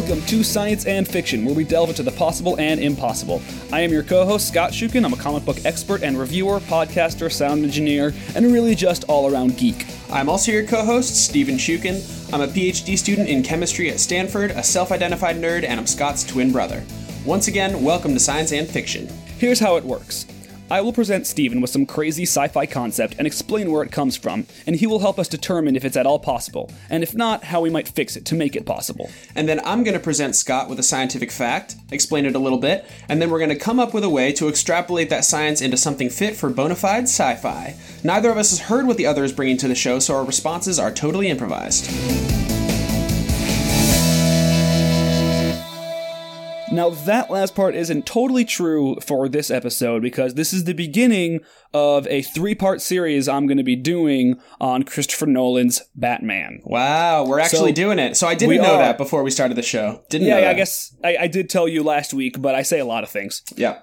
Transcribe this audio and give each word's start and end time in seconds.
Welcome 0.00 0.24
to 0.28 0.42
Science 0.42 0.86
and 0.86 1.06
Fiction, 1.06 1.44
where 1.44 1.54
we 1.54 1.62
delve 1.62 1.90
into 1.90 2.02
the 2.02 2.10
possible 2.10 2.58
and 2.58 2.80
impossible. 2.80 3.42
I 3.70 3.80
am 3.80 3.92
your 3.92 4.02
co 4.02 4.24
host, 4.24 4.48
Scott 4.48 4.72
Shukin. 4.72 5.04
I'm 5.04 5.12
a 5.12 5.16
comic 5.16 5.44
book 5.44 5.58
expert 5.66 6.02
and 6.02 6.18
reviewer, 6.18 6.58
podcaster, 6.58 7.30
sound 7.30 7.64
engineer, 7.64 8.14
and 8.34 8.50
really 8.50 8.74
just 8.74 9.04
all 9.04 9.30
around 9.30 9.58
geek. 9.58 9.84
I'm 10.10 10.30
also 10.30 10.52
your 10.52 10.66
co 10.66 10.86
host, 10.86 11.26
Steven 11.26 11.56
Shukin. 11.56 12.00
I'm 12.32 12.40
a 12.40 12.46
PhD 12.46 12.96
student 12.96 13.28
in 13.28 13.42
chemistry 13.42 13.90
at 13.90 14.00
Stanford, 14.00 14.52
a 14.52 14.62
self 14.62 14.90
identified 14.90 15.36
nerd, 15.36 15.64
and 15.64 15.78
I'm 15.78 15.86
Scott's 15.86 16.24
twin 16.24 16.50
brother. 16.50 16.82
Once 17.26 17.48
again, 17.48 17.82
welcome 17.82 18.14
to 18.14 18.20
Science 18.20 18.52
and 18.52 18.66
Fiction. 18.66 19.06
Here's 19.36 19.60
how 19.60 19.76
it 19.76 19.84
works. 19.84 20.24
I 20.70 20.80
will 20.82 20.92
present 20.92 21.26
Steven 21.26 21.60
with 21.60 21.70
some 21.70 21.84
crazy 21.84 22.22
sci 22.22 22.46
fi 22.46 22.64
concept 22.64 23.16
and 23.18 23.26
explain 23.26 23.72
where 23.72 23.82
it 23.82 23.90
comes 23.90 24.16
from, 24.16 24.46
and 24.68 24.76
he 24.76 24.86
will 24.86 25.00
help 25.00 25.18
us 25.18 25.26
determine 25.26 25.74
if 25.74 25.84
it's 25.84 25.96
at 25.96 26.06
all 26.06 26.20
possible, 26.20 26.70
and 26.88 27.02
if 27.02 27.12
not, 27.12 27.44
how 27.44 27.60
we 27.60 27.70
might 27.70 27.88
fix 27.88 28.14
it 28.14 28.24
to 28.26 28.36
make 28.36 28.54
it 28.54 28.66
possible. 28.66 29.10
And 29.34 29.48
then 29.48 29.60
I'm 29.64 29.82
going 29.82 29.94
to 29.94 30.00
present 30.00 30.36
Scott 30.36 30.68
with 30.68 30.78
a 30.78 30.84
scientific 30.84 31.32
fact, 31.32 31.74
explain 31.90 32.24
it 32.24 32.36
a 32.36 32.38
little 32.38 32.58
bit, 32.58 32.84
and 33.08 33.20
then 33.20 33.30
we're 33.30 33.38
going 33.40 33.50
to 33.50 33.56
come 33.56 33.80
up 33.80 33.92
with 33.92 34.04
a 34.04 34.08
way 34.08 34.32
to 34.34 34.48
extrapolate 34.48 35.10
that 35.10 35.24
science 35.24 35.60
into 35.60 35.76
something 35.76 36.08
fit 36.08 36.36
for 36.36 36.50
bona 36.50 36.76
fide 36.76 37.04
sci 37.04 37.34
fi. 37.36 37.74
Neither 38.04 38.30
of 38.30 38.38
us 38.38 38.50
has 38.50 38.60
heard 38.60 38.86
what 38.86 38.96
the 38.96 39.06
other 39.06 39.24
is 39.24 39.32
bringing 39.32 39.56
to 39.56 39.68
the 39.68 39.74
show, 39.74 39.98
so 39.98 40.14
our 40.14 40.24
responses 40.24 40.78
are 40.78 40.92
totally 40.92 41.28
improvised. 41.28 42.59
Now, 46.80 46.88
that 46.88 47.30
last 47.30 47.54
part 47.54 47.74
isn't 47.74 48.06
totally 48.06 48.46
true 48.46 48.96
for 49.02 49.28
this 49.28 49.50
episode 49.50 50.00
because 50.00 50.32
this 50.32 50.54
is 50.54 50.64
the 50.64 50.72
beginning 50.72 51.40
of 51.74 52.06
a 52.08 52.22
three 52.22 52.54
part 52.54 52.80
series 52.80 53.28
I'm 53.28 53.46
going 53.46 53.58
to 53.58 53.62
be 53.62 53.76
doing 53.76 54.40
on 54.62 54.84
Christopher 54.84 55.26
Nolan's 55.26 55.82
Batman. 55.94 56.60
Wow, 56.64 57.26
we're 57.26 57.38
actually 57.38 57.72
So, 57.72 57.74
doing 57.74 57.98
it. 57.98 58.16
So 58.16 58.26
I 58.26 58.34
didn't 58.34 58.62
know 58.62 58.76
are. 58.76 58.78
that 58.78 58.96
before 58.96 59.22
we 59.22 59.30
started 59.30 59.58
the 59.58 59.62
show. 59.62 60.02
Didn't 60.08 60.26
Yeah, 60.28 60.36
know 60.36 60.40
yeah, 60.40 60.50
I 60.50 60.54
guess 60.54 60.96
I, 61.04 61.16
I 61.18 61.26
did 61.26 61.50
tell 61.50 61.68
you 61.68 61.82
last 61.82 62.14
week, 62.14 62.40
but 62.40 62.54
I 62.54 62.62
say 62.62 62.78
a 62.78 62.86
lot 62.86 63.02
of 63.04 63.10
things. 63.10 63.42
Yeah. 63.56 63.80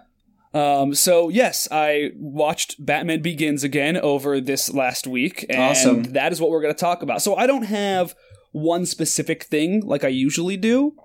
Um, 0.56 0.96
so 0.96 1.30
yes, 1.30 1.68
I 1.72 2.10
watched 2.16 2.84
Batman 2.84 3.22
Begins 3.22 3.64
again 3.64 3.98
over 3.98 4.42
this 4.42 4.74
last 4.74 5.06
week, 5.06 5.46
and 5.52 5.60
Awesome. 5.62 6.04
that 6.14 6.32
is 6.32 6.42
what 6.42 6.50
we're 6.50 6.62
going 6.64 6.74
to 6.74 6.80
talk 6.80 7.04
about. 7.04 7.22
So 7.22 7.36
I 7.36 7.46
don't 7.46 7.66
have 7.66 8.16
one 8.54 8.88
specific 8.88 9.44
thing 9.44 9.86
like 9.86 10.04
I 10.04 10.08
usually 10.08 10.58
do 10.58 10.96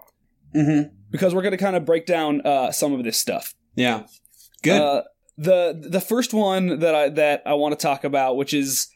Mm-hmm. 0.55 0.95
because 1.11 1.35
we're 1.35 1.43
going 1.43 1.53
to 1.53 1.57
kind 1.59 1.77
of 1.77 1.85
break 1.85 2.07
down 2.07 2.41
uh, 2.43 2.73
some 2.73 2.93
of 2.93 3.05
this 3.05 3.19
stuff. 3.19 3.55
Yeah. 3.75 4.05
Good. 4.63 4.81
Uh, 4.81 5.03
the 5.39 5.87
the 5.91 6.01
first 6.01 6.35
one 6.35 6.79
that 6.81 6.95
I 6.95 7.09
that 7.11 7.43
I 7.47 7.55
want 7.55 7.79
to 7.79 7.83
talk 7.83 8.05
about, 8.05 8.37
which 8.37 8.53
is 8.53 8.89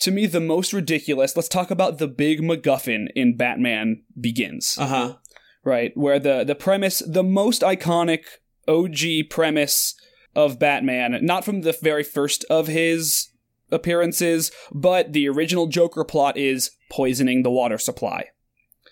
to 0.00 0.10
me 0.10 0.26
the 0.26 0.40
most 0.40 0.72
ridiculous. 0.72 1.34
Let's 1.36 1.48
talk 1.48 1.70
about 1.70 1.98
the 1.98 2.08
big 2.08 2.40
MacGuffin 2.40 3.06
in 3.16 3.36
Batman 3.36 4.02
Begins, 4.20 4.76
Uh 4.78 4.86
huh. 4.86 5.16
right? 5.64 5.92
Where 5.96 6.18
the 6.18 6.44
the 6.44 6.54
premise, 6.54 7.02
the 7.06 7.22
most 7.24 7.62
iconic 7.62 8.24
OG 8.68 9.30
premise 9.30 9.94
of 10.36 10.58
Batman, 10.58 11.18
not 11.22 11.44
from 11.44 11.62
the 11.62 11.72
very 11.72 12.04
first 12.04 12.44
of 12.50 12.66
his 12.68 13.30
appearances, 13.70 14.52
but 14.72 15.12
the 15.14 15.28
original 15.28 15.66
Joker 15.66 16.04
plot 16.04 16.36
is 16.36 16.70
poisoning 16.90 17.42
the 17.42 17.50
water 17.50 17.78
supply. 17.78 18.26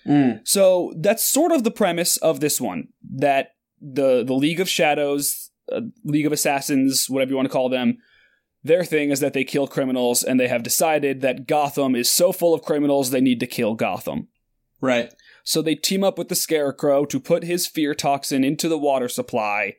Mm. 0.07 0.47
So 0.47 0.93
that's 0.97 1.25
sort 1.25 1.53
of 1.53 1.65
the 1.65 1.71
premise 1.71 2.17
of 2.19 2.41
this 2.41 2.61
one 2.61 2.89
that 3.15 3.53
the 3.81 4.25
the 4.25 4.35
League 4.35 4.61
of 4.61 4.69
Shadows, 4.69 5.51
uh, 5.73 5.81
League 6.05 6.27
of 6.27 6.33
Assassins, 6.33 7.09
whatever 7.09 7.31
you 7.31 7.37
want 7.37 7.47
to 7.47 7.53
call 7.53 7.69
them, 7.69 7.99
their 8.63 8.85
thing 8.85 9.11
is 9.11 9.21
that 9.21 9.33
they 9.33 9.45
kill 9.45 9.67
criminals, 9.67 10.23
and 10.23 10.39
they 10.39 10.49
have 10.49 10.63
decided 10.63 11.21
that 11.21 11.47
Gotham 11.47 11.95
is 11.95 12.11
so 12.11 12.33
full 12.33 12.55
of 12.55 12.63
criminals 12.63 13.11
they 13.11 13.21
need 13.21 13.41
to 13.41 13.47
kill 13.47 13.75
Gotham. 13.75 14.29
Right. 14.81 15.13
So 15.45 15.63
they 15.63 15.75
team 15.75 16.05
up 16.05 16.19
with 16.19 16.29
the 16.29 16.35
Scarecrow 16.35 17.05
to 17.07 17.21
put 17.21 17.45
his 17.45 17.67
fear 17.67 17.95
toxin 17.95 18.45
into 18.45 18.69
the 18.69 18.79
water 18.79 19.09
supply, 19.09 19.77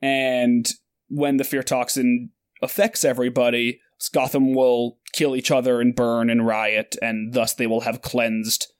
and 0.00 0.68
when 1.08 1.36
the 1.36 1.44
fear 1.44 1.62
toxin 1.62 2.30
affects 2.62 3.04
everybody, 3.04 3.80
Gotham 4.12 4.54
will 4.54 4.98
kill 5.12 5.34
each 5.34 5.50
other 5.50 5.80
and 5.80 5.94
burn 5.94 6.30
and 6.30 6.46
riot, 6.46 6.96
and 7.02 7.32
thus 7.32 7.52
they 7.54 7.66
will 7.66 7.80
have 7.80 8.02
cleansed 8.02 8.72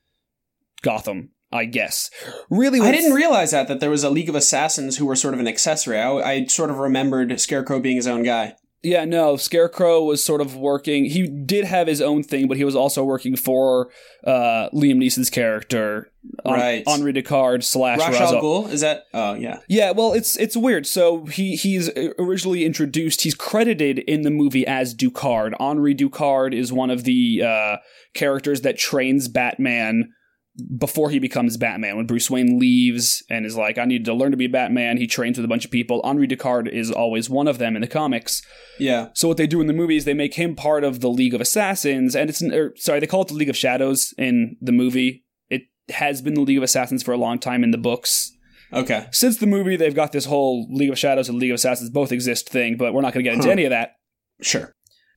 Gotham. 0.82 1.30
I 1.52 1.64
guess. 1.64 2.10
Really, 2.48 2.80
I 2.80 2.92
didn't 2.92 3.12
realize 3.12 3.50
that 3.50 3.66
that 3.66 3.80
there 3.80 3.90
was 3.90 4.04
a 4.04 4.10
League 4.10 4.28
of 4.28 4.36
Assassins 4.36 4.98
who 4.98 5.06
were 5.06 5.16
sort 5.16 5.34
of 5.34 5.40
an 5.40 5.48
accessory. 5.48 5.98
I, 5.98 6.12
I 6.12 6.44
sort 6.46 6.70
of 6.70 6.78
remembered 6.78 7.40
Scarecrow 7.40 7.80
being 7.80 7.96
his 7.96 8.06
own 8.06 8.22
guy. 8.22 8.54
Yeah, 8.82 9.04
no. 9.04 9.36
Scarecrow 9.36 10.02
was 10.04 10.22
sort 10.24 10.40
of 10.40 10.56
working. 10.56 11.04
He 11.06 11.26
did 11.28 11.64
have 11.66 11.86
his 11.86 12.00
own 12.00 12.22
thing, 12.22 12.46
but 12.48 12.56
he 12.56 12.64
was 12.64 12.74
also 12.76 13.04
working 13.04 13.36
for 13.36 13.90
uh, 14.24 14.70
Liam 14.72 14.96
Neeson's 14.96 15.28
character, 15.28 16.10
Right. 16.46 16.82
Henri 16.86 17.12
Ducard 17.12 17.62
slash 17.64 17.98
Ra's 17.98 18.16
al 18.20 18.36
al- 18.36 18.42
Ghul 18.42 18.70
is 18.70 18.80
that? 18.82 19.04
Oh 19.12 19.34
yeah. 19.34 19.58
Yeah, 19.68 19.90
well, 19.90 20.12
it's 20.12 20.36
it's 20.36 20.56
weird. 20.56 20.86
So 20.86 21.24
he 21.26 21.56
he's 21.56 21.90
originally 22.18 22.64
introduced. 22.64 23.22
He's 23.22 23.34
credited 23.34 23.98
in 23.98 24.22
the 24.22 24.30
movie 24.30 24.66
as 24.66 24.94
Ducard. 24.94 25.52
Henri 25.60 25.94
Ducard 25.94 26.54
is 26.54 26.72
one 26.72 26.90
of 26.90 27.04
the 27.04 27.42
uh, 27.44 27.76
characters 28.14 28.60
that 28.62 28.78
trains 28.78 29.28
Batman 29.28 30.12
before 30.60 31.10
he 31.10 31.18
becomes 31.18 31.56
Batman. 31.56 31.96
When 31.96 32.06
Bruce 32.06 32.30
Wayne 32.30 32.58
leaves 32.58 33.22
and 33.30 33.44
is 33.46 33.56
like, 33.56 33.78
"I 33.78 33.84
need 33.84 34.04
to 34.04 34.14
learn 34.14 34.30
to 34.30 34.36
be 34.36 34.46
Batman," 34.46 34.96
he 34.96 35.06
trains 35.06 35.38
with 35.38 35.44
a 35.44 35.48
bunch 35.48 35.64
of 35.64 35.70
people. 35.70 36.00
Henri 36.04 36.28
Ducard 36.28 36.68
is 36.68 36.90
always 36.90 37.28
one 37.30 37.48
of 37.48 37.58
them 37.58 37.74
in 37.76 37.82
the 37.82 37.88
comics. 37.88 38.42
Yeah. 38.78 39.08
So 39.14 39.28
what 39.28 39.36
they 39.36 39.46
do 39.46 39.60
in 39.60 39.66
the 39.66 39.72
movie 39.72 39.96
is 39.96 40.04
they 40.04 40.14
make 40.14 40.34
him 40.34 40.54
part 40.54 40.84
of 40.84 41.00
the 41.00 41.10
League 41.10 41.34
of 41.34 41.40
Assassins, 41.40 42.14
and 42.14 42.30
it's 42.30 42.42
or, 42.42 42.66
er, 42.66 42.74
sorry 42.76 43.00
they 43.00 43.06
call 43.06 43.22
it 43.22 43.28
the 43.28 43.34
League 43.34 43.48
of 43.48 43.56
Shadows 43.56 44.14
in 44.18 44.56
the 44.60 44.72
movie. 44.72 45.24
It 45.48 45.62
has 45.90 46.22
been 46.22 46.34
the 46.34 46.40
League 46.42 46.58
of 46.58 46.62
Assassins 46.62 47.02
for 47.02 47.12
a 47.12 47.18
long 47.18 47.38
time 47.38 47.64
in 47.64 47.70
the 47.70 47.78
books. 47.78 48.32
Okay. 48.72 49.06
Since 49.10 49.38
the 49.38 49.46
movie, 49.46 49.76
they've 49.76 49.94
got 49.94 50.12
this 50.12 50.26
whole 50.26 50.66
League 50.70 50.90
of 50.90 50.98
Shadows 50.98 51.28
and 51.28 51.38
League 51.38 51.50
of 51.50 51.56
Assassins 51.56 51.90
both 51.90 52.12
exist 52.12 52.48
thing, 52.48 52.76
but 52.76 52.94
we're 52.94 53.00
not 53.02 53.12
going 53.12 53.24
to 53.24 53.28
get 53.28 53.34
into 53.34 53.46
Huh. 53.48 53.52
any 53.52 53.64
of 53.64 53.70
that. 53.70 53.94
Sure. 54.40 54.72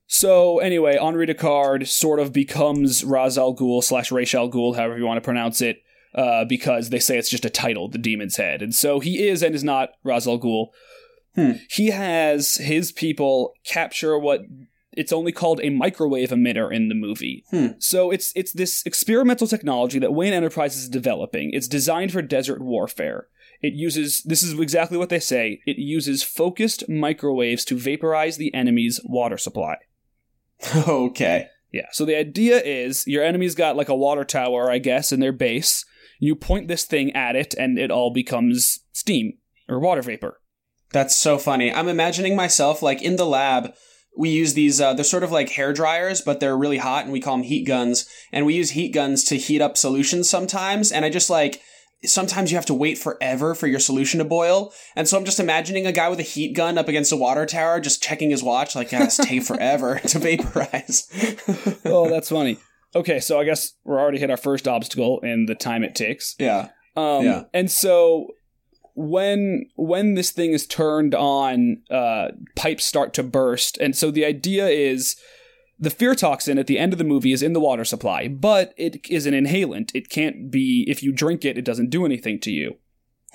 So 0.08 0.59
anyway, 0.59 0.97
Henri 0.97 1.25
Ducard 1.28 1.88
sort 1.88 2.19
of 2.19 2.34
becomes 2.34 3.03
Ra's 3.03 3.38
al 3.38 3.56
Ghul 3.56 3.84
slash 3.84 4.12
Ra's 4.12 4.34
al 4.34 4.50
Ghul, 4.50 4.75
however 4.75 4.97
you 4.97 5.06
want 5.06 5.18
to 5.18 5.22
pronounce 5.22 5.62
it, 5.62 5.81
uh, 6.14 6.46
because 6.46 6.90
they 6.90 7.00
say 7.00 7.18
it's 7.18 7.30
just 7.30 7.46
a 7.46 7.50
title, 7.50 7.90
the 7.90 7.97
Demon's 7.97 8.38
Head, 8.38 8.62
and 8.62 8.75
so 8.75 9.00
he 9.00 9.28
is 9.28 9.42
and 9.42 9.56
is 9.56 9.63
not 9.63 9.90
Ra's 10.03 10.28
al 10.28 10.40
Ghul. 10.40 10.68
Hmm. 11.36 11.53
He 11.69 11.88
has 11.88 12.56
his 12.56 12.92
people 12.92 13.53
capture 13.66 14.19
what 14.19 14.42
it's 14.96 15.12
only 15.12 15.31
called 15.31 15.59
a 15.63 15.69
microwave 15.69 16.30
emitter 16.30 16.72
in 16.72 16.90
the 16.90 16.96
movie. 16.96 17.44
Hmm. 17.50 17.68
So 17.80 18.12
it's 18.12 18.31
it's 18.36 18.53
this 18.53 18.84
experimental 18.86 19.47
technology 19.47 20.00
that 20.00 20.13
Wayne 20.13 20.34
Enterprises 20.34 20.84
is 20.84 20.90
developing. 20.90 21.52
It's 21.53 21.68
designed 21.68 22.12
for 22.12 22.22
desert 22.22 22.62
warfare. 22.62 23.28
It 23.62 23.74
uses 23.74 24.22
this 24.24 24.44
is 24.44 24.59
exactly 24.59 24.97
what 24.97 25.09
they 25.09 25.19
say. 25.19 25.62
It 25.66 25.78
uses 25.78 26.22
focused 26.22 26.88
microwaves 26.90 27.66
to 27.66 27.78
vaporize 27.78 28.38
the 28.38 28.53
enemy's 28.53 29.00
water 29.03 29.38
supply. 29.38 29.78
okay. 30.88 31.47
Yeah. 31.72 31.88
So 31.91 32.06
the 32.06 32.16
idea 32.16 32.62
is 32.62 33.06
your 33.07 33.24
enemy's 33.24 33.56
got 33.56 33.75
like 33.75 33.90
a 33.90 33.96
water 33.96 34.24
tower, 34.24 34.72
I 34.72 34.78
guess, 34.78 35.12
in 35.12 35.19
their 35.19 35.31
base. 35.31 35.85
You 36.19 36.35
point 36.35 36.68
this 36.68 36.85
thing 36.85 37.12
at 37.13 37.35
it, 37.35 37.53
and 37.56 37.78
it 37.78 37.91
all 37.91 38.13
becomes 38.13 38.79
steam 38.94 39.34
or 39.68 39.79
water 39.79 40.01
vapor. 40.01 40.40
That's 40.91 41.16
so 41.16 41.38
funny. 41.38 41.74
I'm 41.74 41.88
imagining 41.88 42.35
myself 42.35 42.81
like 42.81 43.01
in 43.01 43.16
the 43.16 43.25
lab. 43.25 43.74
We 44.16 44.29
use 44.29 44.53
these. 44.53 44.79
Uh, 44.79 44.94
they're 44.94 45.03
sort 45.03 45.24
of 45.24 45.31
like 45.31 45.50
hair 45.50 45.74
dryers, 45.74 46.22
but 46.22 46.40
they're 46.40 46.56
really 46.56 46.78
hot, 46.78 47.03
and 47.03 47.12
we 47.12 47.19
call 47.19 47.38
them 47.38 47.44
heat 47.44 47.66
guns. 47.66 48.07
And 48.31 48.45
we 48.45 48.53
use 48.53 48.72
heat 48.72 48.94
guns 48.94 49.24
to 49.25 49.38
heat 49.38 49.62
up 49.62 49.75
solutions 49.75 50.30
sometimes. 50.30 50.91
And 50.91 51.03
I 51.03 51.09
just 51.09 51.31
like 51.31 51.62
sometimes 52.06 52.52
you 52.52 52.58
have 52.58 52.66
to 52.66 52.74
wait 52.74 52.97
forever 52.97 53.56
for 53.56 53.68
your 53.68 53.80
solution 53.80 54.19
to 54.19 54.25
boil. 54.25 54.74
And 54.95 55.07
so 55.07 55.18
I'm 55.18 55.25
just 55.25 55.39
imagining 55.39 55.86
a 55.86 55.92
guy 55.92 56.10
with 56.10 56.19
a 56.19 56.24
heat 56.24 56.56
gun 56.56 56.78
up 56.78 56.88
against 56.88 57.12
a 57.12 57.18
water 57.18 57.45
tower, 57.45 57.80
just 57.80 58.04
checking 58.04 58.30
his 58.30 58.44
watch, 58.44 58.75
like, 58.75 58.92
yeah, 58.92 59.04
it's 59.04 59.18
take 59.18 59.44
forever 59.44 60.00
to 60.07 60.19
vaporize. 60.19 61.07
oh, 61.86 62.10
that's 62.10 62.30
funny. 62.30 62.57
Okay, 62.95 63.19
so 63.19 63.39
I 63.39 63.44
guess 63.44 63.74
we're 63.83 64.00
already 64.00 64.19
hit 64.19 64.30
our 64.30 64.38
first 64.38 64.68
obstacle 64.68 65.19
in 65.22 65.45
the 65.45 65.56
time 65.56 65.83
it 65.83 65.95
takes. 65.95 66.36
yeah. 66.39 66.69
Um, 66.95 67.25
Yeah. 67.25 67.44
And 67.54 67.72
so 67.72 68.28
when 68.95 69.66
when 69.75 70.13
this 70.13 70.30
thing 70.30 70.51
is 70.51 70.68
turned 70.68 71.16
on, 71.16 71.81
uh, 71.89 72.28
pipes 72.56 72.86
start 72.86 73.13
to 73.16 73.24
burst, 73.24 73.78
and 73.80 73.95
so 73.95 74.12
the 74.12 74.25
idea 74.25 74.68
is 74.68 75.16
the 75.80 75.90
fear 75.90 76.16
toxin 76.16 76.58
at 76.58 76.68
the 76.68 76.80
end 76.80 76.94
of 76.94 77.00
the 77.00 77.04
movie 77.04 77.31
is 77.31 77.44
in 77.44 77.54
the 77.54 77.60
water 77.60 77.84
supply, 77.84 78.28
but 78.28 78.74
it 78.78 79.06
is 79.10 79.25
an 79.25 79.34
inhalant. 79.34 79.92
It 79.94 80.10
can't 80.10 80.52
be 80.52 80.86
if 80.88 81.04
you 81.04 81.12
drink 81.12 81.44
it, 81.44 81.58
it 81.58 81.66
doesn't 81.66 81.90
do 81.90 82.06
anything 82.06 82.40
to 82.42 82.52
you. 82.52 82.78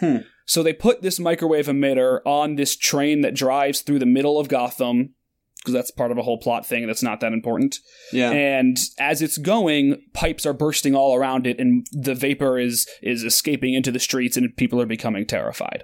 Hmm. 0.01 0.19
So 0.47 0.63
they 0.63 0.73
put 0.73 1.03
this 1.03 1.21
microwave 1.21 1.67
emitter 1.67 2.21
on 2.25 2.55
this 2.55 2.77
train 2.77 3.21
that 3.21 3.35
drives 3.35 3.83
through 3.83 3.99
the 3.99 4.07
middle 4.07 4.39
of 4.39 4.49
Gotham. 4.49 5.15
Because 5.59 5.75
that's 5.75 5.91
part 5.91 6.13
of 6.13 6.19
a 6.19 6.23
whole 6.23 6.39
plot 6.39 6.65
thing 6.65 6.87
that's 6.87 7.03
not 7.03 7.19
that 7.19 7.33
important. 7.33 7.81
Yeah. 8.13 8.31
And 8.31 8.79
as 9.01 9.21
it's 9.21 9.37
going, 9.39 10.01
pipes 10.15 10.47
are 10.47 10.53
bursting 10.53 10.95
all 10.95 11.17
around 11.17 11.49
it, 11.49 11.59
and 11.59 11.85
the 11.91 12.15
vapor 12.15 12.61
is 12.61 12.87
is 13.03 13.25
escaping 13.25 13.75
into 13.75 13.91
the 13.91 13.99
streets, 13.99 14.37
and 14.37 14.57
people 14.57 14.81
are 14.81 14.87
becoming 14.87 15.27
terrified. 15.27 15.83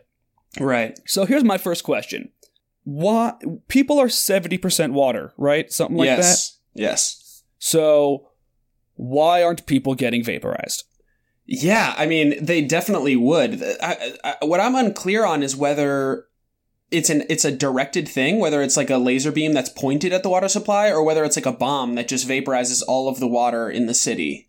right. 0.61 0.97
So 1.07 1.27
here's 1.27 1.43
my 1.43 1.59
first 1.59 1.83
question: 1.83 2.31
Why 2.85 3.35
people 3.69 3.99
are 3.99 4.09
seventy 4.09 4.59
percent 4.59 4.93
water, 4.93 5.33
right? 5.37 5.73
Something 5.73 5.97
like 5.97 6.09
that. 6.09 6.17
yes. 6.19 6.59
Yes. 6.75 7.43
So 7.59 8.29
why 8.95 9.43
aren't 9.43 9.67
people 9.67 9.95
getting 9.95 10.23
vaporized? 10.23 10.85
Yeah, 11.47 11.95
I 11.99 12.07
mean, 12.07 12.43
they 12.43 12.63
definitely 12.63 13.17
would. 13.17 13.63
I, 13.83 14.13
I, 14.25 14.45
what 14.45 14.61
I'm 14.61 14.75
unclear 14.75 15.27
on 15.27 15.43
is 15.43 15.55
whether 15.55 16.27
it's 16.91 17.11
an 17.11 17.25
it's 17.29 17.45
a 17.45 17.53
directed 17.53 18.09
thing, 18.09 18.39
whether 18.39 18.63
it's 18.63 18.77
like 18.77 18.91
a 18.91 18.97
laser 18.97 19.33
beam 19.33 19.53
that's 19.53 19.69
pointed 19.69 20.13
at 20.13 20.23
the 20.23 20.31
water 20.31 20.49
supply, 20.49 20.91
or 20.91 21.03
whether 21.03 21.25
it's 21.25 21.37
like 21.37 21.47
a 21.47 21.53
bomb 21.53 21.97
that 21.97 22.09
just 22.09 22.29
vaporizes 22.29 22.83
all 22.87 23.09
of 23.09 23.21
the 23.21 23.29
water 23.29 23.69
in 23.69 23.87
the 23.87 23.95
city. 23.95 24.49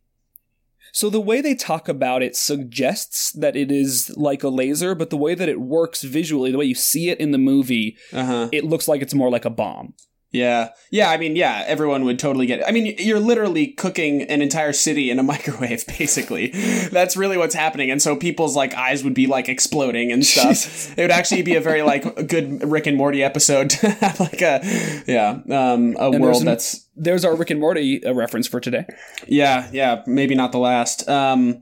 So 0.95 1.09
the 1.09 1.19
way 1.19 1.41
they 1.41 1.55
talk 1.55 1.89
about 1.89 2.23
it 2.23 2.37
suggests 2.37 3.33
that 3.33 3.57
it 3.57 3.69
is 3.69 4.13
like 4.15 4.43
a 4.43 4.47
laser, 4.47 4.95
but 4.95 5.09
the 5.09 5.17
way 5.17 5.35
that 5.35 5.49
it 5.49 5.59
works 5.59 6.03
visually, 6.03 6.51
the 6.51 6.57
way 6.57 6.63
you 6.63 6.73
see 6.73 7.09
it 7.09 7.19
in 7.19 7.31
the 7.31 7.37
movie, 7.37 7.97
Uh-huh. 8.13 8.47
it 8.53 8.63
looks 8.63 8.87
like 8.87 9.01
it's 9.01 9.13
more 9.13 9.29
like 9.29 9.43
a 9.43 9.49
bomb. 9.49 9.93
Yeah. 10.35 10.69
Yeah, 10.91 11.09
I 11.09 11.17
mean, 11.17 11.35
yeah, 11.35 11.63
everyone 11.67 12.05
would 12.05 12.19
totally 12.19 12.45
get 12.45 12.59
it. 12.59 12.65
I 12.67 12.71
mean, 12.71 12.95
you're 12.99 13.19
literally 13.19 13.67
cooking 13.67 14.21
an 14.23 14.41
entire 14.41 14.73
city 14.73 15.09
in 15.09 15.17
a 15.19 15.23
microwave, 15.33 15.85
basically. 15.87 16.47
That's 16.91 17.17
really 17.17 17.37
what's 17.37 17.55
happening. 17.55 17.89
And 17.91 18.01
so 18.01 18.15
people's 18.15 18.55
like 18.55 18.73
eyes 18.75 19.03
would 19.03 19.13
be 19.13 19.27
like 19.27 19.49
exploding 19.49 20.11
and 20.11 20.25
stuff. 20.25 20.49
Jesus. 20.49 20.91
It 20.97 21.01
would 21.01 21.11
actually 21.11 21.41
be 21.41 21.55
a 21.55 21.61
very 21.61 21.81
like 21.81 22.27
good 22.27 22.63
Rick 22.69 22.87
and 22.87 22.97
Morty 22.97 23.23
episode 23.23 23.69
to 23.71 23.89
have 24.01 24.19
like 24.19 24.41
a 24.41 24.61
yeah, 25.07 25.39
um 25.49 25.95
a 25.97 26.11
there's 26.11 26.21
world 26.21 26.35
some- 26.37 26.45
that's 26.45 26.85
There's 26.95 27.25
our 27.25 27.35
Rick 27.35 27.49
and 27.51 27.59
Morty 27.59 28.05
uh, 28.05 28.13
reference 28.13 28.47
for 28.47 28.59
today. 28.59 28.85
yeah, 29.27 29.69
yeah, 29.73 30.03
maybe 30.05 30.35
not 30.35 30.51
the 30.51 30.59
last. 30.59 31.07
Um, 31.09 31.61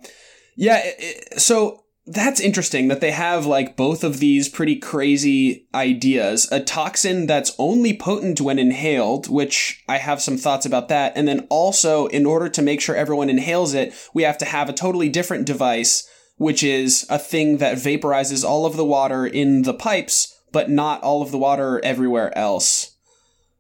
yeah, 0.55 0.81
it- 0.83 1.39
so 1.41 1.82
that's 2.05 2.41
interesting 2.41 2.89
that 2.89 2.99
they 2.99 3.11
have 3.11 3.45
like 3.45 3.77
both 3.77 4.03
of 4.03 4.19
these 4.19 4.49
pretty 4.49 4.75
crazy 4.75 5.67
ideas. 5.73 6.51
A 6.51 6.59
toxin 6.59 7.27
that's 7.27 7.55
only 7.57 7.95
potent 7.97 8.41
when 8.41 8.59
inhaled, 8.59 9.29
which 9.29 9.83
I 9.87 9.97
have 9.97 10.21
some 10.21 10.37
thoughts 10.37 10.65
about 10.65 10.89
that. 10.89 11.13
And 11.15 11.27
then 11.27 11.47
also, 11.49 12.07
in 12.07 12.25
order 12.25 12.49
to 12.49 12.61
make 12.61 12.81
sure 12.81 12.95
everyone 12.95 13.29
inhales 13.29 13.73
it, 13.73 13.93
we 14.13 14.23
have 14.23 14.37
to 14.39 14.45
have 14.45 14.67
a 14.67 14.73
totally 14.73 15.07
different 15.07 15.45
device, 15.45 16.07
which 16.35 16.61
is 16.61 17.05
a 17.09 17.17
thing 17.17 17.57
that 17.57 17.77
vaporizes 17.77 18.43
all 18.43 18.65
of 18.65 18.75
the 18.75 18.85
water 18.85 19.25
in 19.25 19.61
the 19.61 19.73
pipes, 19.73 20.37
but 20.51 20.69
not 20.69 21.01
all 21.03 21.21
of 21.21 21.31
the 21.31 21.37
water 21.37 21.79
everywhere 21.85 22.37
else. 22.37 22.97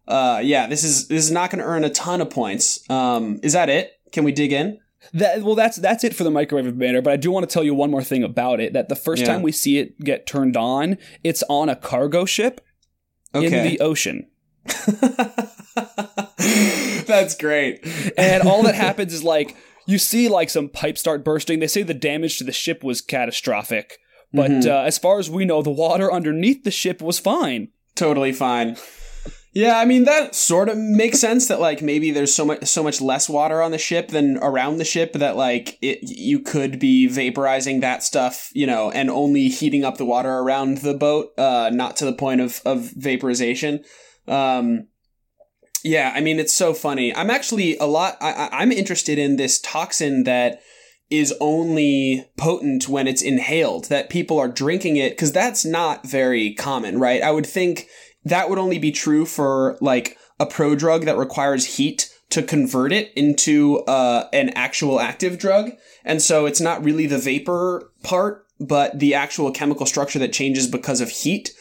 Uh, 0.05 0.41
yeah, 0.43 0.67
this 0.67 0.83
is 0.83 1.07
this 1.07 1.23
is 1.23 1.31
not 1.31 1.49
going 1.49 1.59
to 1.59 1.65
earn 1.65 1.85
a 1.85 1.89
ton 1.89 2.19
of 2.19 2.29
points. 2.29 2.83
Um, 2.89 3.39
is 3.41 3.53
that 3.53 3.69
it? 3.69 3.93
Can 4.11 4.25
we 4.25 4.33
dig 4.33 4.51
in? 4.51 4.79
That 5.13 5.43
well, 5.43 5.55
that's 5.55 5.77
that's 5.77 6.03
it 6.03 6.15
for 6.15 6.23
the 6.23 6.31
microwave 6.31 6.77
banner. 6.77 7.01
But 7.01 7.13
I 7.13 7.17
do 7.17 7.29
want 7.31 7.47
to 7.47 7.53
tell 7.53 7.63
you 7.63 7.73
one 7.75 7.91
more 7.91 8.03
thing 8.03 8.23
about 8.23 8.59
it. 8.59 8.73
That 8.73 8.89
the 8.89 8.95
first 8.95 9.21
Yeah. 9.21 9.27
time 9.29 9.41
we 9.41 9.51
see 9.51 9.77
it 9.77 9.99
get 9.99 10.25
turned 10.25 10.55
on, 10.55 10.97
it's 11.23 11.43
on 11.49 11.67
a 11.69 11.75
cargo 11.75 12.25
ship 12.25 12.61
in 13.33 13.51
the 13.51 13.79
ocean, 13.79 14.27
That's 17.07 17.35
great. 17.35 17.85
and 18.17 18.43
all 18.47 18.63
that 18.63 18.75
happens 18.87 19.13
is 19.13 19.23
like 19.23 19.55
you 19.85 19.97
see 19.97 20.29
like 20.29 20.49
some 20.49 20.69
pipes 20.69 20.99
start 21.01 21.23
bursting. 21.25 21.59
They 21.59 21.67
say 21.67 21.83
the 21.83 21.93
damage 21.93 22.37
to 22.37 22.43
the 22.43 22.51
ship 22.51 22.83
was 22.83 23.01
catastrophic, 23.01 23.97
but 24.31 24.49
Mhm. 24.51 24.65
uh, 24.67 24.83
as 24.83 24.97
far 24.97 25.19
as 25.19 25.29
we 25.29 25.45
know, 25.45 25.61
the 25.61 25.69
water 25.71 26.11
underneath 26.11 26.63
the 26.63 26.71
ship 26.71 27.01
was 27.01 27.19
fine. 27.19 27.69
Totally 27.95 28.31
fine. 28.31 28.77
Yeah, 29.55 29.77
I 29.77 29.85
mean 29.85 30.05
that 30.05 30.33
sort 30.33 30.67
of 30.67 30.77
makes 30.77 31.19
sense 31.19 31.47
that 31.47 31.59
like 31.59 31.83
maybe 31.83 32.09
there's 32.09 32.33
so 32.33 32.43
much 32.43 32.65
so 32.65 32.81
much 32.81 32.99
less 32.99 33.29
water 33.29 33.61
on 33.61 33.69
the 33.69 33.77
ship 33.77 34.07
than 34.07 34.37
around 34.37 34.77
the 34.77 34.85
ship 34.85 35.13
that 35.13 35.35
like 35.35 35.77
it 35.79 35.99
you 36.01 36.39
could 36.39 36.79
be 36.79 37.07
vaporizing 37.07 37.81
that 37.81 38.01
stuff, 38.01 38.49
you 38.53 38.65
know, 38.65 38.89
and 38.89 39.11
only 39.11 39.49
heating 39.49 39.85
up 39.85 39.97
the 39.97 40.05
water 40.05 40.31
around 40.31 40.79
the 40.79 40.95
boat, 40.95 41.37
uh 41.37 41.69
not 41.71 41.95
to 41.97 42.05
the 42.05 42.13
point 42.13 42.41
of 42.41 42.61
of 42.65 42.89
vaporization. 42.95 43.83
Um 44.27 44.87
yeah, 45.83 46.11
I 46.15 46.21
mean 46.21 46.39
it's 46.39 46.53
so 46.53 46.73
funny. 46.73 47.15
I'm 47.15 47.29
actually 47.29 47.77
a 47.77 47.85
lot 47.85 48.17
I 48.21 48.49
I'm 48.51 48.71
interested 48.71 49.19
in 49.19 49.35
this 49.35 49.61
toxin 49.61 50.23
that 50.23 50.61
is 51.11 51.31
only 51.39 52.25
potent 52.37 52.89
when 52.89 53.07
it's 53.07 53.21
inhaled, 53.21 53.85
that 53.89 54.09
people 54.09 54.39
are 54.39 54.47
drinking 54.47 54.97
it, 54.97 55.11
because 55.11 55.31
that's 55.31 55.63
not 55.63 56.07
very 56.07 56.55
common, 56.55 56.97
right? 56.97 57.21
I 57.21 57.29
would 57.29 57.45
think 57.45 57.87
that 58.25 58.49
would 58.49 58.59
only 58.59 58.79
be 58.79 58.91
true 58.91 59.25
for 59.25 59.77
like 59.81 60.17
a 60.39 60.45
pro 60.45 60.75
drug 60.75 61.05
that 61.05 61.17
requires 61.17 61.77
heat 61.77 62.09
to 62.29 62.41
convert 62.41 62.91
it 62.91 63.11
into 63.15 63.79
uh, 63.81 64.27
an 64.33 64.49
actual 64.49 64.99
active 64.99 65.37
drug. 65.37 65.71
And 66.03 66.21
so 66.21 66.45
it's 66.45 66.61
not 66.61 66.83
really 66.83 67.05
the 67.05 67.19
vapor 67.19 67.91
part, 68.01 68.47
but 68.59 68.97
the 68.97 69.13
actual 69.13 69.51
chemical 69.51 69.85
structure 69.85 70.19
that 70.19 70.33
changes 70.33 70.67
because 70.67 71.01
of 71.01 71.09
heat. 71.09 71.51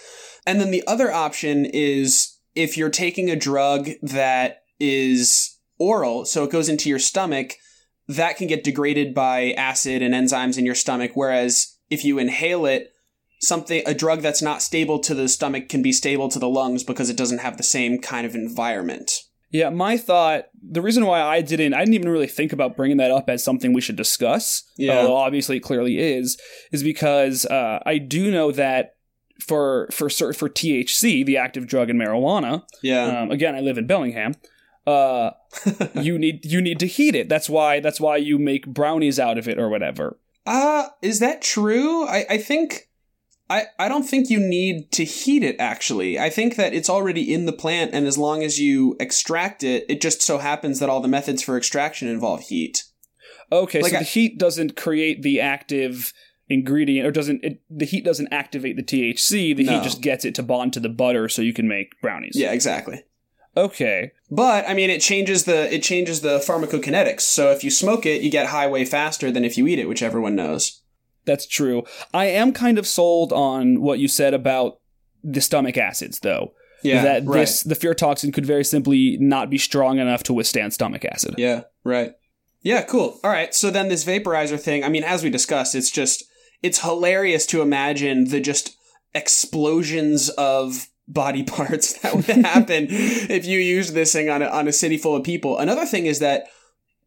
And 0.47 0.61
then 0.61 0.71
the 0.71 0.83
other 0.87 1.13
option 1.13 1.67
is 1.67 2.39
if 2.55 2.77
you're 2.77 2.91
taking 2.91 3.31
a 3.31 3.37
drug 3.37 3.91
that 4.03 4.63
is 4.81 5.59
oral, 5.79 6.25
so 6.25 6.45
it 6.45 6.51
goes 6.51 6.69
into 6.69 6.89
your 6.89 6.99
stomach, 6.99 7.55
that 8.09 8.37
can 8.37 8.47
get 8.47 8.65
degraded 8.65 9.15
by 9.15 9.53
acid 9.53 10.03
and 10.03 10.15
enzymes 10.15 10.59
in 10.59 10.67
your 10.67 10.75
stomach. 10.75 11.13
Whereas 11.15 11.77
if 11.91 12.05
you 12.05 12.19
inhale 12.19 12.67
it, 12.67 12.93
something 13.43 13.83
a 13.87 13.95
drug 13.95 14.21
that's 14.21 14.41
not 14.41 14.63
stable 14.63 14.99
to 15.01 15.15
the 15.15 15.29
stomach 15.29 15.69
can 15.69 15.83
be 15.83 15.93
stable 15.93 16.29
to 16.29 16.39
the 16.39 16.49
lungs 16.49 16.85
because 16.85 17.11
it 17.11 17.17
doesn't 17.17 17.39
have 17.39 17.57
the 17.57 17.63
same 17.63 17.99
kind 17.99 18.25
of 18.25 18.35
environment. 18.35 19.25
Yeah, 19.51 19.69
my 19.69 19.99
thought, 19.99 20.47
the 20.63 20.81
reason 20.81 21.05
why 21.05 21.21
I 21.21 21.43
didn't, 21.43 21.75
I 21.75 21.81
didn't 21.81 21.95
even 21.95 22.09
really 22.09 22.27
think 22.27 22.55
about 22.55 22.75
bringing 22.75 22.97
that 22.97 23.11
up 23.11 23.29
as 23.29 23.45
something 23.45 23.75
we 23.75 23.83
should 23.83 23.97
discuss. 23.97 24.63
Yeah. 24.79 24.97
although 24.97 25.17
obviously 25.17 25.59
it 25.59 25.61
clearly 25.61 25.99
is, 25.99 26.41
is 26.71 26.83
because 26.83 27.45
uh, 27.45 27.81
I 27.85 27.99
do 27.99 28.31
know 28.31 28.51
that 28.53 28.95
for 29.41 29.89
for 29.91 30.09
for 30.09 30.49
THC, 30.49 31.27
the 31.27 31.37
active 31.37 31.67
drug 31.67 31.91
in 31.91 31.99
marijuana. 31.99 32.65
Yeah. 32.83 33.23
Um, 33.23 33.31
again, 33.31 33.55
I 33.55 33.61
live 33.61 33.77
in 33.77 33.87
Bellingham. 33.87 34.35
Uh, 34.87 35.33
you 35.95 36.19
need 36.19 36.45
you 36.47 36.61
need 36.61 36.79
to 36.81 36.87
heat 36.87 37.15
it. 37.15 37.29
That's 37.29 37.51
why 37.51 37.81
that's 37.81 38.01
why 38.01 38.17
you 38.17 38.39
make 38.39 38.67
brownies 38.67 39.19
out 39.19 39.37
of 39.37 39.49
it 39.49 39.59
or 39.59 39.69
whatever. 39.69 40.19
Uh, 40.47 40.89
is 41.03 41.19
that 41.19 41.43
true? 41.43 42.07
I, 42.07 42.25
I 42.31 42.39
think 42.39 42.89
I, 43.53 43.67
I 43.79 43.89
don't 43.89 44.05
think 44.05 44.31
you 44.31 44.41
need 44.41 44.91
to 44.93 45.05
heat 45.05 45.43
it 45.43 45.57
actually. 45.59 46.19
I 46.19 46.31
think 46.31 46.57
that 46.57 46.73
it's 46.75 46.89
already 46.91 47.33
in 47.35 47.47
the 47.47 47.53
plant 47.53 47.93
and 47.95 48.07
as 48.07 48.17
long 48.17 48.43
as 48.43 48.59
you 48.59 48.97
extract 48.99 49.63
it, 49.63 49.85
it 49.89 50.01
just 50.01 50.23
so 50.23 50.39
happens 50.39 50.79
that 50.81 50.89
all 50.89 51.01
the 51.01 51.09
methods 51.09 51.43
for 51.43 51.57
extraction 51.57 52.09
involve 52.09 52.41
heat. 52.43 52.85
Okay, 53.51 53.83
Like 53.83 53.91
so 53.93 53.97
I- 53.99 54.01
the 54.01 54.05
heat 54.07 54.39
doesn't 54.39 54.77
create 54.77 55.23
the 55.23 55.41
active 55.41 56.13
ingredient 56.49 57.07
or 57.07 57.11
doesn't 57.11 57.45
it, 57.45 57.61
the 57.71 57.85
heat 57.87 58.05
doesn't 58.05 58.33
activate 58.33 58.77
the 58.77 58.83
THC. 58.83 59.55
The 59.57 59.65
No. 59.65 59.73
heat 59.75 59.85
just 59.85 60.01
gets 60.01 60.25
it 60.25 60.35
to 60.37 60.43
bond 60.43 60.73
to 60.75 60.81
the 60.81 60.89
butter 60.89 61.29
so 61.29 61.43
you 61.43 61.53
can 61.53 61.69
make 61.69 61.89
brownies. 62.01 62.33
Yeah, 62.35 62.53
exactly. 62.53 63.05
Okay. 63.57 64.13
But 64.31 64.67
I 64.69 64.75
mean, 64.75 64.89
it 64.91 65.01
changes 65.03 65.45
the 65.45 65.73
it 65.75 65.83
changes 65.83 66.23
the 66.23 66.39
pharmacokinetics. 66.39 67.21
So 67.23 67.51
if 67.53 67.63
you 67.65 67.71
smoke 67.71 68.07
it, 68.07 68.23
you 68.23 68.31
get 68.31 68.47
high 68.47 68.67
way 68.67 68.85
faster 68.87 69.31
than 69.31 69.45
if 69.45 69.59
you 69.59 69.67
eat 69.67 69.79
it, 69.79 69.89
which 69.89 70.03
everyone 70.03 70.35
knows. 70.35 70.82
That's 71.25 71.47
true. 71.47 71.85
I 72.13 72.27
am 72.27 72.53
kind 72.53 72.79
of 72.79 72.87
sold 72.87 73.33
on 73.33 73.81
what 73.81 73.99
you 73.99 74.09
said 74.09 74.35
about 74.35 74.81
the 75.23 75.41
stomach 75.41 75.77
acids, 75.77 76.21
though. 76.21 76.53
Yeah, 76.83 77.03
that 77.05 77.25
right. 77.25 77.41
this 77.41 77.63
the 77.63 77.77
fear 77.77 77.95
toxin 77.95 78.33
could 78.33 78.45
very 78.45 78.65
simply 78.65 79.17
not 79.21 79.51
be 79.51 79.59
strong 79.59 79.99
enough 79.99 80.25
to 80.25 80.33
withstand 80.33 80.73
stomach 80.73 81.05
acid. 81.05 81.37
Yeah, 81.39 81.63
right. 81.85 82.15
Yeah, 82.63 82.83
cool. 82.83 83.21
All 83.23 83.31
right. 83.31 83.55
So 83.55 83.71
then 83.71 83.89
this 83.89 84.05
vaporizer 84.05 84.59
thing, 84.59 84.85
I 84.85 84.89
mean, 84.89 85.05
as 85.05 85.23
we 85.23 85.31
discussed, 85.31 85.75
it's 85.75 85.91
just 85.91 86.25
it's 86.63 86.81
hilarious 86.81 87.47
to 87.47 87.63
imagine 87.63 88.29
the 88.29 88.41
just 88.41 88.77
explosions 89.15 90.29
of 90.31 90.89
body 91.09 91.43
parts 91.45 92.01
that 92.01 92.15
would 92.15 92.25
happen 92.25 92.87
if 92.91 93.45
you 93.47 93.59
used 93.59 93.95
this 93.95 94.13
thing 94.13 94.29
on 94.29 94.43
a, 94.43 94.47
on 94.47 94.69
a 94.69 94.73
city 94.73 94.97
full 94.97 95.17
of 95.17 95.25
people. 95.25 95.59
Another 95.59 95.85
thing 95.85 96.07
is 96.07 96.21
that 96.21 96.47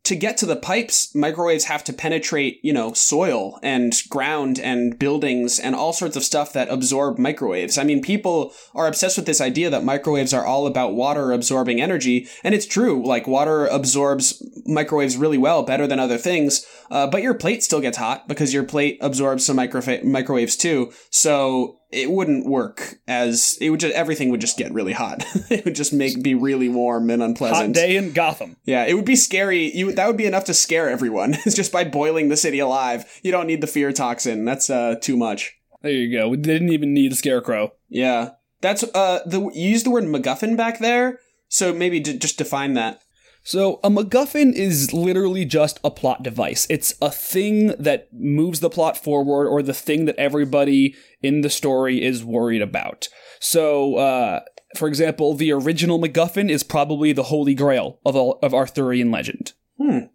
to 0.05 0.15
get 0.15 0.37
to 0.37 0.45
the 0.45 0.55
pipes, 0.55 1.13
microwaves 1.15 1.65
have 1.65 1.83
to 1.83 1.93
penetrate, 1.93 2.59
you 2.63 2.71
know, 2.71 2.93
soil 2.93 3.59
and 3.63 3.93
ground 4.07 4.59
and 4.59 4.97
buildings 4.99 5.59
and 5.59 5.75
all 5.75 5.93
sorts 5.93 6.15
of 6.15 6.23
stuff 6.23 6.53
that 6.53 6.69
absorb 6.69 7.17
microwaves. 7.17 7.77
I 7.77 7.83
mean, 7.83 8.01
people 8.01 8.53
are 8.75 8.87
obsessed 8.87 9.17
with 9.17 9.25
this 9.25 9.41
idea 9.41 9.69
that 9.71 9.83
microwaves 9.83 10.33
are 10.33 10.45
all 10.45 10.67
about 10.67 10.93
water 10.93 11.31
absorbing 11.31 11.81
energy, 11.81 12.27
and 12.43 12.53
it's 12.53 12.67
true. 12.67 13.05
Like, 13.05 13.27
water 13.27 13.65
absorbs 13.65 14.41
microwaves 14.65 15.17
really 15.17 15.39
well, 15.39 15.63
better 15.63 15.87
than 15.87 15.99
other 15.99 16.19
things, 16.19 16.65
uh, 16.91 17.07
but 17.07 17.23
your 17.23 17.33
plate 17.33 17.63
still 17.63 17.81
gets 17.81 17.97
hot 17.97 18.27
because 18.27 18.53
your 18.53 18.63
plate 18.63 18.99
absorbs 19.01 19.45
some 19.45 19.55
microwaves 19.57 20.55
too. 20.55 20.91
So 21.09 21.79
it 21.91 22.09
wouldn't 22.11 22.45
work 22.45 22.95
as 23.07 23.57
it 23.61 23.69
would 23.69 23.79
just 23.79 23.95
everything 23.95 24.29
would 24.29 24.41
just 24.41 24.57
get 24.57 24.73
really 24.73 24.93
hot. 24.93 25.23
it 25.49 25.65
would 25.65 25.75
just 25.75 25.93
make 25.93 26.21
be 26.21 26.35
really 26.35 26.69
warm 26.69 27.09
and 27.09 27.23
unpleasant. 27.23 27.67
Hot 27.67 27.73
day 27.73 27.95
in 27.95 28.13
Gotham. 28.13 28.57
Yeah, 28.65 28.85
it 28.85 28.93
would 28.93 29.05
be 29.05 29.15
scary. 29.15 29.75
You 29.75 29.91
that 29.93 30.07
would 30.07 30.17
be 30.17 30.25
enough 30.25 30.45
to 30.45 30.53
scare 30.53 30.89
everyone. 30.89 31.35
It's 31.45 31.55
just 31.55 31.71
by 31.71 31.83
boiling 31.83 32.29
the 32.29 32.37
city 32.37 32.59
alive. 32.59 33.19
You 33.23 33.31
don't 33.31 33.47
need 33.47 33.61
the 33.61 33.67
fear 33.67 33.91
toxin. 33.91 34.45
That's 34.45 34.69
uh 34.69 34.95
too 34.99 35.15
much. 35.15 35.55
There 35.81 35.91
you 35.91 36.11
go. 36.11 36.29
We 36.29 36.37
didn't 36.37 36.69
even 36.69 36.93
need 36.93 37.11
a 37.11 37.15
scarecrow. 37.15 37.73
Yeah, 37.87 38.31
that's 38.61 38.83
uh 38.83 39.19
the 39.25 39.41
you 39.53 39.69
used 39.69 39.85
the 39.85 39.91
word 39.91 40.05
MacGuffin 40.05 40.57
back 40.57 40.79
there. 40.79 41.19
So 41.47 41.73
maybe 41.73 41.99
d- 41.99 42.17
just 42.17 42.37
define 42.37 42.73
that. 42.73 43.01
So, 43.47 43.79
a 43.83 43.91
MacGuffin 43.91 44.53
is 44.53 44.91
literally 44.91 45.45
just 45.45 45.79
a 45.83 45.91
plot 45.91 46.23
device. 46.23 46.65
It's 46.67 46.95
a 46.99 47.11
thing 47.11 47.67
that 47.77 48.07
moves 48.11 48.59
the 48.59 48.71
plot 48.71 48.97
forward 48.97 49.47
or 49.47 49.61
the 49.61 49.71
thing 49.71 50.05
that 50.05 50.15
everybody 50.17 50.95
in 51.21 51.41
the 51.41 51.51
story 51.51 52.03
is 52.03 52.25
worried 52.25 52.63
about. 52.63 53.07
So, 53.39 53.97
uh, 53.97 54.39
for 54.75 54.87
example, 54.87 55.35
the 55.35 55.51
original 55.51 55.99
MacGuffin 55.99 56.49
is 56.49 56.63
probably 56.63 57.13
the 57.13 57.25
holy 57.25 57.53
grail 57.53 57.99
of, 58.03 58.15
all, 58.15 58.39
of 58.41 58.55
Arthurian 58.55 59.11
legend. 59.11 59.53
Hmm. 59.77 60.05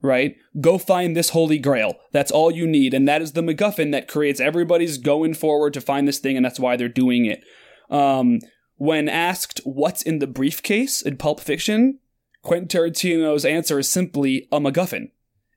right? 0.00 0.36
Go 0.60 0.78
find 0.78 1.16
this 1.16 1.30
holy 1.30 1.58
grail. 1.58 1.96
That's 2.12 2.30
all 2.30 2.52
you 2.52 2.68
need. 2.68 2.94
And 2.94 3.08
that 3.08 3.20
is 3.20 3.32
the 3.32 3.42
MacGuffin 3.42 3.90
that 3.90 4.06
creates 4.06 4.38
everybody's 4.38 4.98
going 4.98 5.34
forward 5.34 5.74
to 5.74 5.80
find 5.80 6.06
this 6.06 6.20
thing, 6.20 6.36
and 6.36 6.44
that's 6.44 6.60
why 6.60 6.76
they're 6.76 6.88
doing 6.88 7.26
it. 7.26 7.42
Um, 7.90 8.38
when 8.76 9.08
asked 9.08 9.60
what's 9.64 10.02
in 10.02 10.20
the 10.20 10.26
briefcase 10.28 11.02
in 11.02 11.16
Pulp 11.16 11.40
Fiction, 11.40 11.98
Quentin 12.46 12.68
Tarantino's 12.68 13.44
answer 13.44 13.80
is 13.80 13.90
simply 13.90 14.46
a 14.52 14.60
MacGuffin. 14.60 15.10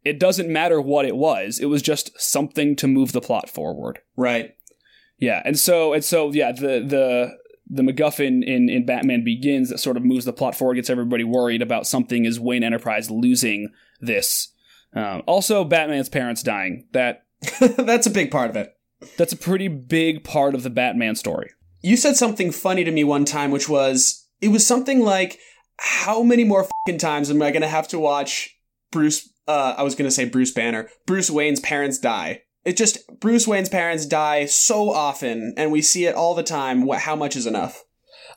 It 0.03 0.19
doesn't 0.19 0.49
matter 0.49 0.81
what 0.81 1.05
it 1.05 1.15
was. 1.15 1.59
It 1.59 1.67
was 1.67 1.83
just 1.83 2.19
something 2.19 2.75
to 2.77 2.87
move 2.87 3.11
the 3.11 3.21
plot 3.21 3.47
forward. 3.47 3.99
Right. 4.17 4.55
Yeah, 5.19 5.43
and 5.45 5.59
so 5.59 5.93
and 5.93 6.03
so 6.03 6.31
yeah, 6.31 6.51
the 6.51 6.83
the 6.83 7.37
the 7.69 7.83
MacGuffin 7.83 8.43
in 8.43 8.69
in 8.69 8.87
Batman 8.87 9.23
Begins 9.23 9.69
that 9.69 9.77
sort 9.77 9.97
of 9.97 10.03
moves 10.03 10.25
the 10.25 10.33
plot 10.33 10.55
forward, 10.55 10.75
gets 10.75 10.89
everybody 10.89 11.23
worried 11.23 11.61
about 11.61 11.85
something 11.85 12.25
is 12.25 12.39
Wayne 12.39 12.63
Enterprise 12.63 13.11
losing 13.11 13.69
this. 14.01 14.51
Um, 14.95 15.21
also, 15.27 15.63
Batman's 15.63 16.09
parents 16.09 16.41
dying. 16.41 16.87
That 16.93 17.25
That's 17.59 18.07
a 18.07 18.11
big 18.11 18.31
part 18.31 18.49
of 18.49 18.55
it. 18.55 18.75
that's 19.15 19.31
a 19.31 19.37
pretty 19.37 19.67
big 19.67 20.23
part 20.23 20.55
of 20.55 20.63
the 20.63 20.71
Batman 20.71 21.15
story. 21.15 21.51
You 21.81 21.97
said 21.97 22.15
something 22.15 22.51
funny 22.51 22.83
to 22.83 22.91
me 22.91 23.03
one 23.03 23.25
time, 23.25 23.51
which 23.51 23.69
was 23.69 24.25
it 24.41 24.49
was 24.49 24.65
something 24.65 25.01
like, 25.01 25.37
"How 25.79 26.23
many 26.23 26.43
more 26.43 26.67
fucking 26.85 26.99
times 26.99 27.29
am 27.29 27.41
I 27.41 27.51
going 27.51 27.61
to 27.61 27.67
have 27.67 27.87
to 27.89 27.99
watch 27.99 28.55
Bruce?" 28.91 29.29
Uh, 29.47 29.73
I 29.77 29.83
was 29.83 29.95
going 29.95 30.07
to 30.07 30.13
say 30.13 30.25
Bruce 30.25 30.51
Banner. 30.51 30.89
Bruce 31.07 31.29
Wayne's 31.29 31.59
parents 31.59 31.97
die. 31.97 32.43
It 32.65 32.77
just 32.77 32.99
Bruce 33.19 33.47
Wayne's 33.47 33.69
parents 33.69 34.05
die 34.05 34.45
so 34.45 34.91
often, 34.91 35.53
and 35.57 35.71
we 35.71 35.81
see 35.81 36.05
it 36.05 36.15
all 36.15 36.35
the 36.35 36.43
time. 36.43 36.85
What? 36.85 36.99
How 36.99 37.15
much 37.15 37.35
is 37.35 37.47
enough? 37.47 37.83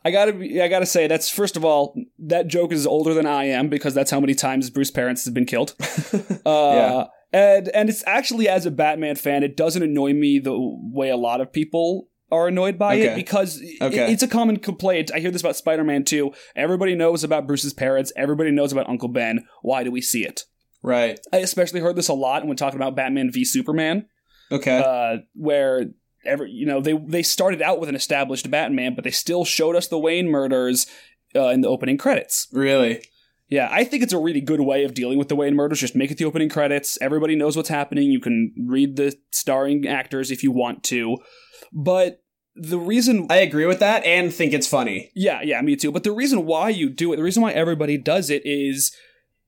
I 0.04 0.10
gotta 0.10 0.32
be, 0.32 0.60
I 0.60 0.68
gotta 0.68 0.86
say 0.86 1.06
that's 1.06 1.28
first 1.28 1.56
of 1.56 1.64
all 1.64 1.94
that 2.18 2.48
joke 2.48 2.72
is 2.72 2.86
older 2.86 3.14
than 3.14 3.26
I 3.26 3.44
am 3.44 3.68
because 3.68 3.94
that's 3.94 4.10
how 4.10 4.20
many 4.20 4.34
times 4.34 4.70
Bruce 4.70 4.90
parents 4.90 5.24
have 5.26 5.34
been 5.34 5.46
killed. 5.46 5.74
Uh, 6.46 6.72
Yeah. 6.74 7.04
And 7.34 7.68
and 7.68 7.88
it's 7.88 8.02
actually 8.06 8.48
as 8.48 8.66
a 8.66 8.70
Batman 8.70 9.16
fan, 9.16 9.42
it 9.42 9.56
doesn't 9.56 9.82
annoy 9.82 10.12
me 10.12 10.38
the 10.38 10.54
way 10.56 11.08
a 11.08 11.16
lot 11.16 11.40
of 11.40 11.52
people 11.52 12.08
are 12.32 12.48
annoyed 12.48 12.78
by 12.78 12.94
it 12.94 13.14
because 13.14 13.62
Okay. 13.80 14.12
it's 14.12 14.22
a 14.24 14.28
common 14.28 14.56
complaint. 14.56 15.10
I 15.14 15.20
hear 15.20 15.30
this 15.30 15.42
about 15.42 15.54
Spider 15.56 15.84
Man 15.84 16.02
too. 16.04 16.32
Everybody 16.56 16.94
knows 16.96 17.22
about 17.22 17.46
Bruce's 17.46 17.74
parents. 17.74 18.12
Everybody 18.16 18.50
knows 18.50 18.72
about 18.72 18.88
Uncle 18.88 19.08
Ben. 19.08 19.44
Why 19.62 19.84
do 19.84 19.90
we 19.92 20.00
see 20.00 20.24
it? 20.24 20.42
Right. 20.82 21.20
I 21.32 21.36
especially 21.38 21.80
heard 21.80 21.94
this 21.94 22.08
a 22.08 22.14
lot 22.14 22.44
when 22.46 22.56
talking 22.56 22.78
about 22.80 22.96
Batman 22.96 23.30
v 23.30 23.44
Superman, 23.44 24.06
Okay. 24.50 24.82
uh, 24.84 25.18
where 25.34 25.90
every 26.24 26.50
you 26.50 26.66
know 26.66 26.80
they 26.80 26.94
they 27.06 27.22
started 27.22 27.62
out 27.62 27.78
with 27.78 27.88
an 27.88 27.94
established 27.94 28.50
Batman, 28.50 28.94
but 28.96 29.04
they 29.04 29.10
still 29.12 29.44
showed 29.44 29.76
us 29.76 29.86
the 29.86 29.98
Wayne 29.98 30.28
murders 30.28 30.86
uh, 31.36 31.48
in 31.48 31.60
the 31.60 31.68
opening 31.68 31.98
credits. 31.98 32.48
really? 32.52 33.02
Yeah, 33.48 33.68
I 33.70 33.84
think 33.84 34.02
it's 34.02 34.14
a 34.14 34.18
really 34.18 34.40
good 34.40 34.60
way 34.62 34.82
of 34.84 34.94
dealing 34.94 35.18
with 35.18 35.28
the 35.28 35.36
Wayne 35.36 35.54
murders. 35.54 35.80
Just 35.80 35.94
make 35.94 36.10
it 36.10 36.16
the 36.16 36.24
opening 36.24 36.48
credits. 36.48 36.96
Everybody 37.02 37.36
knows 37.36 37.54
what's 37.54 37.68
happening. 37.68 38.10
You 38.10 38.18
can 38.18 38.54
read 38.66 38.96
the 38.96 39.14
starring 39.30 39.86
actors 39.86 40.30
if 40.30 40.42
you 40.42 40.50
want 40.50 40.82
to. 40.84 41.18
But 41.72 42.22
the 42.54 42.78
reason 42.78 43.26
I 43.30 43.36
agree 43.38 43.66
with 43.66 43.78
that, 43.80 44.04
and 44.04 44.32
think 44.32 44.52
it's 44.52 44.66
funny. 44.66 45.10
yeah, 45.14 45.40
yeah, 45.42 45.60
me 45.62 45.76
too. 45.76 45.90
But 45.92 46.04
the 46.04 46.12
reason 46.12 46.44
why 46.46 46.68
you 46.68 46.90
do 46.90 47.12
it, 47.12 47.16
the 47.16 47.22
reason 47.22 47.42
why 47.42 47.52
everybody 47.52 47.96
does 47.96 48.28
it 48.30 48.42
is 48.44 48.94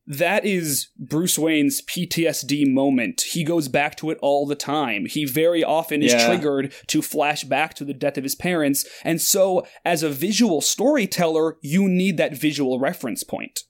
that 0.07 0.45
is 0.45 0.88
Bruce 0.99 1.38
Wayne's 1.38 1.81
PTSD 1.83 2.71
moment. 2.73 3.23
He 3.33 3.43
goes 3.43 3.69
back 3.69 3.97
to 3.97 4.11
it 4.11 4.19
all 4.21 4.47
the 4.47 4.54
time. 4.54 5.07
He 5.07 5.25
very 5.25 5.64
often 5.64 6.02
is 6.02 6.12
Yeah. 6.12 6.26
triggered 6.26 6.75
to 6.88 7.00
flash 7.00 7.45
back 7.45 7.73
to 7.75 7.85
the 7.87 7.95
death 7.95 8.19
of 8.19 8.25
his 8.25 8.35
parents. 8.35 8.87
And 9.02 9.21
so, 9.21 9.66
as 9.85 10.02
a 10.02 10.11
visual 10.11 10.61
storyteller, 10.61 11.57
you 11.62 11.88
need 11.88 12.16
that 12.19 12.37
visual 12.37 12.78
reference 12.78 13.23
point. 13.25 13.61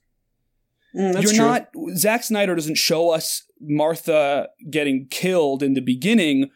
Mm, 0.95 1.21
You're 1.21 1.31
true. 1.33 1.45
not 1.45 1.69
Zack 1.95 2.23
Snyder 2.23 2.55
doesn't 2.55 2.75
show 2.77 3.09
us 3.11 3.43
Martha 3.61 4.47
getting 4.69 5.07
killed 5.09 5.61
in 5.63 5.73
the 5.73 5.81
beginning 5.81 6.49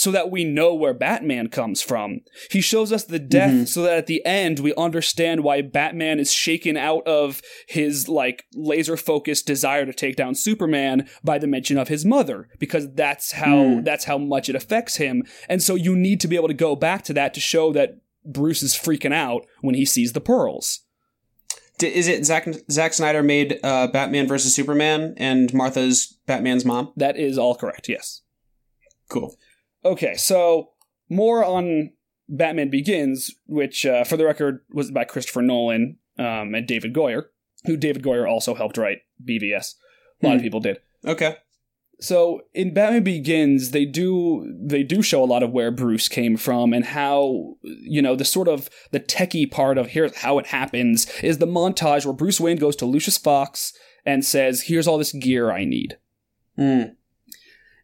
so 0.00 0.10
that 0.10 0.30
we 0.30 0.44
know 0.44 0.74
where 0.74 0.94
Batman 0.94 1.48
comes 1.50 1.82
from. 1.82 2.20
He 2.50 2.62
shows 2.62 2.90
us 2.90 3.04
the 3.04 3.18
death 3.18 3.52
Mhm. 3.52 3.68
so 3.68 3.82
that 3.82 3.98
at 3.98 4.06
the 4.06 4.24
end 4.24 4.58
we 4.58 4.72
understand 4.76 5.44
why 5.44 5.60
Batman 5.60 6.18
is 6.18 6.32
shaken 6.32 6.78
out 6.78 7.06
of 7.06 7.42
his 7.68 8.08
like 8.08 8.44
laser 8.54 8.96
focused 8.96 9.46
desire 9.46 9.84
to 9.84 9.92
take 9.92 10.16
down 10.16 10.34
Superman 10.34 11.06
by 11.22 11.36
the 11.36 11.46
mention 11.46 11.76
of 11.76 11.88
his 11.88 12.06
mother 12.06 12.48
because 12.58 12.86
that's 12.94 13.32
how 13.32 13.64
Hmm. 13.74 13.82
that's 13.82 14.04
how 14.06 14.16
much 14.16 14.48
it 14.48 14.54
affects 14.56 14.96
him. 14.96 15.22
And 15.50 15.62
so 15.62 15.74
you 15.74 15.94
need 15.94 16.18
to 16.20 16.28
be 16.28 16.36
able 16.36 16.48
to 16.48 16.54
go 16.54 16.74
back 16.74 17.04
to 17.04 17.12
that 17.12 17.34
to 17.34 17.40
show 17.40 17.70
that 17.74 17.98
Bruce 18.24 18.62
is 18.62 18.74
freaking 18.74 19.12
out 19.12 19.44
when 19.60 19.74
he 19.74 19.84
sees 19.84 20.14
the 20.14 20.20
pearls. 20.22 20.80
Is 21.82 22.08
it 22.08 22.24
Zack 22.24 22.48
Zack 22.70 22.94
Snyder 22.94 23.22
made 23.22 23.58
uh, 23.62 23.86
Batman 23.88 24.26
versus 24.26 24.54
Superman 24.54 25.12
and 25.18 25.52
Martha's 25.52 26.16
Batman's 26.26 26.64
mom? 26.64 26.92
That 26.96 27.18
is 27.18 27.36
all 27.36 27.54
correct. 27.54 27.86
Yes. 27.86 28.22
Cool. 29.10 29.36
Okay, 29.84 30.14
so 30.16 30.70
more 31.08 31.44
on 31.44 31.90
Batman 32.28 32.70
Begins, 32.70 33.34
which, 33.46 33.84
uh, 33.86 34.04
for 34.04 34.16
the 34.16 34.24
record, 34.24 34.60
was 34.72 34.90
by 34.90 35.04
Christopher 35.04 35.42
Nolan 35.42 35.96
um, 36.18 36.54
and 36.54 36.66
David 36.66 36.94
Goyer, 36.94 37.24
who 37.64 37.76
David 37.76 38.02
Goyer 38.02 38.28
also 38.28 38.54
helped 38.54 38.76
write 38.76 38.98
BVS. 39.24 39.74
A 40.22 40.26
lot 40.26 40.34
of 40.34 40.40
Hmm. 40.40 40.44
people 40.44 40.60
did. 40.60 40.80
Okay. 41.06 41.36
So 42.02 42.42
in 42.54 42.72
Batman 42.72 43.02
Begins, 43.04 43.72
they 43.72 43.84
do 43.84 44.50
they 44.58 44.82
do 44.82 45.02
show 45.02 45.22
a 45.22 45.26
lot 45.26 45.42
of 45.42 45.50
where 45.52 45.70
Bruce 45.70 46.08
came 46.08 46.38
from 46.38 46.72
and 46.72 46.82
how 46.84 47.56
you 47.62 48.00
know 48.00 48.16
the 48.16 48.24
sort 48.24 48.48
of 48.48 48.70
the 48.90 49.00
techie 49.00 49.50
part 49.50 49.76
of 49.76 49.88
here's 49.88 50.16
how 50.16 50.38
it 50.38 50.46
happens 50.46 51.06
is 51.22 51.38
the 51.38 51.46
montage 51.46 52.06
where 52.06 52.14
Bruce 52.14 52.40
Wayne 52.40 52.56
goes 52.56 52.74
to 52.76 52.86
Lucius 52.86 53.18
Fox 53.18 53.74
and 54.06 54.24
says, 54.24 54.62
"Here's 54.62 54.86
all 54.86 54.96
this 54.96 55.12
gear 55.12 55.50
I 55.50 55.64
need." 55.66 55.98
Mm. 56.58 56.96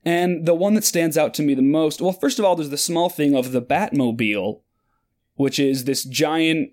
And 0.06 0.46
the 0.46 0.54
one 0.54 0.74
that 0.74 0.84
stands 0.84 1.18
out 1.18 1.34
to 1.34 1.42
me 1.42 1.52
the 1.54 1.62
most, 1.62 2.00
well, 2.00 2.12
first 2.12 2.38
of 2.38 2.44
all, 2.44 2.54
there's 2.54 2.70
the 2.70 2.78
small 2.78 3.08
thing 3.10 3.34
of 3.34 3.50
the 3.50 3.60
Batmobile, 3.60 4.60
which 5.34 5.58
is 5.58 5.84
this 5.84 6.04
giant, 6.04 6.70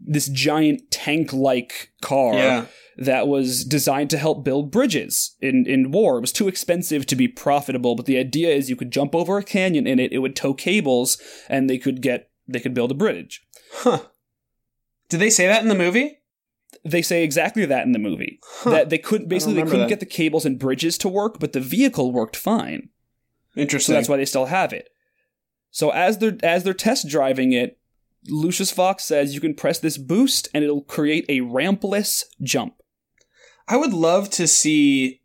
this 0.00 0.28
giant 0.28 0.90
tank-like 0.90 1.92
car 2.00 2.32
Yeah. 2.34 2.64
that 2.96 3.28
was 3.28 3.64
designed 3.66 4.08
to 4.10 4.18
help 4.18 4.44
build 4.44 4.70
bridges 4.70 5.36
in 5.42 5.66
in 5.66 5.90
war. 5.92 6.16
It 6.16 6.22
was 6.22 6.32
too 6.32 6.48
expensive 6.48 7.04
to 7.06 7.16
be 7.16 7.28
profitable, 7.28 7.94
but 7.96 8.06
the 8.06 8.18
idea 8.18 8.48
is 8.48 8.70
you 8.70 8.76
could 8.76 8.90
jump 8.90 9.14
over 9.14 9.36
a 9.36 9.44
canyon 9.44 9.86
in 9.86 9.98
it, 10.00 10.12
it 10.12 10.18
would 10.18 10.34
tow 10.34 10.54
cables, 10.54 11.18
and 11.50 11.68
they 11.68 11.76
could 11.78 12.00
get 12.00 12.30
they 12.48 12.60
could 12.60 12.74
build 12.74 12.90
a 12.90 12.94
bridge. 12.94 13.46
Huh. 13.72 14.00
Did 15.10 15.20
they 15.20 15.30
say 15.30 15.46
that 15.46 15.62
in 15.62 15.68
the 15.68 15.74
movie? 15.74 16.18
They 16.84 17.02
say 17.02 17.22
exactly 17.22 17.64
that 17.66 17.84
in 17.84 17.92
the 17.92 17.98
movie. 17.98 18.40
Huh. 18.44 18.70
That 18.70 18.90
they 18.90 18.98
couldn't 18.98 19.28
basically 19.28 19.54
they 19.54 19.62
couldn't 19.62 19.80
that. 19.80 19.88
get 19.88 20.00
the 20.00 20.06
cables 20.06 20.44
and 20.44 20.58
bridges 20.58 20.98
to 20.98 21.08
work, 21.08 21.38
but 21.38 21.52
the 21.52 21.60
vehicle 21.60 22.12
worked 22.12 22.36
fine. 22.36 22.88
So 23.54 23.60
Interesting. 23.60 23.94
that's 23.94 24.08
why 24.08 24.16
they 24.16 24.24
still 24.24 24.46
have 24.46 24.72
it. 24.72 24.88
So 25.70 25.90
as 25.90 26.18
they're 26.18 26.36
as 26.42 26.64
they're 26.64 26.74
test 26.74 27.08
driving 27.08 27.52
it, 27.52 27.78
Lucius 28.28 28.70
Fox 28.70 29.04
says 29.04 29.34
you 29.34 29.40
can 29.40 29.54
press 29.54 29.78
this 29.78 29.98
boost 29.98 30.48
and 30.54 30.62
it'll 30.62 30.82
create 30.82 31.24
a 31.28 31.40
rampless 31.40 32.24
jump. 32.42 32.74
I 33.68 33.76
would 33.76 33.92
love 33.92 34.30
to 34.30 34.46
see. 34.46 35.20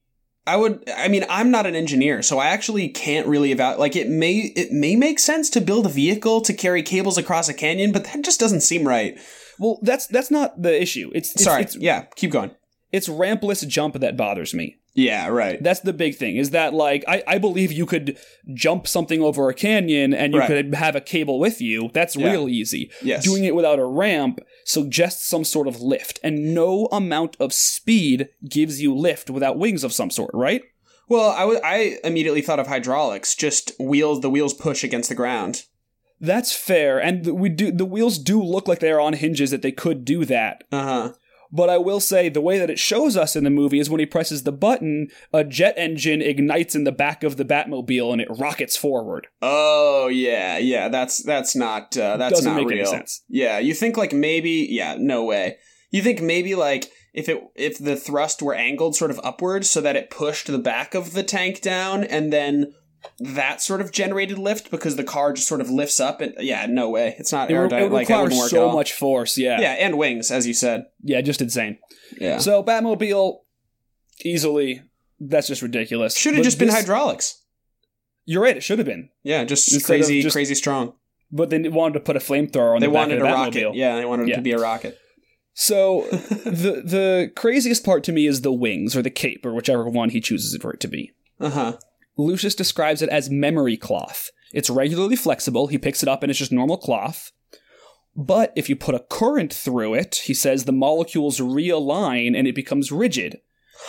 I 0.46 0.56
would. 0.56 0.90
I 0.96 1.10
mean, 1.10 1.26
I'm 1.30 1.52
not 1.52 1.66
an 1.66 1.76
engineer, 1.76 2.22
so 2.22 2.40
I 2.40 2.48
actually 2.48 2.88
can't 2.88 3.28
really 3.28 3.52
evaluate. 3.52 3.80
Like, 3.80 3.96
it 3.96 4.08
may 4.08 4.54
it 4.56 4.72
may 4.72 4.96
make 4.96 5.20
sense 5.20 5.50
to 5.52 5.62
build 5.62 5.86
a 5.86 5.90
vehicle 5.90 6.42
to 6.42 6.54
carry 6.54 6.82
cables 6.82 7.18
across 7.18 7.50
a 7.50 7.54
canyon, 7.54 7.92
but 7.92 8.06
that 8.06 8.24
just 8.24 8.40
doesn't 8.40 8.62
seem 8.62 8.88
right. 8.88 9.20
Well, 9.60 9.80
that's 9.82 10.08
that's 10.08 10.32
not 10.32 10.62
the 10.62 10.82
issue. 10.82 11.12
It's, 11.16 11.34
it's 11.34 11.44
Sorry. 11.44 11.62
it's 11.64 11.76
yeah. 11.76 12.04
Keep 12.16 12.32
going. 12.32 12.52
it's 12.92 13.08
rampless 13.10 13.68
jump 13.68 13.96
that 14.00 14.16
bothers 14.18 14.54
me. 14.54 14.78
Yeah. 14.94 15.28
Right. 15.28 15.62
That's 15.62 15.82
the 15.82 15.94
big 15.94 16.16
thing. 16.16 16.38
Is 16.38 16.50
that 16.52 16.74
like 16.74 17.04
I, 17.08 17.22
I 17.28 17.38
believe 17.38 17.72
you 17.72 17.86
could 17.86 18.18
jump 18.54 18.88
something 18.88 19.22
over 19.22 19.48
a 19.48 19.54
canyon 19.54 20.12
and 20.14 20.34
you 20.34 20.40
Right. 20.40 20.48
could 20.48 20.74
have 20.74 20.96
a 20.96 21.02
cable 21.02 21.38
with 21.40 21.62
you. 21.62 21.92
That's 21.94 22.16
Yeah. 22.16 22.32
real 22.32 22.50
easy. 22.50 22.90
Yes. 23.04 23.24
Doing 23.24 23.44
it 23.44 23.54
without 23.54 23.78
a 23.78 23.86
ramp 23.86 24.40
suggests 24.66 25.28
some 25.28 25.44
sort 25.44 25.68
of 25.68 25.82
lift, 25.82 26.20
and 26.24 26.54
no 26.56 26.88
amount 26.92 27.38
of 27.40 27.54
speed 27.54 28.30
gives 28.50 28.82
you 28.82 28.96
lift 28.96 29.30
without 29.30 29.58
wings 29.60 29.84
of 29.84 29.94
some 29.94 30.10
sort, 30.10 30.32
right? 30.34 30.62
Well, 31.08 31.30
I 31.30 31.60
I 31.64 31.98
immediately 32.04 32.42
thought 32.42 32.60
of 32.60 32.68
hydraulics. 32.68 33.36
Just 33.36 33.72
wheels. 33.80 34.22
The 34.22 34.30
wheels 34.32 34.54
push 34.54 34.84
against 34.84 35.10
the 35.10 35.16
ground. 35.16 35.64
That's 36.20 36.54
fair, 36.54 37.00
and 37.00 37.26
we 37.40 37.50
do 37.50 37.72
the 37.72 37.86
wheels 37.86 38.18
do 38.18 38.42
look 38.42 38.68
like 38.68 38.80
they 38.80 38.92
are 38.92 39.00
on 39.00 39.14
hinges 39.14 39.52
that 39.52 39.62
they 39.62 39.72
could 39.72 40.04
do 40.06 40.26
that. 40.26 40.64
Uh 40.72 40.84
huh. 40.84 41.14
But 41.52 41.70
I 41.70 41.78
will 41.78 42.00
say 42.00 42.28
the 42.28 42.42
way 42.42 42.60
that 42.60 42.70
it 42.70 42.80
shows 42.80 43.16
us 43.16 43.36
in 43.36 43.44
the 43.46 43.50
movie 43.50 43.80
is 43.80 43.90
when 43.90 44.00
he 44.00 44.06
presses 44.06 44.44
the 44.44 44.52
button, 44.52 45.08
a 45.32 45.44
jet 45.46 45.76
engine 45.78 46.22
ignites 46.22 46.76
in 46.76 46.84
the 46.84 46.92
back 46.92 47.24
of 47.24 47.38
the 47.38 47.46
Batmobile 47.46 48.12
and 48.12 48.20
it 48.22 48.28
rockets 48.30 48.76
forward. 48.76 49.28
Oh 49.42 50.10
yeah, 50.12 50.58
yeah. 50.58 50.90
That's 50.90 51.24
that's 51.24 51.56
not 51.56 51.96
uh, 51.98 52.18
that's 52.18 52.36
Doesn't 52.36 52.54
not 52.54 52.60
make 52.62 52.70
real. 52.70 52.80
any 52.80 52.86
sense. 52.88 53.24
Yeah, 53.30 53.60
you 53.60 53.74
think 53.74 53.96
like 53.96 54.12
maybe 54.12 54.68
yeah, 54.70 54.96
no 55.00 55.24
way. 55.24 55.58
You 55.92 56.02
think 56.02 56.22
maybe 56.22 56.54
like 56.56 56.92
if 57.14 57.30
it 57.30 57.42
if 57.56 57.78
the 57.78 57.96
thrust 57.96 58.42
were 58.42 58.54
angled 58.54 58.96
sort 58.96 59.12
of 59.12 59.22
upwards 59.24 59.70
so 59.70 59.80
that 59.82 59.96
it 59.96 60.10
pushed 60.10 60.48
the 60.48 60.60
back 60.60 60.94
of 60.96 61.14
the 61.14 61.24
tank 61.24 61.62
down 61.62 62.04
and 62.04 62.34
then 62.34 62.74
that 63.20 63.62
sort 63.62 63.82
of 63.82 63.92
generated 63.92 64.38
lift 64.38 64.72
because 64.72 64.96
the 64.96 65.04
car 65.04 65.34
just 65.34 65.48
sort 65.48 65.62
of 65.62 65.70
lifts 65.70 66.00
up 66.00 66.22
and 66.22 66.34
yeah, 66.40 66.66
no 66.68 66.90
way. 66.90 67.16
It's 67.18 67.32
not 67.32 67.50
It, 67.50 67.54
it 67.56 67.92
like, 67.92 68.08
requires 68.10 68.24
wouldn't 68.24 68.40
work 68.40 68.46
at 68.46 68.50
so 68.50 68.72
much 68.72 68.94
force, 68.94 69.38
yeah. 69.38 69.60
Yeah, 69.60 69.74
and 69.74 69.98
wings, 69.98 70.32
as 70.32 70.46
you 70.48 70.54
said. 70.54 70.86
Yeah, 71.04 71.22
just 71.22 71.42
insane. 71.42 71.78
Yeah. 72.20 72.38
So 72.40 72.64
Batmobile 72.64 73.40
easily. 74.24 74.82
That's 75.20 75.48
just 75.48 75.62
ridiculous. 75.62 76.16
Should 76.16 76.36
have 76.36 76.44
just 76.44 76.60
been 76.60 76.68
this- 76.68 76.76
hydraulics. 76.78 77.42
You're 78.26 78.44
right. 78.44 78.58
It 78.58 78.62
should 78.64 78.78
have 78.80 78.86
been. 78.86 79.10
Yeah, 79.24 79.44
just 79.46 79.86
crazy, 79.86 80.22
just- 80.22 80.34
crazy 80.36 80.54
strong. 80.56 80.94
But 81.32 81.50
they 81.50 81.60
wanted 81.68 81.94
to 81.96 82.00
put 82.02 82.16
a 82.16 82.20
flamethrower 82.20 82.74
on 82.76 82.80
They 82.82 82.88
the 82.88 82.92
back 82.94 83.08
wanted 83.10 83.18
of 83.18 83.24
a 83.24 83.28
the 83.28 83.34
rocket. 83.34 83.54
Batmobile. 83.64 83.76
Yeah, 83.76 83.96
they 83.98 84.06
wanted 84.06 84.30
it 84.30 84.36
to 84.36 84.42
be 84.42 84.52
a 84.52 84.58
rocket. 84.58 84.98
So 85.54 86.06
the 86.12 86.82
the 86.86 87.32
craziest 87.36 87.84
part 87.84 88.04
to 88.06 88.12
me 88.12 88.28
is 88.28 88.42
the 88.42 88.52
wings 88.54 88.96
or 88.96 89.02
the 89.02 89.10
cape 89.10 89.46
or 89.46 89.54
whichever 89.54 89.90
one 89.90 90.10
he 90.12 90.22
chooses 90.22 90.56
for 90.62 90.72
it 90.72 90.80
to 90.82 90.88
be. 90.88 91.12
Uh 91.40 91.50
huh. 91.50 91.78
Lucius 92.18 92.56
describes 92.56 93.02
it 93.02 93.10
as 93.10 93.30
memory 93.30 93.78
cloth. 93.78 94.32
It's 94.54 94.70
regularly 94.70 95.16
flexible. 95.16 95.68
He 95.68 95.78
picks 95.78 96.02
it 96.02 96.10
up 96.10 96.24
and 96.24 96.30
it's 96.30 96.40
just 96.40 96.52
normal 96.52 96.78
cloth. 96.78 97.32
But 98.16 98.52
if 98.56 98.68
you 98.70 98.76
put 98.76 98.96
a 98.96 99.06
current 99.10 99.54
through 99.54 99.94
it, 99.94 100.22
he 100.24 100.34
says 100.34 100.66
the 100.66 100.72
molecules 100.72 101.40
realign 101.40 102.36
and 102.36 102.48
it 102.48 102.56
becomes 102.56 102.92
rigid. 102.92 103.40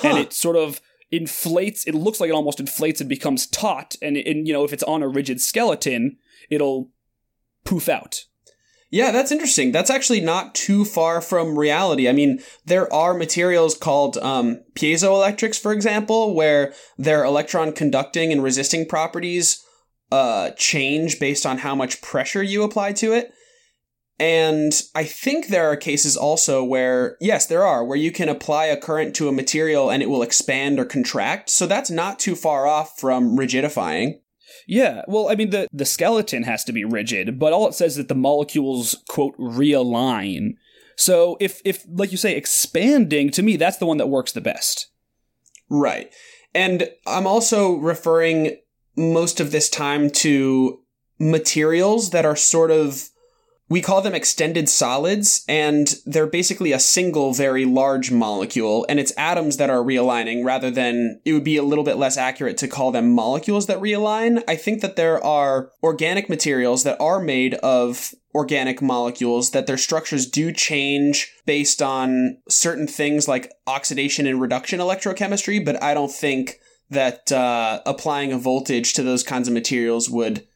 And 0.04 0.18
it 0.18 0.34
sort 0.34 0.56
of 0.56 0.82
inflates. 1.10 1.86
It 1.86 1.94
looks 1.94 2.20
like 2.20 2.28
it 2.28 2.34
almost 2.34 2.60
inflates 2.60 3.00
and 3.00 3.08
becomes 3.08 3.46
taut. 3.46 3.96
And, 4.02 4.18
and 4.18 4.46
you 4.46 4.52
know, 4.52 4.64
if 4.64 4.72
it's 4.74 4.82
on 4.82 5.02
a 5.02 5.08
rigid 5.08 5.40
skeleton, 5.40 6.18
it'll 6.50 6.90
poof 7.64 7.88
out. 7.88 8.24
Yeah, 8.90 9.10
that's 9.10 9.32
interesting. 9.32 9.70
That's 9.70 9.90
actually 9.90 10.22
not 10.22 10.54
too 10.54 10.84
far 10.84 11.20
from 11.20 11.58
reality. 11.58 12.08
I 12.08 12.12
mean, 12.12 12.40
there 12.64 12.90
are 12.92 13.12
materials 13.12 13.76
called 13.76 14.16
um, 14.18 14.62
piezoelectrics, 14.74 15.60
for 15.60 15.72
example, 15.72 16.34
where 16.34 16.72
their 16.96 17.22
electron 17.24 17.72
conducting 17.72 18.32
and 18.32 18.42
resisting 18.42 18.86
properties 18.86 19.62
uh, 20.10 20.50
change 20.56 21.20
based 21.20 21.44
on 21.44 21.58
how 21.58 21.74
much 21.74 22.00
pressure 22.00 22.42
you 22.42 22.62
apply 22.62 22.92
to 22.94 23.12
it. 23.12 23.30
And 24.18 24.72
I 24.94 25.04
think 25.04 25.46
there 25.46 25.70
are 25.70 25.76
cases 25.76 26.16
also 26.16 26.64
where, 26.64 27.16
yes, 27.20 27.46
there 27.46 27.64
are, 27.64 27.84
where 27.84 27.96
you 27.96 28.10
can 28.10 28.28
apply 28.28 28.66
a 28.66 28.80
current 28.80 29.14
to 29.16 29.28
a 29.28 29.32
material 29.32 29.90
and 29.90 30.02
it 30.02 30.08
will 30.08 30.22
expand 30.22 30.80
or 30.80 30.84
contract. 30.86 31.50
So 31.50 31.66
that's 31.66 31.90
not 31.90 32.18
too 32.18 32.34
far 32.34 32.66
off 32.66 32.98
from 32.98 33.36
rigidifying. 33.36 34.14
Yeah, 34.70 35.02
well, 35.08 35.30
I 35.30 35.34
mean, 35.34 35.48
the, 35.48 35.66
the 35.72 35.86
skeleton 35.86 36.42
has 36.42 36.62
to 36.64 36.72
be 36.72 36.84
rigid, 36.84 37.38
but 37.38 37.54
all 37.54 37.66
it 37.68 37.74
says 37.74 37.92
is 37.92 37.96
that 37.96 38.08
the 38.08 38.14
molecules, 38.14 39.02
quote, 39.08 39.34
realign. 39.38 40.56
So 40.94 41.38
if, 41.40 41.62
if, 41.64 41.86
like 41.88 42.12
you 42.12 42.18
say, 42.18 42.36
expanding, 42.36 43.30
to 43.30 43.42
me, 43.42 43.56
that's 43.56 43.78
the 43.78 43.86
one 43.86 43.96
that 43.96 44.08
works 44.08 44.32
the 44.32 44.42
best. 44.42 44.90
Right. 45.70 46.12
And 46.54 46.90
I'm 47.06 47.26
also 47.26 47.76
referring 47.76 48.58
most 48.94 49.40
of 49.40 49.52
this 49.52 49.70
time 49.70 50.10
to 50.10 50.80
materials 51.18 52.10
that 52.10 52.26
are 52.26 52.36
sort 52.36 52.70
of 52.70 53.08
we 53.68 53.82
call 53.82 54.00
them 54.00 54.14
extended 54.14 54.68
solids 54.68 55.44
and 55.48 55.96
they're 56.06 56.26
basically 56.26 56.72
a 56.72 56.78
single 56.78 57.34
very 57.34 57.64
large 57.64 58.10
molecule 58.10 58.86
and 58.88 58.98
it's 58.98 59.12
atoms 59.16 59.58
that 59.58 59.70
are 59.70 59.84
realigning 59.84 60.44
rather 60.44 60.70
than 60.70 61.20
it 61.24 61.32
would 61.32 61.44
be 61.44 61.56
a 61.56 61.62
little 61.62 61.84
bit 61.84 61.96
less 61.96 62.16
accurate 62.16 62.56
to 62.58 62.68
call 62.68 62.90
them 62.90 63.12
molecules 63.12 63.66
that 63.66 63.78
realign. 63.78 64.42
I 64.48 64.56
think 64.56 64.80
that 64.80 64.96
there 64.96 65.22
are 65.22 65.70
organic 65.82 66.28
materials 66.28 66.84
that 66.84 67.00
are 67.00 67.20
made 67.20 67.54
of 67.54 68.14
organic 68.34 68.80
molecules 68.80 69.50
that 69.50 69.66
their 69.66 69.76
structures 69.76 70.26
do 70.26 70.52
change 70.52 71.32
based 71.44 71.82
on 71.82 72.38
certain 72.48 72.86
things 72.86 73.28
like 73.28 73.52
oxidation 73.66 74.26
and 74.26 74.40
reduction 74.40 74.80
electrochemistry, 74.80 75.64
but 75.64 75.82
I 75.82 75.94
don't 75.94 76.12
think 76.12 76.60
that 76.90 77.30
uh, 77.32 77.80
applying 77.84 78.32
a 78.32 78.38
voltage 78.38 78.94
to 78.94 79.02
those 79.02 79.22
kinds 79.22 79.48
of 79.48 79.54
materials 79.54 80.08
would 80.08 80.46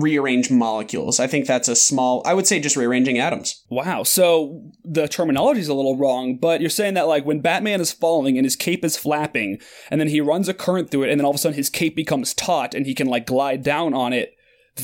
rearrange 0.00 0.50
molecules. 0.50 1.20
I 1.20 1.26
think 1.26 1.46
that's 1.46 1.68
a 1.68 1.76
small, 1.76 2.22
I 2.24 2.34
would 2.34 2.46
say 2.46 2.60
just 2.60 2.76
rearranging 2.76 3.18
atoms. 3.18 3.64
Wow. 3.68 4.02
So 4.02 4.72
the 4.84 5.08
terminology 5.08 5.60
is 5.60 5.68
a 5.68 5.74
little 5.74 5.96
wrong, 5.96 6.36
but 6.36 6.60
you're 6.60 6.70
saying 6.70 6.94
that 6.94 7.08
like 7.08 7.24
when 7.24 7.40
Batman 7.40 7.80
is 7.80 7.92
falling 7.92 8.38
and 8.38 8.46
his 8.46 8.56
cape 8.56 8.84
is 8.84 8.96
flapping, 8.96 9.60
and 9.90 10.00
then 10.00 10.08
he 10.08 10.20
runs 10.20 10.48
a 10.48 10.54
current 10.54 10.90
through 10.90 11.04
it, 11.04 11.10
and 11.10 11.20
then 11.20 11.24
all 11.24 11.32
of 11.32 11.36
a 11.36 11.38
sudden 11.38 11.56
his 11.56 11.70
cape 11.70 11.96
becomes 11.96 12.34
taut 12.34 12.74
and 12.74 12.86
he 12.86 12.94
can 12.94 13.06
like 13.06 13.26
glide 13.26 13.62
down 13.62 13.94
on 13.94 14.12
it. 14.12 14.34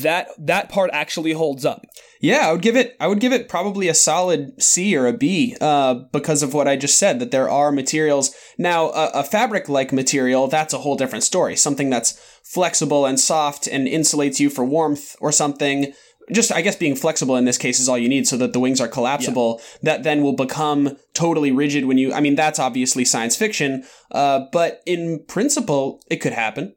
That 0.01 0.29
that 0.37 0.69
part 0.69 0.89
actually 0.93 1.33
holds 1.33 1.65
up. 1.65 1.85
Yeah, 2.21 2.49
I 2.49 2.51
would 2.51 2.61
give 2.61 2.75
it. 2.75 2.95
I 2.99 3.07
would 3.07 3.19
give 3.19 3.33
it 3.33 3.49
probably 3.49 3.87
a 3.87 3.93
solid 3.93 4.61
C 4.61 4.95
or 4.95 5.05
a 5.05 5.13
B, 5.13 5.55
uh, 5.61 5.95
because 6.11 6.43
of 6.43 6.53
what 6.53 6.67
I 6.67 6.75
just 6.75 6.97
said. 6.97 7.19
That 7.19 7.31
there 7.31 7.49
are 7.49 7.71
materials 7.71 8.35
now. 8.57 8.89
A, 8.89 9.11
a 9.15 9.23
fabric-like 9.23 9.93
material 9.93 10.47
that's 10.47 10.73
a 10.73 10.79
whole 10.79 10.95
different 10.95 11.23
story. 11.23 11.55
Something 11.55 11.89
that's 11.89 12.19
flexible 12.43 13.05
and 13.05 13.19
soft 13.19 13.67
and 13.67 13.87
insulates 13.87 14.39
you 14.39 14.49
for 14.49 14.65
warmth 14.65 15.15
or 15.19 15.31
something. 15.31 15.93
Just, 16.31 16.51
I 16.51 16.61
guess, 16.61 16.75
being 16.75 16.95
flexible 16.95 17.35
in 17.35 17.45
this 17.45 17.59
case 17.59 17.79
is 17.79 17.87
all 17.87 17.99
you 17.99 18.09
need, 18.09 18.27
so 18.27 18.37
that 18.37 18.51
the 18.51 18.59
wings 18.59 18.81
are 18.81 18.87
collapsible. 18.87 19.61
That 19.83 20.01
then 20.01 20.23
will 20.23 20.35
become 20.35 20.97
totally 21.13 21.51
rigid 21.51 21.85
when 21.85 21.99
you. 21.99 22.13
I 22.13 22.19
mean, 22.19 22.35
that's 22.35 22.57
obviously 22.57 23.05
science 23.05 23.35
fiction, 23.35 23.83
uh, 24.11 24.45
but 24.51 24.81
in 24.87 25.23
principle, 25.27 26.01
it 26.09 26.17
could 26.17 26.33
happen. 26.33 26.75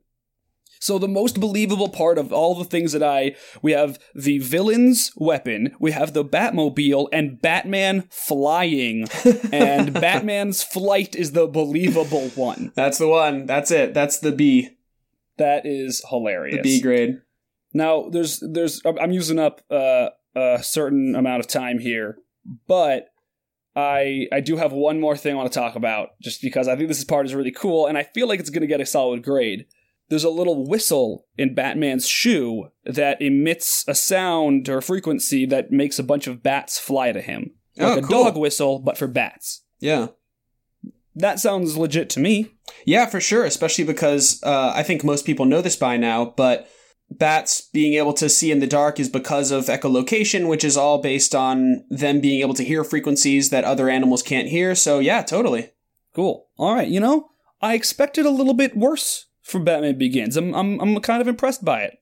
So 0.81 0.99
the 0.99 1.09
most 1.09 1.41
believable 1.41 1.89
part 1.89 2.19
of 2.19 2.33
all 2.33 2.55
the 2.55 2.65
things 2.65 2.93
that 2.93 3.03
I 3.03 3.35
we 3.63 3.73
have 3.73 3.99
the 4.15 4.39
villain's 4.39 5.13
weapon, 5.17 5.75
we 5.79 5.93
have 5.93 6.13
the 6.13 6.25
Batmobile 6.25 7.09
and 7.13 7.41
Batman 7.41 8.05
flying, 8.11 9.07
and 9.53 9.93
Batman's 9.95 10.63
flight 10.63 11.17
is 11.17 11.33
the 11.33 11.47
believable 11.47 12.29
one. 12.31 12.73
That's 12.75 12.99
the 12.99 13.09
one. 13.09 13.47
That's 13.47 13.71
it. 13.71 13.95
That's 13.95 14.19
the 14.19 14.33
B. 14.33 14.71
That 15.37 15.65
is 15.65 16.05
hilarious. 16.09 16.57
The 16.57 16.63
B 16.63 16.81
grade. 16.81 17.21
Now 17.73 18.09
there's 18.09 18.43
there's 18.43 18.81
I'm 18.85 19.13
using 19.13 19.39
up 19.39 19.63
uh, 19.71 20.09
a 20.35 20.63
certain 20.63 21.15
amount 21.15 21.41
of 21.41 21.47
time 21.47 21.79
here, 21.79 22.19
but 22.67 23.09
I 23.77 24.27
I 24.33 24.41
do 24.41 24.57
have 24.57 24.73
one 24.73 25.01
more 25.01 25.17
thing 25.17 25.33
I 25.33 25.37
want 25.37 25.53
to 25.53 25.59
talk 25.59 25.77
about 25.77 26.11
just 26.21 26.43
because 26.43 26.67
I 26.67 26.77
think 26.77 26.89
this 26.89 27.05
part 27.05 27.27
is 27.27 27.35
really 27.35 27.53
cool 27.53 27.87
and 27.87 27.97
I 27.97 28.03
feel 28.03 28.27
like 28.27 28.41
it's 28.41 28.51
going 28.51 28.63
to 28.63 28.67
get 28.67 28.81
a 28.81 28.87
solid 28.87 29.23
grade. 29.23 29.67
There's 30.09 30.25
a 30.25 30.31
little 30.31 30.67
whistle 30.67 31.27
in 31.37 31.55
Batman's 31.55 32.09
shoe 32.09 32.69
that 32.85 33.21
emits 33.21 33.85
a 33.87 33.95
sound 33.95 34.69
or 34.69 34.81
frequency 34.81 35.45
that 35.47 35.71
makes 35.71 35.99
a 35.99 36.03
bunch 36.03 36.27
of 36.27 36.43
bats 36.43 36.79
fly 36.79 37.13
to 37.13 37.21
him. 37.21 37.51
Like 37.77 37.97
Oh, 37.97 37.99
a 37.99 38.03
cool. 38.03 38.25
dog 38.25 38.37
whistle, 38.39 38.79
but 38.79 38.97
for 38.97 39.07
bats. 39.07 39.63
Yeah. 39.81 40.09
That 41.15 41.41
sounds 41.41 41.77
legit 41.77 42.09
to 42.11 42.21
me. 42.21 42.53
Yeah, 42.87 43.07
for 43.07 43.21
sure. 43.21 43.45
Especially 43.45 43.85
because 43.85 44.41
uh, 44.43 44.73
I 44.75 44.83
think 44.83 45.05
most 45.05 45.27
people 45.27 45.45
know 45.47 45.61
this 45.61 45.77
by 45.77 45.97
now, 45.97 46.33
but 46.37 46.69
bats 47.11 47.69
being 47.73 47.95
able 47.95 48.13
to 48.15 48.29
see 48.29 48.51
in 48.51 48.61
the 48.61 48.67
dark 48.67 48.99
is 49.01 49.09
because 49.09 49.51
of 49.51 49.67
echolocation, 49.67 50.49
which 50.49 50.65
is 50.65 50.77
all 50.77 51.01
based 51.03 51.35
on 51.35 51.85
them 51.91 52.21
being 52.21 52.41
able 52.41 52.55
to 52.55 52.65
hear 52.65 52.85
frequencies 52.85 53.51
that 53.51 53.65
other 53.65 53.89
animals 53.89 54.23
can't 54.23 54.49
hear. 54.49 54.75
So, 54.75 54.99
yeah, 55.01 55.23
totally. 55.23 55.71
Cool. 56.15 56.49
All 56.57 56.75
right, 56.75 56.89
you 56.89 57.01
know, 57.01 57.29
I 57.61 57.75
expected 57.75 58.25
a 58.27 58.31
little 58.31 58.55
bit 58.55 58.77
worse 58.77 59.27
from 59.49 59.65
Batman 59.65 59.99
Begins. 59.99 60.37
I'm 60.37 60.55
I'm 60.55 60.81
I'm 60.81 61.01
kind 61.01 61.21
of 61.21 61.29
impressed 61.29 61.65
by 61.65 61.83
it. 61.83 61.99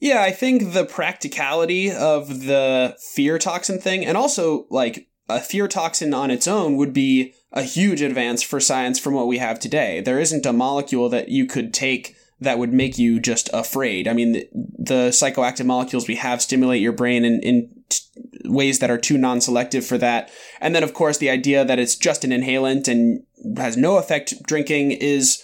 Yeah, 0.00 0.22
I 0.22 0.30
think 0.30 0.72
the 0.72 0.84
practicality 0.84 1.90
of 1.90 2.44
the 2.46 2.96
fear 3.14 3.38
toxin 3.38 3.78
thing, 3.78 4.04
and 4.04 4.16
also 4.16 4.66
like 4.70 5.08
a 5.28 5.40
fear 5.40 5.68
toxin 5.68 6.12
on 6.14 6.30
its 6.30 6.48
own, 6.48 6.76
would 6.76 6.92
be 6.92 7.34
a 7.52 7.62
huge 7.62 8.00
advance 8.00 8.42
for 8.42 8.60
science 8.60 8.98
from 8.98 9.14
what 9.14 9.26
we 9.26 9.38
have 9.38 9.58
today. 9.58 10.00
There 10.00 10.18
isn't 10.18 10.46
a 10.46 10.52
molecule 10.52 11.08
that 11.10 11.28
you 11.28 11.46
could 11.46 11.74
take 11.74 12.16
that 12.40 12.58
would 12.58 12.72
make 12.72 12.98
you 12.98 13.20
just 13.20 13.50
afraid. 13.52 14.08
I 14.08 14.14
mean, 14.14 14.32
the, 14.32 14.48
the 14.78 15.08
psychoactive 15.10 15.66
molecules 15.66 16.08
we 16.08 16.14
have 16.16 16.40
stimulate 16.40 16.80
your 16.80 16.92
brain 16.92 17.24
in, 17.24 17.40
in 17.42 17.70
t- 17.90 18.00
ways 18.46 18.78
that 18.78 18.90
are 18.90 18.96
too 18.96 19.18
non 19.18 19.42
selective 19.42 19.84
for 19.84 19.98
that. 19.98 20.30
And 20.60 20.74
then, 20.74 20.82
of 20.82 20.94
course, 20.94 21.18
the 21.18 21.28
idea 21.28 21.64
that 21.64 21.78
it's 21.78 21.96
just 21.96 22.24
an 22.24 22.30
inhalant 22.30 22.88
and 22.88 23.24
has 23.58 23.76
no 23.76 23.98
effect 23.98 24.42
drinking 24.44 24.92
is 24.92 25.42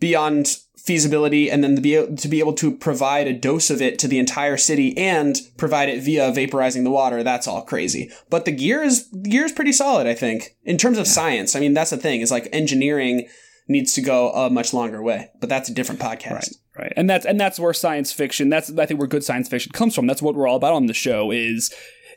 beyond 0.00 0.58
feasibility 0.84 1.50
and 1.50 1.64
then 1.64 1.74
to 1.76 1.80
be, 1.80 2.16
to 2.16 2.28
be 2.28 2.40
able 2.40 2.52
to 2.52 2.70
provide 2.76 3.26
a 3.26 3.32
dose 3.32 3.70
of 3.70 3.80
it 3.80 3.98
to 3.98 4.06
the 4.06 4.18
entire 4.18 4.56
city 4.58 4.96
and 4.98 5.40
provide 5.56 5.88
it 5.88 6.02
via 6.02 6.30
vaporizing 6.30 6.84
the 6.84 6.90
water 6.90 7.22
that's 7.22 7.48
all 7.48 7.62
crazy 7.62 8.10
but 8.28 8.44
the 8.44 8.52
gear 8.52 8.82
is 8.82 9.10
the 9.10 9.30
gear 9.30 9.44
is 9.44 9.52
pretty 9.52 9.72
solid 9.72 10.06
i 10.06 10.12
think 10.12 10.56
in 10.64 10.76
terms 10.76 10.98
of 10.98 11.06
science 11.06 11.56
i 11.56 11.60
mean 11.60 11.72
that's 11.72 11.90
the 11.90 11.96
thing 11.96 12.20
is 12.20 12.30
like 12.30 12.48
engineering 12.52 13.26
needs 13.66 13.94
to 13.94 14.02
go 14.02 14.30
a 14.32 14.50
much 14.50 14.74
longer 14.74 15.02
way 15.02 15.30
but 15.40 15.48
that's 15.48 15.70
a 15.70 15.74
different 15.74 16.00
podcast 16.00 16.32
Right. 16.32 16.48
Right. 16.76 16.92
And 16.96 17.08
that's 17.08 17.24
and 17.24 17.38
that's 17.38 17.60
where 17.60 17.72
science 17.72 18.12
fiction 18.12 18.48
that's 18.48 18.76
I 18.76 18.86
think 18.86 18.98
where 18.98 19.06
good 19.06 19.22
science 19.22 19.48
fiction 19.48 19.70
comes 19.72 19.94
from. 19.94 20.06
That's 20.08 20.20
what 20.20 20.34
we're 20.34 20.48
all 20.48 20.56
about 20.56 20.74
on 20.74 20.86
the 20.86 20.92
show 20.94 21.30
is 21.30 21.72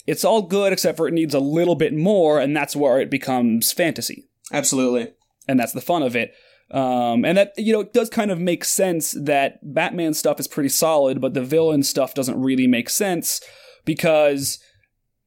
it's 0.08 0.26
all 0.26 0.42
good 0.42 0.74
except 0.74 0.98
for 0.98 1.08
it 1.08 1.14
needs 1.14 1.36
a 1.36 1.40
little 1.40 1.76
bit 1.76 1.94
more 1.94 2.40
and 2.40 2.58
that's 2.58 2.76
where 2.76 3.00
it 3.00 3.12
becomes 3.12 3.72
fantasy. 3.72 4.28
absolutely 4.52 5.14
And 5.48 5.60
that's 5.60 5.74
the 5.74 5.82
fun 5.82 6.02
of 6.02 6.16
it. 6.16 6.34
Um, 6.70 7.24
and 7.24 7.38
that 7.38 7.54
you 7.58 7.72
know 7.72 7.80
it 7.80 7.94
does 7.94 8.10
kind 8.10 8.30
of 8.30 8.40
make 8.40 8.66
sense 8.66 9.12
that 9.12 9.60
Batman 9.64 10.14
stuff 10.14 10.40
is 10.40 10.48
pretty 10.48 10.70
solid, 10.70 11.22
but 11.22 11.34
the 11.34 11.44
villain 11.44 11.84
stuff 11.84 12.14
doesn't 12.14 12.42
really 12.42 12.68
make 12.68 12.90
sense 12.90 13.42
because 13.86 14.60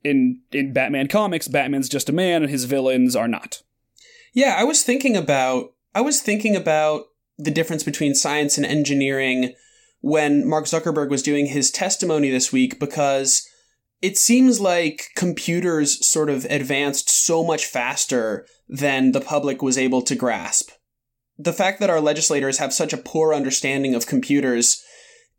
in 0.04 0.40
in 0.52 0.72
Batman 0.72 1.08
comics, 1.08 1.48
Batman's 1.48 1.88
just 1.88 2.08
a 2.08 2.12
man 2.12 2.42
and 2.42 2.50
his 2.50 2.64
villains 2.64 3.16
are 3.16 3.28
not. 3.28 3.62
Yeah, 4.34 4.56
I 4.58 4.64
was 4.64 4.82
thinking 4.82 5.16
about 5.16 5.72
I 5.94 6.02
was 6.02 6.20
thinking 6.20 6.54
about 6.56 7.04
the 7.38 7.50
difference 7.50 7.82
between 7.82 8.14
science 8.14 8.56
and 8.58 8.66
engineering 8.66 9.54
when 10.00 10.48
Mark 10.48 10.66
Zuckerberg 10.66 11.10
was 11.10 11.22
doing 11.22 11.46
his 11.46 11.70
testimony 11.70 12.30
this 12.30 12.52
week 12.52 12.78
because 12.78 13.46
it 14.02 14.16
seems 14.16 14.60
like 14.60 15.08
computers 15.14 16.06
sort 16.06 16.30
of 16.30 16.44
advanced 16.46 17.10
so 17.10 17.44
much 17.44 17.66
faster 17.66 18.46
than 18.68 19.12
the 19.12 19.20
public 19.20 19.62
was 19.62 19.76
able 19.76 20.02
to 20.02 20.14
grasp. 20.14 20.70
The 21.42 21.52
fact 21.52 21.80
that 21.80 21.90
our 21.90 22.00
legislators 22.00 22.58
have 22.58 22.72
such 22.72 22.92
a 22.92 22.98
poor 22.98 23.34
understanding 23.34 23.94
of 23.94 24.06
computers 24.06 24.84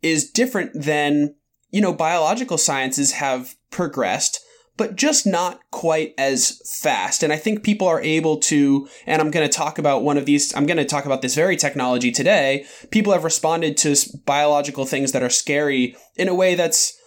is 0.02 0.30
different 0.30 0.72
than, 0.74 1.34
you 1.70 1.80
know, 1.80 1.92
biological 1.92 2.58
sciences 2.58 3.12
have 3.12 3.54
progressed, 3.70 4.40
but 4.76 4.96
just 4.96 5.26
not 5.26 5.60
quite 5.70 6.12
as 6.18 6.60
fast. 6.80 7.22
And 7.22 7.32
I 7.32 7.36
think 7.36 7.62
people 7.62 7.86
are 7.86 8.00
able 8.00 8.38
to, 8.38 8.88
and 9.06 9.22
I'm 9.22 9.30
going 9.30 9.48
to 9.48 9.52
talk 9.52 9.78
about 9.78 10.02
one 10.02 10.18
of 10.18 10.26
these, 10.26 10.54
I'm 10.56 10.66
going 10.66 10.78
to 10.78 10.84
talk 10.84 11.06
about 11.06 11.22
this 11.22 11.36
very 11.36 11.56
technology 11.56 12.10
today. 12.10 12.66
People 12.90 13.12
have 13.12 13.22
responded 13.22 13.76
to 13.78 13.94
biological 14.26 14.84
things 14.84 15.12
that 15.12 15.22
are 15.22 15.30
scary 15.30 15.94
in 16.16 16.26
a 16.26 16.34
way 16.34 16.54
that's 16.56 16.98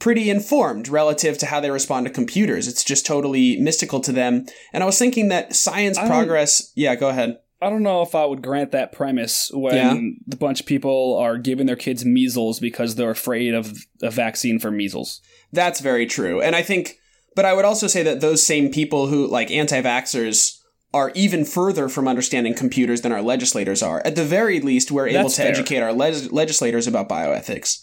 pretty 0.00 0.28
informed 0.28 0.88
relative 0.88 1.38
to 1.38 1.46
how 1.46 1.60
they 1.60 1.70
respond 1.70 2.06
to 2.06 2.12
computers. 2.12 2.66
It's 2.66 2.82
just 2.82 3.06
totally 3.06 3.60
mystical 3.60 4.00
to 4.00 4.12
them. 4.12 4.46
And 4.72 4.82
I 4.82 4.86
was 4.86 4.98
thinking 4.98 5.28
that 5.28 5.54
science 5.54 5.98
um, 5.98 6.08
progress, 6.08 6.72
yeah, 6.74 6.96
go 6.96 7.10
ahead. 7.10 7.38
I 7.64 7.70
don't 7.70 7.82
know 7.82 8.02
if 8.02 8.14
I 8.14 8.26
would 8.26 8.42
grant 8.42 8.72
that 8.72 8.92
premise 8.92 9.50
when 9.52 9.74
yeah. 9.74 10.10
the 10.26 10.36
bunch 10.36 10.60
of 10.60 10.66
people 10.66 11.16
are 11.16 11.38
giving 11.38 11.66
their 11.66 11.76
kids 11.76 12.04
measles 12.04 12.60
because 12.60 12.94
they're 12.94 13.10
afraid 13.10 13.54
of 13.54 13.74
a 14.02 14.10
vaccine 14.10 14.58
for 14.58 14.70
measles. 14.70 15.22
That's 15.50 15.80
very 15.80 16.06
true. 16.06 16.42
And 16.42 16.54
I 16.54 16.62
think, 16.62 16.98
but 17.34 17.46
I 17.46 17.54
would 17.54 17.64
also 17.64 17.86
say 17.86 18.02
that 18.02 18.20
those 18.20 18.44
same 18.44 18.70
people 18.70 19.06
who, 19.06 19.26
like 19.26 19.50
anti 19.50 19.80
vaxxers, 19.80 20.58
are 20.92 21.10
even 21.14 21.44
further 21.44 21.88
from 21.88 22.06
understanding 22.06 22.54
computers 22.54 23.00
than 23.00 23.12
our 23.12 23.22
legislators 23.22 23.82
are. 23.82 24.02
At 24.04 24.14
the 24.14 24.24
very 24.24 24.60
least, 24.60 24.92
we're 24.92 25.08
able 25.08 25.22
That's 25.22 25.36
to 25.36 25.42
fair. 25.42 25.50
educate 25.50 25.80
our 25.80 25.92
le- 25.92 26.28
legislators 26.30 26.86
about 26.86 27.08
bioethics. 27.08 27.82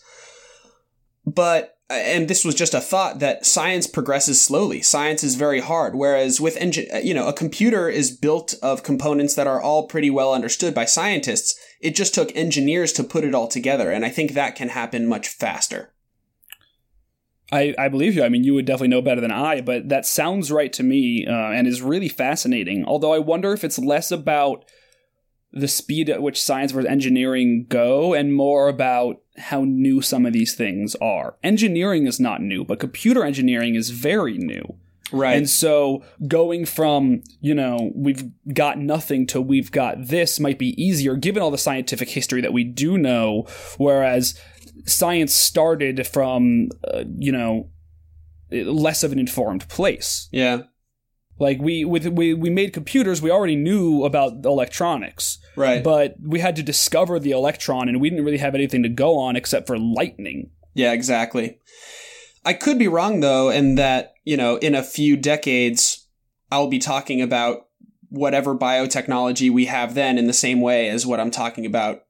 But 1.26 1.76
and 1.92 2.28
this 2.28 2.46
was 2.46 2.56
just 2.56 2.74
a 2.74 2.82
thought 2.82 3.20
that 3.20 3.46
science 3.46 3.88
progresses 3.88 4.42
slowly. 4.42 4.82
Science 4.82 5.24
is 5.24 5.36
very 5.36 5.60
hard, 5.60 5.96
whereas 5.96 6.42
with 6.42 6.58
engine, 6.58 6.88
you 7.04 7.14
know, 7.14 7.28
a 7.28 7.34
computer 7.34 7.90
is 7.90 8.16
built 8.16 8.56
of 8.62 8.84
components 8.84 9.36
that 9.36 9.48
are 9.48 9.62
all 9.62 9.88
pretty 9.88 10.10
well 10.10 10.34
understood 10.34 10.74
by 10.74 10.86
scientists. 10.86 11.60
It 11.80 11.96
just 11.96 12.14
took 12.14 12.36
engineers 12.36 12.94
to 12.94 13.04
put 13.04 13.24
it 13.24 13.36
all 13.36 13.48
together, 13.48 13.92
and 13.92 14.06
I 14.06 14.10
think 14.10 14.32
that 14.32 14.56
can 14.56 14.70
happen 14.70 15.08
much 15.08 15.28
faster. 15.28 15.94
I, 17.52 17.76
I 17.78 17.90
believe 17.90 18.16
you. 18.16 18.24
I 18.24 18.30
mean, 18.30 18.44
you 18.44 18.54
would 18.54 18.66
definitely 18.66 18.88
know 18.90 19.02
better 19.02 19.22
than 19.22 19.32
I, 19.32 19.62
but 19.62 19.90
that 19.90 20.06
sounds 20.06 20.52
right 20.52 20.72
to 20.74 20.84
me 20.84 21.26
uh, 21.28 21.32
and 21.32 21.68
is 21.68 21.82
really 21.82 22.08
fascinating. 22.08 22.86
Although 22.86 23.14
I 23.14 23.20
wonder 23.20 23.52
if 23.52 23.64
it's 23.64 23.78
less 23.78 24.10
about 24.12 24.64
the 25.52 25.68
speed 25.68 26.10
at 26.10 26.22
which 26.22 26.42
science 26.42 26.72
versus 26.72 26.90
engineering 26.90 27.66
go 27.68 28.14
and 28.14 28.34
more 28.34 28.70
about 28.70 29.21
how 29.38 29.64
new 29.64 30.02
some 30.02 30.26
of 30.26 30.34
these 30.34 30.56
things 30.56 30.96
are. 30.96 31.36
Engineering 31.44 32.08
is 32.08 32.20
not 32.20 32.42
new, 32.42 32.64
but 32.64 32.80
computer 32.80 33.24
engineering 33.24 33.76
is 33.76 33.90
very 33.90 34.38
new. 34.38 34.76
Right. 35.12 35.36
And 35.38 35.50
so 35.50 36.04
going 36.28 36.66
from, 36.66 37.22
you 37.42 37.54
know, 37.54 37.92
we've 37.94 38.32
got 38.54 38.78
nothing 38.78 39.28
to 39.28 39.42
we've 39.42 39.72
got 39.72 40.08
this 40.08 40.40
might 40.40 40.58
be 40.58 40.82
easier 40.82 41.16
given 41.16 41.44
all 41.44 41.52
the 41.52 41.58
scientific 41.58 42.10
history 42.10 42.42
that 42.42 42.54
we 42.54 42.64
do 42.64 42.98
know, 42.98 43.46
whereas 43.78 44.40
science 44.86 45.34
started 45.34 46.08
from, 46.08 46.70
uh, 46.86 47.04
you 47.18 47.32
know, 47.32 47.70
less 48.52 49.04
of 49.04 49.12
an 49.12 49.20
informed 49.20 49.68
place. 49.70 50.30
Yeah. 50.32 50.64
Like 51.42 51.60
we 51.60 51.84
with 51.84 52.06
we 52.06 52.36
we 52.36 52.52
made 52.52 52.72
computers, 52.72 53.20
we 53.20 53.32
already 53.32 53.56
knew 53.56 54.04
about 54.04 54.46
electronics. 54.46 55.40
Right. 55.56 55.84
But 55.84 56.14
we 56.24 56.40
had 56.40 56.56
to 56.58 56.64
discover 56.64 57.20
the 57.20 57.32
electron 57.32 57.90
and 57.90 58.00
we 58.00 58.12
didn't 58.12 58.24
really 58.24 58.38
have 58.38 58.54
anything 58.54 58.84
to 58.84 58.90
go 58.90 59.18
on 59.18 59.36
except 59.36 59.66
for 59.66 59.76
lightning. 59.80 60.52
Yeah, 60.76 60.92
exactly. 60.92 61.58
I 62.46 62.54
could 62.54 62.78
be 62.78 62.88
wrong 62.88 63.22
though 63.22 63.50
in 63.50 63.74
that, 63.76 64.14
you 64.24 64.38
know, 64.38 64.58
in 64.58 64.76
a 64.76 64.84
few 64.84 65.18
decades 65.18 66.06
I'll 66.52 66.68
be 66.68 66.78
talking 66.78 67.24
about 67.24 67.66
whatever 68.10 68.56
biotechnology 68.56 69.50
we 69.50 69.66
have 69.66 69.96
then 69.96 70.20
in 70.20 70.28
the 70.28 70.34
same 70.34 70.62
way 70.62 70.90
as 70.90 71.08
what 71.08 71.20
I'm 71.20 71.32
talking 71.32 71.66
about 71.66 72.04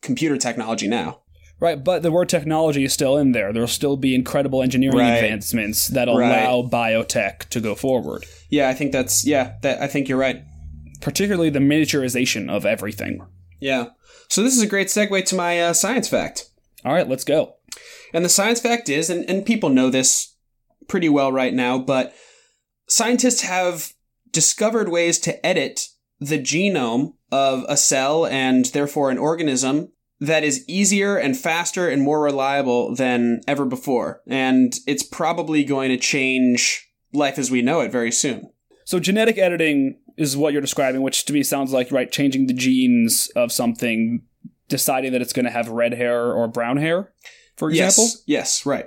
computer 0.00 0.36
technology 0.36 0.88
now. 0.88 1.21
Right, 1.62 1.82
but 1.82 2.02
the 2.02 2.10
word 2.10 2.28
technology 2.28 2.82
is 2.82 2.92
still 2.92 3.16
in 3.16 3.30
there. 3.30 3.52
There'll 3.52 3.68
still 3.68 3.96
be 3.96 4.16
incredible 4.16 4.64
engineering 4.64 4.98
right. 4.98 5.14
advancements 5.14 5.86
that 5.86 6.08
allow 6.08 6.62
biotech 6.62 7.48
to 7.50 7.60
go 7.60 7.76
forward. 7.76 8.26
Yeah, 8.50 8.68
I 8.68 8.74
think 8.74 8.90
that's 8.90 9.24
yeah, 9.24 9.52
that 9.62 9.80
I 9.80 9.86
think 9.86 10.08
you're 10.08 10.18
right. 10.18 10.42
Particularly 11.00 11.50
the 11.50 11.60
miniaturization 11.60 12.50
of 12.50 12.66
everything. 12.66 13.24
Yeah. 13.60 13.90
So 14.28 14.42
this 14.42 14.56
is 14.56 14.62
a 14.64 14.66
great 14.66 14.88
segue 14.88 15.24
to 15.24 15.36
my 15.36 15.62
uh, 15.62 15.72
science 15.72 16.08
fact. 16.08 16.50
All 16.84 16.92
right, 16.92 17.08
let's 17.08 17.22
go. 17.22 17.54
And 18.12 18.24
the 18.24 18.28
science 18.28 18.58
fact 18.58 18.88
is, 18.88 19.08
and, 19.08 19.24
and 19.30 19.46
people 19.46 19.68
know 19.68 19.88
this 19.88 20.34
pretty 20.88 21.08
well 21.08 21.30
right 21.30 21.54
now, 21.54 21.78
but 21.78 22.12
scientists 22.88 23.42
have 23.42 23.92
discovered 24.32 24.88
ways 24.88 25.20
to 25.20 25.46
edit 25.46 25.90
the 26.18 26.40
genome 26.40 27.14
of 27.30 27.64
a 27.68 27.76
cell 27.76 28.26
and 28.26 28.64
therefore 28.64 29.12
an 29.12 29.18
organism 29.18 29.92
that 30.22 30.44
is 30.44 30.64
easier 30.68 31.16
and 31.16 31.36
faster 31.36 31.88
and 31.88 32.00
more 32.00 32.22
reliable 32.22 32.94
than 32.94 33.40
ever 33.48 33.64
before. 33.64 34.22
And 34.28 34.72
it's 34.86 35.02
probably 35.02 35.64
going 35.64 35.90
to 35.90 35.96
change 35.96 36.88
life 37.12 37.40
as 37.40 37.50
we 37.50 37.60
know 37.60 37.80
it 37.80 37.90
very 37.90 38.12
soon. 38.12 38.48
So, 38.84 39.00
genetic 39.00 39.36
editing 39.36 39.98
is 40.16 40.36
what 40.36 40.52
you're 40.52 40.62
describing, 40.62 41.02
which 41.02 41.24
to 41.24 41.32
me 41.32 41.42
sounds 41.42 41.72
like, 41.72 41.90
right, 41.90 42.10
changing 42.10 42.46
the 42.46 42.54
genes 42.54 43.32
of 43.34 43.50
something, 43.50 44.22
deciding 44.68 45.10
that 45.10 45.22
it's 45.22 45.32
going 45.32 45.44
to 45.44 45.50
have 45.50 45.68
red 45.68 45.94
hair 45.94 46.32
or 46.32 46.46
brown 46.46 46.76
hair, 46.76 47.12
for 47.56 47.68
example? 47.68 48.04
Yes, 48.04 48.22
yes 48.26 48.66
right. 48.66 48.86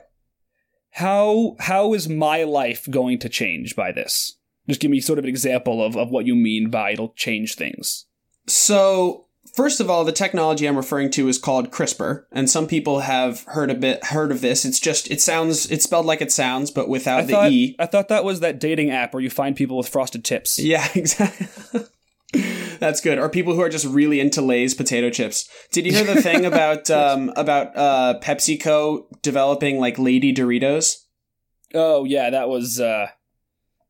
How, 0.91 1.57
how 1.59 1.93
is 1.93 2.07
my 2.07 2.43
life 2.43 2.89
going 2.89 3.19
to 3.19 3.27
change 3.27 3.75
by 3.75 3.91
this? 3.91 4.37
Just 4.69 4.79
give 4.79 4.89
me 4.89 5.01
sort 5.01 5.19
of 5.19 5.25
an 5.25 5.29
example 5.29 5.83
of, 5.83 5.97
of 5.97 6.11
what 6.11 6.25
you 6.25 6.35
mean 6.35 6.69
by 6.69 6.91
it'll 6.91 7.13
change 7.17 7.55
things. 7.55 8.05
So, 8.47 9.24
First 9.55 9.79
of 9.79 9.89
all, 9.89 10.03
the 10.03 10.11
technology 10.11 10.67
I'm 10.67 10.75
referring 10.75 11.11
to 11.11 11.29
is 11.29 11.37
called 11.37 11.71
CRISPR, 11.71 12.25
and 12.33 12.49
some 12.49 12.67
people 12.67 12.99
have 12.99 13.43
heard 13.47 13.71
a 13.71 13.75
bit 13.75 14.03
heard 14.05 14.31
of 14.31 14.41
this. 14.41 14.65
It's 14.65 14.81
just 14.81 15.09
it 15.09 15.21
sounds 15.21 15.71
it's 15.71 15.85
spelled 15.85 16.05
like 16.05 16.21
it 16.21 16.31
sounds, 16.31 16.71
but 16.71 16.89
without 16.89 17.19
I 17.19 17.25
the 17.25 17.31
thought, 17.31 17.51
e. 17.51 17.75
I 17.79 17.85
thought 17.85 18.09
that 18.09 18.25
was 18.25 18.41
that 18.41 18.59
dating 18.59 18.91
app 18.91 19.13
where 19.13 19.23
you 19.23 19.29
find 19.29 19.55
people 19.55 19.77
with 19.77 19.87
frosted 19.87 20.25
tips. 20.25 20.59
Yeah, 20.59 20.85
exactly. 20.95 21.47
That's 22.79 22.99
good. 22.99 23.17
Or 23.17 23.29
people 23.29 23.53
who 23.53 23.61
are 23.61 23.69
just 23.69 23.85
really 23.85 24.19
into 24.19 24.41
Lay's 24.41 24.73
potato 24.73 25.09
chips. 25.09 25.49
Did 25.71 25.85
you 25.85 25.93
hear 25.93 26.03
the 26.03 26.21
thing 26.21 26.45
about 26.45 26.89
um, 26.91 27.31
about 27.37 27.77
uh, 27.77 28.19
PepsiCo 28.21 29.05
developing 29.21 29.79
like 29.79 29.97
Lady 29.97 30.33
Doritos? 30.33 30.97
Oh 31.73 32.03
yeah, 32.03 32.29
that 32.29 32.49
was 32.49 32.81
uh, 32.81 33.07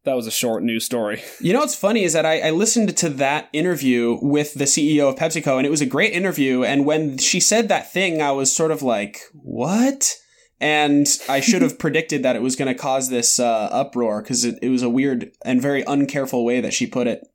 that 0.06 0.16
was 0.16 0.28
a 0.28 0.32
short 0.32 0.64
news 0.64 0.86
story. 0.86 1.22
You 1.42 1.54
know 1.54 1.60
what's 1.60 1.76
funny 1.76 2.04
is 2.04 2.14
that 2.14 2.26
I, 2.26 2.40
I, 2.40 2.50
listened 2.52 2.96
to 2.98 3.10
that 3.10 3.50
interview 3.54 4.18
with 4.22 4.56
the 4.56 4.64
CEO 4.64 5.10
of 5.10 5.16
PepsiCo, 5.16 5.58
and 5.58 5.66
it 5.66 5.70
was 5.70 5.82
a 5.82 5.86
great 5.86 6.14
interview. 6.14 6.64
And 6.64 6.86
when 6.86 7.18
she 7.18 7.40
said 7.40 7.68
that 7.68 7.92
thing, 7.92 8.22
I 8.22 8.32
was 8.32 8.56
sort 8.56 8.72
of 8.72 8.82
like, 8.82 9.22
"What?" 9.34 10.16
And 10.60 11.08
I 11.30 11.40
should 11.42 11.62
have 11.62 11.78
predicted 11.86 12.24
that 12.24 12.36
it 12.36 12.42
was 12.42 12.56
going 12.56 12.74
to 12.74 12.80
cause 12.80 13.10
this 13.10 13.40
uh, 13.40 13.70
uproar 13.72 14.22
because 14.22 14.46
it, 14.46 14.58
it, 14.62 14.70
was 14.70 14.82
a 14.82 14.90
weird 14.90 15.32
and 15.44 15.62
very 15.62 15.84
uncareful 15.84 16.46
way 16.46 16.62
that 16.62 16.74
she 16.74 16.88
put 16.88 17.08
it. 17.08 17.28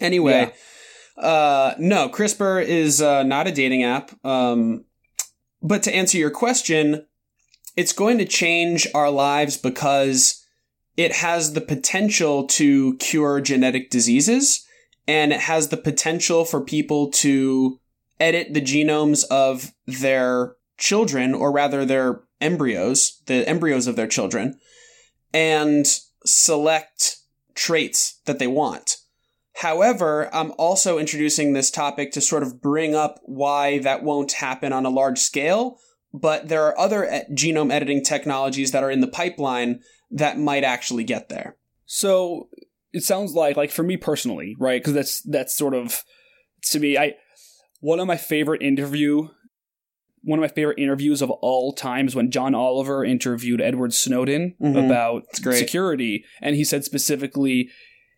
Anyway, 0.00 0.52
yeah. 1.16 1.22
uh, 1.22 1.74
no, 1.78 2.08
CRISPR 2.08 2.64
is 2.64 3.00
uh, 3.02 3.22
not 3.22 3.48
a 3.48 3.52
dating 3.52 3.82
app. 3.82 4.12
Um, 4.24 4.84
but 5.62 5.82
to 5.84 5.94
answer 5.94 6.18
your 6.18 6.30
question, 6.30 7.06
it's 7.76 7.92
going 7.92 8.18
to 8.18 8.26
change 8.26 8.86
our 8.94 9.10
lives 9.10 9.56
because 9.56 10.43
it 10.96 11.12
has 11.16 11.52
the 11.52 11.60
potential 11.60 12.46
to 12.46 12.96
cure 12.98 13.40
genetic 13.40 13.90
diseases 13.90 14.66
and 15.06 15.32
it 15.32 15.40
has 15.40 15.68
the 15.68 15.76
potential 15.76 16.44
for 16.44 16.60
people 16.60 17.10
to 17.10 17.78
edit 18.20 18.54
the 18.54 18.60
genomes 18.60 19.24
of 19.30 19.72
their 19.86 20.54
children 20.78 21.34
or 21.34 21.52
rather 21.52 21.84
their 21.84 22.22
embryos, 22.40 23.20
the 23.26 23.48
embryos 23.48 23.86
of 23.86 23.96
their 23.96 24.06
children 24.06 24.58
and 25.32 26.00
select 26.24 27.18
traits 27.54 28.20
that 28.24 28.38
they 28.38 28.46
want. 28.46 28.96
However, 29.58 30.34
I'm 30.34 30.52
also 30.58 30.98
introducing 30.98 31.52
this 31.52 31.70
topic 31.70 32.12
to 32.12 32.20
sort 32.20 32.42
of 32.42 32.60
bring 32.60 32.94
up 32.94 33.20
why 33.22 33.78
that 33.78 34.02
won't 34.02 34.32
happen 34.32 34.72
on 34.72 34.84
a 34.84 34.90
large 34.90 35.18
scale, 35.18 35.78
but 36.12 36.48
there 36.48 36.64
are 36.64 36.78
other 36.78 37.24
genome 37.30 37.72
editing 37.72 38.02
technologies 38.02 38.72
that 38.72 38.82
are 38.82 38.90
in 38.90 39.00
the 39.00 39.06
pipeline 39.06 39.80
that 40.14 40.38
might 40.38 40.64
actually 40.64 41.04
get 41.04 41.28
there. 41.28 41.56
So 41.84 42.48
it 42.92 43.02
sounds 43.02 43.34
like, 43.34 43.56
like 43.56 43.70
for 43.70 43.82
me 43.82 43.96
personally, 43.96 44.56
right? 44.58 44.80
Because 44.80 44.94
that's 44.94 45.20
that's 45.22 45.54
sort 45.54 45.74
of 45.74 46.02
to 46.70 46.80
me, 46.80 46.96
I 46.96 47.14
one 47.80 48.00
of 48.00 48.06
my 48.06 48.16
favorite 48.16 48.62
interview, 48.62 49.28
one 50.22 50.38
of 50.38 50.42
my 50.42 50.48
favorite 50.48 50.78
interviews 50.78 51.20
of 51.20 51.30
all 51.30 51.74
time 51.74 52.06
is 52.06 52.14
when 52.14 52.30
John 52.30 52.54
Oliver 52.54 53.04
interviewed 53.04 53.60
Edward 53.60 53.92
Snowden 53.92 54.54
mm-hmm. 54.62 54.78
about 54.78 55.24
security, 55.34 56.24
and 56.40 56.56
he 56.56 56.64
said 56.64 56.84
specifically. 56.84 57.68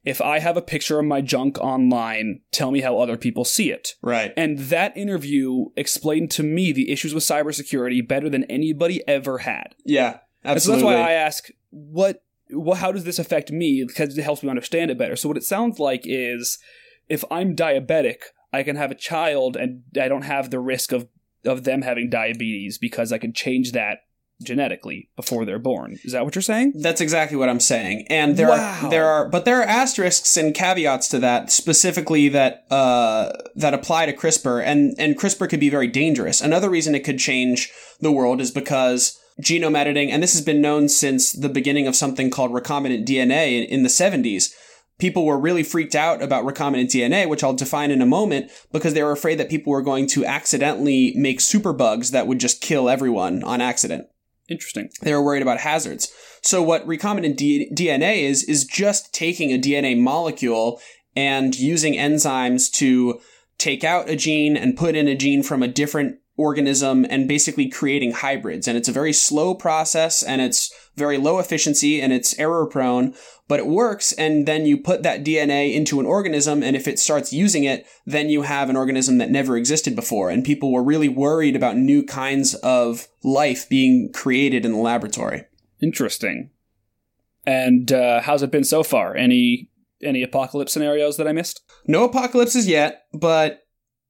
If 0.04 0.20
I 0.20 0.38
have 0.38 0.56
a 0.56 0.62
picture 0.62 1.00
of 1.00 1.04
my 1.04 1.20
junk 1.20 1.58
online, 1.58 2.42
tell 2.52 2.70
me 2.70 2.80
how 2.80 3.00
other 3.00 3.16
people 3.16 3.44
see 3.44 3.72
it. 3.72 3.94
Right. 4.02 4.32
And 4.36 4.56
that 4.70 4.96
interview 4.96 5.64
explained 5.76 6.30
to 6.30 6.44
me 6.44 6.70
the 6.70 6.92
issues 6.92 7.12
with 7.12 7.24
cybersecurity 7.24 8.06
better 8.06 8.30
than 8.30 8.44
anybody 8.44 9.02
ever 9.08 9.38
had. 9.38 9.74
Yeah, 9.84 10.18
absolutely. 10.44 10.52
And 10.52 10.62
so 10.62 10.70
that's 10.70 10.82
why 10.84 10.94
I 10.94 11.14
ask 11.14 11.48
what 11.76 12.22
well, 12.50 12.76
how 12.76 12.92
does 12.92 13.04
this 13.04 13.18
affect 13.18 13.50
me? 13.50 13.84
Because 13.86 14.16
it 14.16 14.22
helps 14.22 14.42
me 14.42 14.48
understand 14.48 14.90
it 14.90 14.98
better. 14.98 15.16
So 15.16 15.28
what 15.28 15.36
it 15.36 15.42
sounds 15.44 15.78
like 15.78 16.02
is 16.04 16.58
if 17.08 17.24
I'm 17.30 17.56
diabetic, 17.56 18.18
I 18.52 18.62
can 18.62 18.76
have 18.76 18.90
a 18.90 18.96
child 18.96 19.56
and 19.56 19.82
I 20.00 20.08
don't 20.08 20.22
have 20.22 20.50
the 20.50 20.60
risk 20.60 20.92
of 20.92 21.08
of 21.44 21.64
them 21.64 21.82
having 21.82 22.08
diabetes 22.10 22.78
because 22.78 23.12
I 23.12 23.18
can 23.18 23.32
change 23.32 23.72
that 23.72 23.98
genetically 24.42 25.08
before 25.16 25.44
they're 25.44 25.58
born. 25.58 25.96
Is 26.04 26.12
that 26.12 26.24
what 26.24 26.34
you're 26.34 26.42
saying? 26.42 26.74
That's 26.76 27.00
exactly 27.00 27.36
what 27.38 27.48
I'm 27.48 27.60
saying. 27.60 28.06
And 28.10 28.36
there 28.36 28.48
Wow. 28.48 28.80
are 28.84 28.90
there 28.90 29.06
are 29.06 29.28
but 29.28 29.44
there 29.44 29.60
are 29.60 29.64
asterisks 29.64 30.36
and 30.36 30.54
caveats 30.54 31.08
to 31.08 31.18
that 31.20 31.50
specifically 31.50 32.28
that 32.30 32.64
uh 32.70 33.32
that 33.54 33.74
apply 33.74 34.06
to 34.06 34.12
CRISPR 34.12 34.62
and 34.64 34.94
and 34.98 35.18
CRISPR 35.18 35.48
could 35.48 35.60
be 35.60 35.70
very 35.70 35.88
dangerous. 35.88 36.40
Another 36.40 36.68
reason 36.70 36.94
it 36.94 37.04
could 37.04 37.18
change 37.18 37.70
the 38.00 38.12
world 38.12 38.40
is 38.40 38.50
because 38.50 39.18
genome 39.42 39.76
editing 39.76 40.10
and 40.10 40.22
this 40.22 40.32
has 40.32 40.42
been 40.42 40.60
known 40.60 40.88
since 40.88 41.32
the 41.32 41.48
beginning 41.48 41.86
of 41.86 41.96
something 41.96 42.30
called 42.30 42.52
recombinant 42.52 43.06
DNA 43.06 43.62
in, 43.62 43.64
in 43.64 43.82
the 43.82 43.88
70s. 43.88 44.52
People 44.98 45.26
were 45.26 45.38
really 45.38 45.62
freaked 45.62 45.94
out 45.94 46.22
about 46.22 46.44
recombinant 46.44 46.88
DNA, 46.88 47.28
which 47.28 47.44
I'll 47.44 47.52
define 47.52 47.90
in 47.90 48.00
a 48.00 48.06
moment, 48.06 48.50
because 48.72 48.94
they 48.94 49.02
were 49.02 49.12
afraid 49.12 49.38
that 49.38 49.50
people 49.50 49.70
were 49.70 49.82
going 49.82 50.06
to 50.08 50.24
accidentally 50.24 51.12
make 51.16 51.40
superbugs 51.40 52.12
that 52.12 52.26
would 52.26 52.40
just 52.40 52.62
kill 52.62 52.88
everyone 52.88 53.44
on 53.44 53.60
accident 53.60 54.06
Interesting. 54.48 54.88
they 55.02 55.12
were 55.12 55.22
worried 55.22 55.42
about 55.42 55.60
hazards. 55.60 56.10
So 56.40 56.62
what 56.62 56.86
recombinant 56.86 57.36
D- 57.36 57.70
DNA 57.74 58.22
is 58.22 58.44
is 58.44 58.64
just 58.64 59.12
taking 59.12 59.52
a 59.52 59.58
DNA 59.58 59.98
molecule 59.98 60.80
and 61.14 61.58
using 61.58 61.94
enzymes 61.94 62.70
to 62.74 63.20
take 63.58 63.84
out 63.84 64.08
a 64.08 64.16
gene 64.16 64.56
and 64.56 64.76
put 64.76 64.94
in 64.94 65.08
a 65.08 65.16
gene 65.16 65.42
from 65.42 65.62
a 65.62 65.68
different 65.68 66.18
organism 66.36 67.06
and 67.08 67.28
basically 67.28 67.68
creating 67.68 68.12
hybrids. 68.12 68.68
And 68.68 68.76
it's 68.76 68.88
a 68.88 68.92
very 68.92 69.12
slow 69.12 69.54
process 69.54 70.22
and 70.22 70.40
it's 70.40 70.72
very 70.96 71.18
low 71.18 71.38
efficiency 71.38 72.00
and 72.00 72.12
it's 72.12 72.38
error 72.38 72.66
prone, 72.66 73.14
but 73.48 73.58
it 73.58 73.66
works. 73.66 74.12
And 74.12 74.46
then 74.46 74.66
you 74.66 74.76
put 74.76 75.02
that 75.02 75.24
DNA 75.24 75.74
into 75.74 76.00
an 76.00 76.06
organism. 76.06 76.62
And 76.62 76.76
if 76.76 76.86
it 76.86 76.98
starts 76.98 77.32
using 77.32 77.64
it, 77.64 77.86
then 78.04 78.28
you 78.28 78.42
have 78.42 78.68
an 78.68 78.76
organism 78.76 79.18
that 79.18 79.30
never 79.30 79.56
existed 79.56 79.96
before. 79.96 80.30
And 80.30 80.44
people 80.44 80.72
were 80.72 80.82
really 80.82 81.08
worried 81.08 81.56
about 81.56 81.76
new 81.76 82.02
kinds 82.04 82.54
of 82.56 83.08
life 83.22 83.68
being 83.68 84.10
created 84.12 84.64
in 84.64 84.72
the 84.72 84.78
laboratory. 84.78 85.44
Interesting. 85.82 86.50
And 87.46 87.92
uh, 87.92 88.20
how's 88.22 88.42
it 88.42 88.50
been 88.50 88.64
so 88.64 88.82
far? 88.82 89.16
Any 89.16 89.70
any 90.02 90.22
apocalypse 90.22 90.72
scenarios 90.72 91.16
that 91.16 91.26
I 91.26 91.32
missed? 91.32 91.62
No 91.86 92.04
apocalypses 92.04 92.68
yet, 92.68 93.06
but 93.14 93.65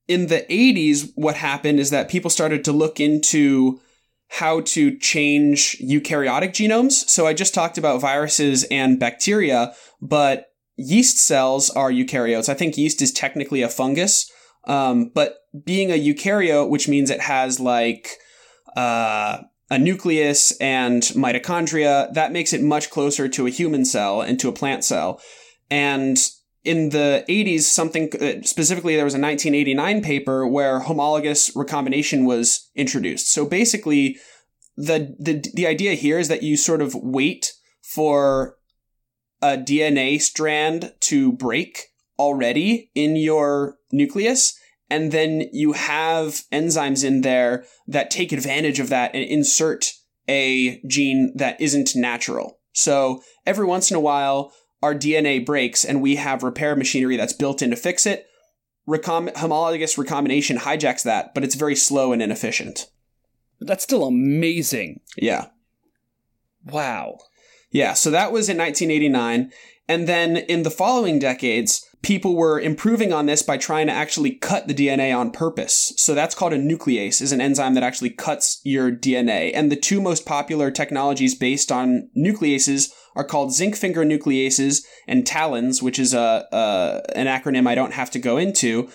in 0.08 0.28
the 0.28 0.46
80s, 0.48 1.10
what 1.14 1.36
happened 1.36 1.80
is 1.80 1.90
that 1.90 2.08
people 2.08 2.30
started 2.30 2.64
to 2.64 2.72
look 2.72 3.00
into 3.00 3.80
how 4.28 4.60
to 4.60 4.96
change 4.98 5.78
eukaryotic 5.78 6.50
genomes. 6.50 6.92
So 7.08 7.26
I 7.26 7.32
just 7.32 7.54
talked 7.54 7.78
about 7.78 8.00
viruses 8.00 8.64
and 8.70 8.98
bacteria, 8.98 9.74
but 10.00 10.48
yeast 10.76 11.18
cells 11.18 11.70
are 11.70 11.90
eukaryotes. 11.90 12.48
I 12.48 12.54
think 12.54 12.76
yeast 12.76 13.02
is 13.02 13.12
technically 13.12 13.62
a 13.62 13.68
fungus. 13.68 14.30
Um, 14.64 15.10
but 15.14 15.38
being 15.64 15.90
a 15.90 15.94
eukaryote, 15.94 16.68
which 16.68 16.88
means 16.88 17.10
it 17.10 17.20
has 17.20 17.60
like 17.60 18.10
uh, 18.76 19.42
a 19.70 19.78
nucleus 19.78 20.56
and 20.58 21.02
mitochondria, 21.02 22.12
that 22.14 22.32
makes 22.32 22.52
it 22.52 22.62
much 22.62 22.90
closer 22.90 23.28
to 23.28 23.46
a 23.46 23.50
human 23.50 23.84
cell 23.84 24.20
and 24.20 24.38
to 24.40 24.48
a 24.48 24.52
plant 24.52 24.84
cell. 24.84 25.20
And 25.70 26.18
in 26.66 26.88
the 26.88 27.24
80s, 27.28 27.60
something 27.60 28.10
uh, 28.20 28.42
specifically, 28.42 28.96
there 28.96 29.04
was 29.04 29.14
a 29.14 29.20
1989 29.20 30.02
paper 30.02 30.46
where 30.46 30.80
homologous 30.80 31.54
recombination 31.54 32.24
was 32.24 32.68
introduced. 32.74 33.32
So 33.32 33.46
basically, 33.46 34.18
the, 34.76 35.14
the, 35.18 35.44
the 35.54 35.66
idea 35.66 35.94
here 35.94 36.18
is 36.18 36.26
that 36.28 36.42
you 36.42 36.56
sort 36.56 36.82
of 36.82 36.94
wait 36.94 37.52
for 37.82 38.56
a 39.40 39.56
DNA 39.56 40.20
strand 40.20 40.92
to 41.00 41.32
break 41.32 41.84
already 42.18 42.90
in 42.94 43.14
your 43.14 43.76
nucleus. 43.92 44.58
And 44.90 45.12
then 45.12 45.48
you 45.52 45.72
have 45.72 46.42
enzymes 46.52 47.04
in 47.04 47.20
there 47.20 47.64
that 47.86 48.10
take 48.10 48.32
advantage 48.32 48.80
of 48.80 48.88
that 48.88 49.14
and 49.14 49.24
insert 49.24 49.92
a 50.28 50.80
gene 50.88 51.32
that 51.36 51.60
isn't 51.60 51.94
natural. 51.94 52.58
So 52.72 53.22
every 53.46 53.66
once 53.66 53.90
in 53.90 53.96
a 53.96 54.00
while, 54.00 54.52
our 54.82 54.94
DNA 54.94 55.44
breaks 55.44 55.84
and 55.84 56.02
we 56.02 56.16
have 56.16 56.42
repair 56.42 56.76
machinery 56.76 57.16
that's 57.16 57.32
built 57.32 57.62
in 57.62 57.70
to 57.70 57.76
fix 57.76 58.06
it. 58.06 58.26
Recom- 58.88 59.36
homologous 59.36 59.98
recombination 59.98 60.58
hijacks 60.58 61.02
that, 61.02 61.34
but 61.34 61.42
it's 61.42 61.54
very 61.54 61.74
slow 61.74 62.12
and 62.12 62.22
inefficient. 62.22 62.88
But 63.58 63.68
that's 63.68 63.84
still 63.84 64.06
amazing. 64.06 65.00
Yeah. 65.16 65.46
Wow. 66.64 67.18
Yeah, 67.70 67.94
so 67.94 68.10
that 68.10 68.32
was 68.32 68.48
in 68.48 68.58
1989. 68.58 69.52
And 69.88 70.08
then 70.08 70.36
in 70.36 70.62
the 70.62 70.70
following 70.70 71.18
decades, 71.18 71.86
people 72.06 72.36
were 72.36 72.60
improving 72.60 73.12
on 73.12 73.26
this 73.26 73.42
by 73.42 73.56
trying 73.56 73.88
to 73.88 73.92
actually 73.92 74.30
cut 74.30 74.68
the 74.68 74.74
DNA 74.74 75.12
on 75.12 75.28
purpose. 75.28 75.92
So 75.96 76.14
that's 76.14 76.36
called 76.36 76.52
a 76.52 76.56
nuclease, 76.56 77.20
is 77.20 77.32
an 77.32 77.40
enzyme 77.40 77.74
that 77.74 77.82
actually 77.82 78.10
cuts 78.10 78.60
your 78.62 78.92
DNA. 78.92 79.50
And 79.52 79.72
the 79.72 79.76
two 79.76 80.00
most 80.00 80.24
popular 80.24 80.70
technologies 80.70 81.34
based 81.34 81.72
on 81.72 82.08
nucleases 82.16 82.92
are 83.16 83.24
called 83.24 83.52
zinc 83.52 83.74
finger 83.74 84.04
nucleases 84.04 84.84
and 85.08 85.26
TALENs, 85.26 85.82
which 85.82 85.98
is 85.98 86.14
a, 86.14 86.46
a 86.52 87.02
an 87.16 87.26
acronym 87.26 87.66
I 87.66 87.74
don't 87.74 87.94
have 87.94 88.12
to 88.12 88.20
go 88.20 88.36
into. 88.36 88.88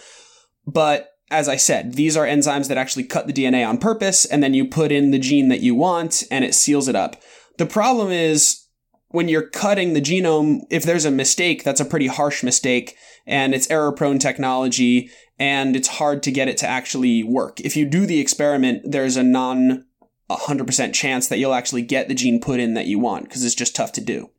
But 0.66 1.10
as 1.30 1.50
I 1.50 1.58
said, 1.58 1.96
these 1.96 2.16
are 2.16 2.26
enzymes 2.26 2.70
that 2.70 2.78
actually 2.78 3.04
cut 3.04 3.28
the 3.28 3.34
DNA 3.34 3.68
on 3.68 3.78
purpose, 3.78 4.24
and 4.24 4.42
then 4.42 4.54
you 4.54 4.66
put 4.66 4.90
in 4.90 5.12
the 5.12 5.20
gene 5.20 5.50
that 5.50 5.60
you 5.60 5.76
want, 5.76 6.24
and 6.32 6.46
it 6.46 6.56
seals 6.56 6.88
it 6.88 6.96
up. 6.96 7.22
The 7.58 7.66
problem 7.66 8.10
is 8.10 8.68
when 9.12 9.28
you're 9.28 9.50
cutting 9.50 9.94
the 9.94 10.02
genome, 10.02 10.62
if 10.70 10.84
there's 10.84 11.06
a 11.06 11.12
mistake, 11.12 11.64
that's 11.64 11.80
a 11.80 11.86
pretty 11.86 12.08
harsh 12.08 12.44
mistake, 12.44 12.96
and 13.26 13.54
it's 13.54 13.70
error 13.70 13.92
prone 13.92 14.20
technology, 14.20 15.10
and 15.40 15.76
it's 15.76 15.88
hard 15.88 16.24
to 16.24 16.32
get 16.32 16.48
it 16.48 16.58
to 16.58 16.68
actually 16.68 17.24
work. 17.24 17.60
If 17.62 17.76
you 17.76 17.86
do 17.86 18.06
the 18.06 18.20
experiment, 18.20 18.84
there's 18.86 19.18
a 19.18 19.24
non 19.24 19.86
100% 20.30 20.94
chance 20.94 21.28
that 21.28 21.40
you'll 21.40 21.54
actually 21.54 21.82
get 21.82 22.08
the 22.08 22.16
gene 22.16 22.40
put 22.40 22.60
in 22.60 22.74
that 22.74 22.88
you 22.88 23.00
want, 23.00 23.26
because 23.26 23.44
it's 23.44 23.56
just 23.56 23.76
tough 23.76 23.92
to 23.94 24.02
do. 24.02 24.30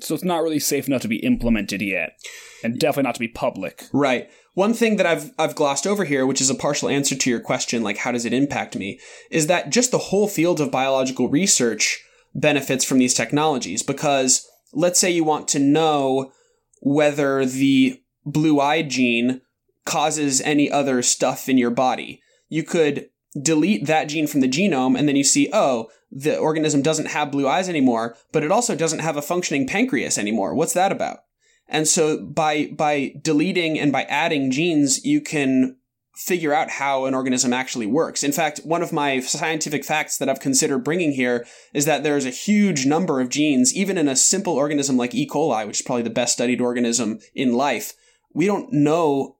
So 0.00 0.14
it's 0.14 0.24
not 0.24 0.42
really 0.42 0.58
safe 0.58 0.86
enough 0.86 1.02
to 1.02 1.08
be 1.08 1.24
implemented 1.24 1.80
yet, 1.80 2.18
and 2.62 2.78
definitely 2.78 3.08
not 3.08 3.14
to 3.14 3.20
be 3.20 3.28
public. 3.28 3.84
Right. 3.92 4.28
One 4.54 4.74
thing 4.74 4.96
that 4.96 5.06
I've 5.06 5.32
I've 5.38 5.54
glossed 5.54 5.86
over 5.86 6.04
here, 6.04 6.26
which 6.26 6.40
is 6.40 6.50
a 6.50 6.54
partial 6.54 6.88
answer 6.88 7.14
to 7.14 7.30
your 7.30 7.40
question, 7.40 7.82
like 7.82 7.98
how 7.98 8.12
does 8.12 8.24
it 8.24 8.32
impact 8.32 8.76
me, 8.76 8.98
is 9.30 9.46
that 9.46 9.70
just 9.70 9.90
the 9.90 9.98
whole 9.98 10.28
field 10.28 10.60
of 10.60 10.70
biological 10.70 11.28
research 11.28 12.02
benefits 12.38 12.84
from 12.84 12.98
these 12.98 13.14
technologies 13.14 13.82
because 13.82 14.48
let's 14.72 15.00
say 15.00 15.10
you 15.10 15.24
want 15.24 15.48
to 15.48 15.58
know 15.58 16.32
whether 16.80 17.44
the 17.44 18.00
blue 18.24 18.60
eye 18.60 18.82
gene 18.82 19.40
causes 19.84 20.40
any 20.42 20.70
other 20.70 21.02
stuff 21.02 21.48
in 21.48 21.56
your 21.56 21.70
body. 21.70 22.20
You 22.48 22.62
could 22.62 23.08
delete 23.40 23.86
that 23.86 24.08
gene 24.08 24.26
from 24.26 24.40
the 24.40 24.48
genome 24.48 24.98
and 24.98 25.08
then 25.08 25.16
you 25.16 25.24
see, 25.24 25.48
oh, 25.52 25.88
the 26.10 26.36
organism 26.36 26.82
doesn't 26.82 27.06
have 27.06 27.32
blue 27.32 27.48
eyes 27.48 27.68
anymore, 27.68 28.16
but 28.32 28.44
it 28.44 28.52
also 28.52 28.74
doesn't 28.74 29.00
have 29.00 29.16
a 29.16 29.22
functioning 29.22 29.66
pancreas 29.66 30.18
anymore. 30.18 30.54
What's 30.54 30.74
that 30.74 30.92
about? 30.92 31.20
And 31.68 31.88
so 31.88 32.22
by 32.22 32.66
by 32.66 33.14
deleting 33.20 33.78
and 33.78 33.90
by 33.90 34.04
adding 34.04 34.50
genes, 34.50 35.04
you 35.04 35.20
can 35.20 35.76
figure 36.16 36.54
out 36.54 36.70
how 36.70 37.04
an 37.04 37.14
organism 37.14 37.52
actually 37.52 37.86
works. 37.86 38.24
In 38.24 38.32
fact, 38.32 38.60
one 38.64 38.82
of 38.82 38.92
my 38.92 39.20
scientific 39.20 39.84
facts 39.84 40.16
that 40.16 40.30
I've 40.30 40.40
considered 40.40 40.78
bringing 40.78 41.12
here 41.12 41.46
is 41.74 41.84
that 41.84 42.02
there's 42.02 42.24
a 42.24 42.30
huge 42.30 42.86
number 42.86 43.20
of 43.20 43.28
genes, 43.28 43.74
even 43.76 43.98
in 43.98 44.08
a 44.08 44.16
simple 44.16 44.54
organism 44.54 44.96
like 44.96 45.14
E. 45.14 45.28
coli, 45.28 45.66
which 45.66 45.80
is 45.80 45.86
probably 45.86 46.02
the 46.02 46.10
best 46.10 46.32
studied 46.32 46.60
organism 46.60 47.18
in 47.34 47.52
life. 47.52 47.92
We 48.32 48.46
don't 48.46 48.72
know 48.72 49.36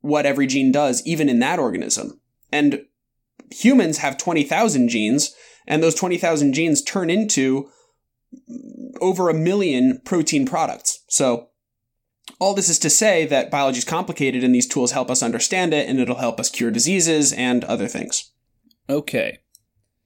what 0.00 0.26
every 0.26 0.46
gene 0.46 0.70
does, 0.70 1.02
even 1.06 1.30
in 1.30 1.38
that 1.38 1.58
organism. 1.58 2.20
And 2.52 2.84
humans 3.50 3.98
have 3.98 4.18
20,000 4.18 4.88
genes, 4.88 5.34
and 5.66 5.82
those 5.82 5.94
20,000 5.94 6.52
genes 6.52 6.82
turn 6.82 7.08
into 7.08 7.70
over 9.00 9.30
a 9.30 9.34
million 9.34 10.02
protein 10.04 10.44
products. 10.44 11.04
So 11.08 11.48
all 12.38 12.54
this 12.54 12.68
is 12.68 12.78
to 12.80 12.90
say 12.90 13.26
that 13.26 13.50
biology 13.50 13.78
is 13.78 13.84
complicated 13.84 14.44
and 14.44 14.54
these 14.54 14.66
tools 14.66 14.92
help 14.92 15.10
us 15.10 15.22
understand 15.22 15.74
it 15.74 15.88
and 15.88 15.98
it'll 15.98 16.16
help 16.16 16.38
us 16.38 16.50
cure 16.50 16.70
diseases 16.70 17.32
and 17.32 17.64
other 17.64 17.88
things. 17.88 18.30
Okay. 18.88 19.38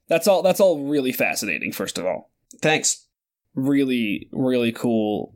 That's 0.09 0.27
all 0.27 0.43
that's 0.43 0.61
all 0.61 0.85
really 0.85 1.13
fascinating, 1.13 1.73
first 1.73 1.99
of 1.99 2.07
all. 2.07 2.31
Thanks. 2.61 3.07
Really, 3.55 4.29
really 4.33 4.73
cool. 4.73 5.35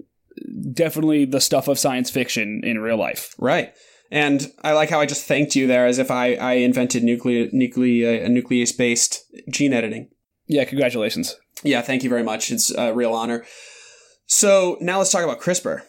Definitely 0.72 1.26
the 1.26 1.40
stuff 1.40 1.68
of 1.68 1.78
science 1.78 2.10
fiction 2.10 2.62
in 2.64 2.78
real 2.78 2.96
life. 2.96 3.34
Right. 3.38 3.74
And 4.10 4.52
I 4.62 4.72
like 4.72 4.90
how 4.90 5.00
I 5.00 5.06
just 5.06 5.26
thanked 5.26 5.56
you 5.56 5.66
there 5.66 5.86
as 5.86 5.98
if 5.98 6.10
I, 6.10 6.34
I 6.34 6.52
invented 6.54 7.02
nuclei, 7.02 7.48
nuclei, 7.52 8.24
uh, 8.24 8.28
nucleus 8.28 8.72
based 8.72 9.24
gene 9.50 9.72
editing. 9.72 10.10
Yeah, 10.46 10.64
congratulations. 10.64 11.36
Yeah, 11.62 11.82
thank 11.82 12.04
you 12.04 12.10
very 12.10 12.22
much. 12.22 12.52
It's 12.52 12.70
a 12.70 12.92
real 12.92 13.12
honor. 13.12 13.44
So 14.26 14.78
now 14.80 14.98
let's 14.98 15.10
talk 15.10 15.24
about 15.24 15.40
CRISPR. 15.40 15.82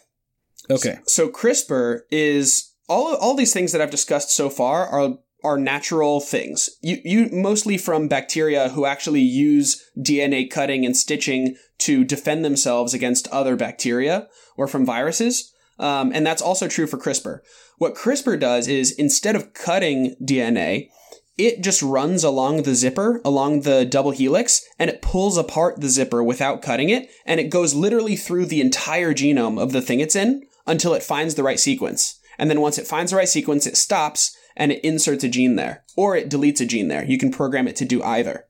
Okay. 0.70 0.98
So 1.06 1.28
CRISPR 1.28 2.00
is 2.10 2.74
all 2.88 3.14
all 3.16 3.34
these 3.34 3.52
things 3.52 3.72
that 3.72 3.80
I've 3.80 3.90
discussed 3.90 4.30
so 4.30 4.50
far 4.50 4.86
are 4.86 5.18
are 5.44 5.58
natural 5.58 6.20
things. 6.20 6.68
You 6.82 6.98
you 7.04 7.28
mostly 7.32 7.78
from 7.78 8.08
bacteria 8.08 8.70
who 8.70 8.84
actually 8.84 9.20
use 9.20 9.82
DNA 9.98 10.50
cutting 10.50 10.84
and 10.84 10.96
stitching 10.96 11.56
to 11.78 12.04
defend 12.04 12.44
themselves 12.44 12.92
against 12.92 13.28
other 13.28 13.56
bacteria 13.56 14.28
or 14.56 14.66
from 14.66 14.84
viruses. 14.84 15.52
Um, 15.78 16.10
and 16.12 16.26
that's 16.26 16.42
also 16.42 16.66
true 16.66 16.88
for 16.88 16.96
CRISPR. 16.96 17.38
What 17.76 17.94
CRISPR 17.94 18.40
does 18.40 18.66
is 18.66 18.90
instead 18.90 19.36
of 19.36 19.54
cutting 19.54 20.16
DNA, 20.20 20.88
it 21.36 21.62
just 21.62 21.80
runs 21.82 22.24
along 22.24 22.64
the 22.64 22.74
zipper, 22.74 23.20
along 23.24 23.60
the 23.60 23.84
double 23.84 24.10
helix, 24.10 24.66
and 24.76 24.90
it 24.90 25.00
pulls 25.00 25.38
apart 25.38 25.80
the 25.80 25.88
zipper 25.88 26.24
without 26.24 26.62
cutting 26.62 26.90
it, 26.90 27.08
and 27.24 27.38
it 27.38 27.48
goes 27.48 27.74
literally 27.74 28.16
through 28.16 28.46
the 28.46 28.60
entire 28.60 29.14
genome 29.14 29.62
of 29.62 29.70
the 29.70 29.80
thing 29.80 30.00
it's 30.00 30.16
in 30.16 30.47
until 30.68 30.94
it 30.94 31.02
finds 31.02 31.34
the 31.34 31.42
right 31.42 31.58
sequence. 31.58 32.20
And 32.38 32.48
then 32.48 32.60
once 32.60 32.78
it 32.78 32.86
finds 32.86 33.10
the 33.10 33.16
right 33.16 33.28
sequence, 33.28 33.66
it 33.66 33.76
stops 33.76 34.36
and 34.56 34.70
it 34.70 34.84
inserts 34.84 35.24
a 35.24 35.28
gene 35.28 35.56
there, 35.56 35.84
or 35.96 36.16
it 36.16 36.30
deletes 36.30 36.60
a 36.60 36.66
gene 36.66 36.88
there. 36.88 37.04
You 37.04 37.18
can 37.18 37.32
program 37.32 37.66
it 37.66 37.76
to 37.76 37.84
do 37.84 38.02
either. 38.02 38.44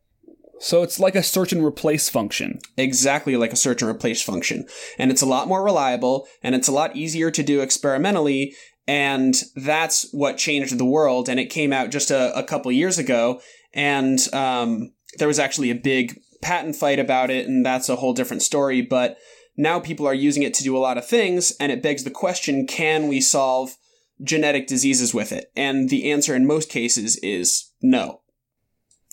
So 0.61 0.83
it's 0.83 0.99
like 0.99 1.15
a 1.15 1.23
search 1.23 1.53
and 1.53 1.65
replace 1.65 2.09
function. 2.09 2.59
Exactly 2.77 3.37
like 3.37 3.53
a 3.53 3.57
search 3.57 3.81
and 3.81 3.91
replace 3.91 4.23
function. 4.23 4.67
And 4.99 5.11
it's 5.11 5.23
a 5.23 5.27
lot 5.27 5.49
more 5.49 5.63
reliable, 5.63 6.27
and 6.43 6.55
it's 6.55 6.69
a 6.69 6.73
lot 6.73 6.97
easier 6.97 7.31
to 7.31 7.43
do 7.43 7.61
experimentally, 7.61 8.55
and 8.87 9.35
that's 9.55 10.09
what 10.13 10.39
changed 10.39 10.77
the 10.77 10.85
world. 10.85 11.29
And 11.29 11.39
it 11.39 11.47
came 11.51 11.73
out 11.73 11.91
just 11.91 12.11
a, 12.11 12.37
a 12.37 12.43
couple 12.43 12.73
years 12.73 12.99
ago, 12.99 13.41
and 13.73 14.19
um, 14.35 14.93
there 15.19 15.29
was 15.29 15.39
actually 15.39 15.71
a 15.71 15.77
big 15.77 16.19
patent 16.43 16.75
fight 16.75 16.99
about 16.99 17.31
it, 17.31 17.47
and 17.47 17.65
that's 17.65 17.89
a 17.89 17.97
whole 17.97 18.15
different 18.15 18.43
story. 18.43 18.83
But 18.83 19.17
now 19.59 19.81
people 19.81 20.07
are 20.07 20.14
using 20.14 20.44
it 20.44 20.55
to 20.55 20.62
do 20.62 20.77
a 20.77 20.79
lot 20.79 20.97
of 20.97 21.07
things, 21.07 21.53
and 21.61 21.71
it 21.71 21.83
begs 21.83 22.05
the 22.05 22.11
question: 22.11 22.66
Can 22.66 23.09
we 23.09 23.21
solve 23.21 23.77
genetic 24.23 24.66
diseases 24.66 25.12
with 25.12 25.33
it? 25.33 25.51
And 25.57 25.90
the 25.90 26.11
answer 26.11 26.35
in 26.35 26.47
most 26.47 26.71
cases 26.71 27.16
is 27.16 27.71
no. 27.83 28.23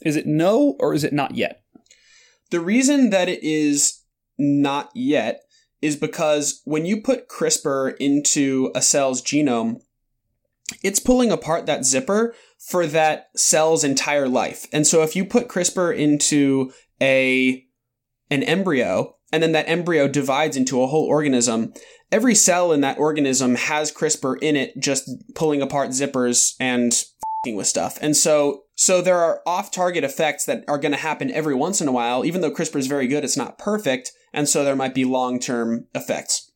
Is 0.04 0.16
it 0.16 0.28
no 0.28 0.76
or 0.80 0.94
is 0.94 1.04
it 1.04 1.14
not 1.14 1.36
yet? 1.36 1.64
The 2.52 2.60
reason 2.60 3.10
that 3.10 3.28
it 3.28 3.44
is 3.44 4.02
not 4.38 4.92
yet 4.94 5.42
is 5.82 5.96
because 5.96 6.62
when 6.66 6.86
you 6.86 7.02
put 7.02 7.28
CRISPR 7.28 7.96
into 7.98 8.72
a 8.76 8.82
cell's 8.82 9.22
genome, 9.22 9.82
it's 10.84 11.00
pulling 11.00 11.32
apart 11.32 11.66
that 11.66 11.86
zipper 11.86 12.36
for 12.60 12.88
that 12.88 13.28
cell's 13.36 13.84
entire 13.84 14.28
life. 14.28 14.68
And 14.72 14.86
so 14.86 15.04
if 15.04 15.16
you 15.16 15.26
put 15.26 15.48
CRISPR 15.48 15.96
into 15.96 16.72
a 17.02 17.66
an 18.30 18.44
embryo 18.44 19.16
and 19.36 19.44
then 19.44 19.52
that 19.52 19.68
embryo 19.68 20.08
divides 20.08 20.56
into 20.56 20.82
a 20.82 20.88
whole 20.88 21.04
organism, 21.04 21.74
every 22.10 22.34
cell 22.34 22.72
in 22.72 22.80
that 22.80 22.98
organism 22.98 23.56
has 23.56 23.92
CRISPR 23.92 24.38
in 24.42 24.56
it 24.56 24.80
just 24.80 25.10
pulling 25.36 25.62
apart 25.62 25.90
zippers 25.90 26.56
and 26.58 27.04
with 27.46 27.68
stuff. 27.68 28.00
And 28.02 28.16
so 28.16 28.64
so 28.76 29.02
there 29.02 29.20
are 29.20 29.42
off-target 29.46 30.04
effects 30.04 30.46
that 30.46 30.64
are 30.70 30.80
going 30.80 30.94
to 30.94 30.98
happen 30.98 31.30
every 31.32 31.54
once 31.54 31.82
in 31.82 31.88
a 31.88 31.92
while. 31.92 32.26
Even 32.26 32.40
though 32.40 32.50
CRISPR 32.50 32.78
is 32.78 32.88
very 32.88 33.08
good, 33.08 33.24
it's 33.24 33.38
not 33.38 33.58
perfect, 33.58 34.14
and 34.34 34.48
so 34.50 34.64
there 34.64 34.76
might 34.76 34.96
be 34.96 35.06
long-term 35.06 35.86
effects. 35.94 36.52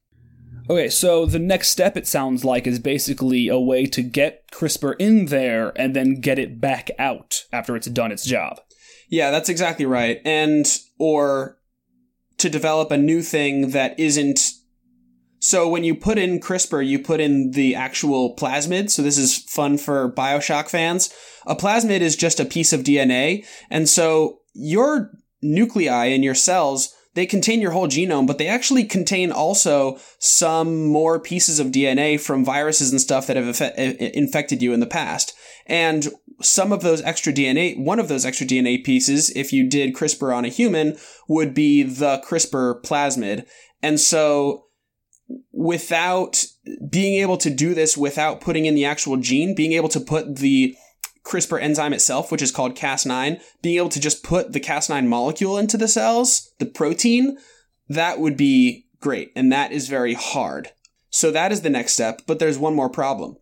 Okay, 0.70 0.90
so 0.90 1.26
the 1.26 1.38
next 1.38 1.70
step 1.70 1.98
it 1.98 2.08
sounds 2.08 2.46
like 2.46 2.66
is 2.66 2.80
basically 2.80 3.50
a 3.50 3.60
way 3.60 3.86
to 3.88 4.02
get 4.02 4.50
CRISPR 4.52 4.96
in 5.00 5.26
there 5.26 5.74
and 5.76 5.96
then 5.96 6.22
get 6.22 6.40
it 6.40 6.62
back 6.62 6.90
out 6.98 7.44
after 7.52 7.76
it's 7.76 7.88
done 7.88 8.12
its 8.12 8.26
job. 8.26 8.60
Yeah, 9.10 9.30
that's 9.30 9.50
exactly 9.50 9.86
right. 9.86 10.22
And 10.26 10.66
or 10.98 11.59
to 12.40 12.50
develop 12.50 12.92
a 12.92 12.98
new 12.98 13.22
thing 13.22 13.72
that 13.72 14.00
isn't 14.00 14.54
so 15.40 15.70
when 15.70 15.86
you 15.86 15.96
put 15.96 16.18
in 16.18 16.40
CRISPR, 16.40 16.86
you 16.86 17.00
put 17.00 17.22
in 17.22 17.52
the 17.52 17.74
actual 17.74 18.36
plasmid. 18.36 18.90
So 18.90 19.02
this 19.02 19.18
is 19.18 19.38
fun 19.38 19.78
for 19.78 20.12
Bioshock 20.12 20.70
fans. 20.70 21.14
A 21.48 21.56
plasmid 21.56 22.02
is 22.02 22.16
just 22.16 22.40
a 22.40 22.46
piece 22.46 22.74
of 22.74 22.82
DNA. 22.82 23.46
And 23.70 23.88
so 23.88 24.40
your 24.54 25.12
nuclei 25.42 26.08
in 26.08 26.24
your 26.24 26.36
cells, 26.36 26.94
they 27.16 27.26
contain 27.26 27.62
your 27.62 27.72
whole 27.72 27.88
genome, 27.88 28.28
but 28.28 28.38
they 28.38 28.48
actually 28.48 28.84
contain 28.84 29.32
also 29.32 29.98
some 30.20 30.86
more 30.86 31.20
pieces 31.20 31.60
of 31.60 31.68
DNA 31.68 32.20
from 32.20 32.44
viruses 32.44 32.92
and 32.92 33.00
stuff 33.00 33.28
that 33.28 33.38
have 33.38 33.62
infected 34.14 34.62
you 34.62 34.74
in 34.74 34.82
the 34.82 34.86
past. 34.86 35.34
And 35.66 36.10
some 36.42 36.72
of 36.72 36.82
those 36.82 37.02
extra 37.02 37.34
DNA, 37.34 37.78
one 37.78 38.00
of 38.00 38.08
those 38.08 38.26
extra 38.26 38.48
DNA 38.48 38.84
pieces, 38.84 39.30
if 39.36 39.52
you 39.52 39.70
did 39.70 39.94
CRISPR 39.94 40.36
on 40.36 40.46
a 40.46 40.50
human, 40.50 40.98
would 41.28 41.54
be 41.54 41.84
the 41.84 42.24
CRISPR 42.28 42.82
plasmid. 42.84 43.46
And 43.82 44.00
so 44.00 44.66
without 45.52 46.46
being 46.90 47.20
able 47.22 47.38
to 47.38 47.50
do 47.50 47.74
this 47.74 47.98
without 47.98 48.42
putting 48.42 48.66
in 48.66 48.76
the 48.76 48.86
actual 48.86 49.18
gene, 49.18 49.56
being 49.56 49.74
able 49.74 49.90
to 49.90 50.00
put 50.00 50.38
the 50.38 50.76
CRISPR 51.24 51.62
enzyme 51.62 51.94
itself, 51.94 52.32
which 52.32 52.42
is 52.42 52.52
called 52.52 52.76
Cas9, 52.76 53.42
being 53.62 53.78
able 53.78 53.90
to 53.90 54.00
just 54.00 54.24
put 54.24 54.54
the 54.54 54.60
Cas9 54.60 55.06
molecule 55.08 55.58
into 55.58 55.78
the 55.78 55.88
cells, 55.88 56.52
the 56.60 56.66
protein, 56.66 57.38
that 57.88 58.20
would 58.20 58.38
be 58.38 58.88
great. 59.00 59.32
And 59.36 59.52
that 59.52 59.72
is 59.72 59.88
very 59.88 60.14
hard. 60.14 60.72
So 61.10 61.32
that 61.32 61.52
is 61.52 61.62
the 61.62 61.70
next 61.70 61.94
step. 61.94 62.22
But 62.26 62.40
there's 62.40 62.58
one 62.58 62.76
more 62.76 62.90
problem. 62.90 63.38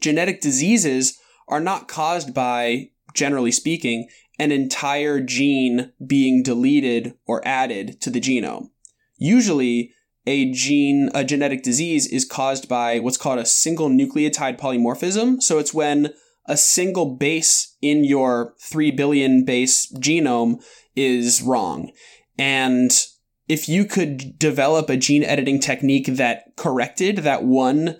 Genetic 0.00 0.40
diseases 0.40 1.18
are 1.48 1.60
not 1.60 1.88
caused 1.88 2.32
by, 2.32 2.90
generally 3.14 3.52
speaking, 3.52 4.08
an 4.38 4.52
entire 4.52 5.20
gene 5.20 5.92
being 6.06 6.42
deleted 6.42 7.14
or 7.26 7.46
added 7.46 8.00
to 8.00 8.10
the 8.10 8.20
genome. 8.20 8.70
Usually, 9.16 9.92
a 10.26 10.50
gene, 10.52 11.10
a 11.14 11.24
genetic 11.24 11.62
disease 11.62 12.06
is 12.06 12.24
caused 12.24 12.68
by 12.68 13.00
what's 13.00 13.16
called 13.16 13.38
a 13.38 13.46
single 13.46 13.88
nucleotide 13.88 14.58
polymorphism. 14.58 15.42
So 15.42 15.58
it's 15.58 15.74
when 15.74 16.12
a 16.46 16.56
single 16.56 17.16
base 17.16 17.76
in 17.80 18.04
your 18.04 18.54
3 18.60 18.90
billion 18.90 19.44
base 19.44 19.90
genome 19.94 20.62
is 20.94 21.42
wrong. 21.42 21.92
And 22.38 22.90
if 23.48 23.68
you 23.68 23.84
could 23.84 24.38
develop 24.38 24.90
a 24.90 24.96
gene 24.96 25.24
editing 25.24 25.60
technique 25.60 26.06
that 26.06 26.56
corrected 26.56 27.18
that 27.18 27.44
one 27.44 27.96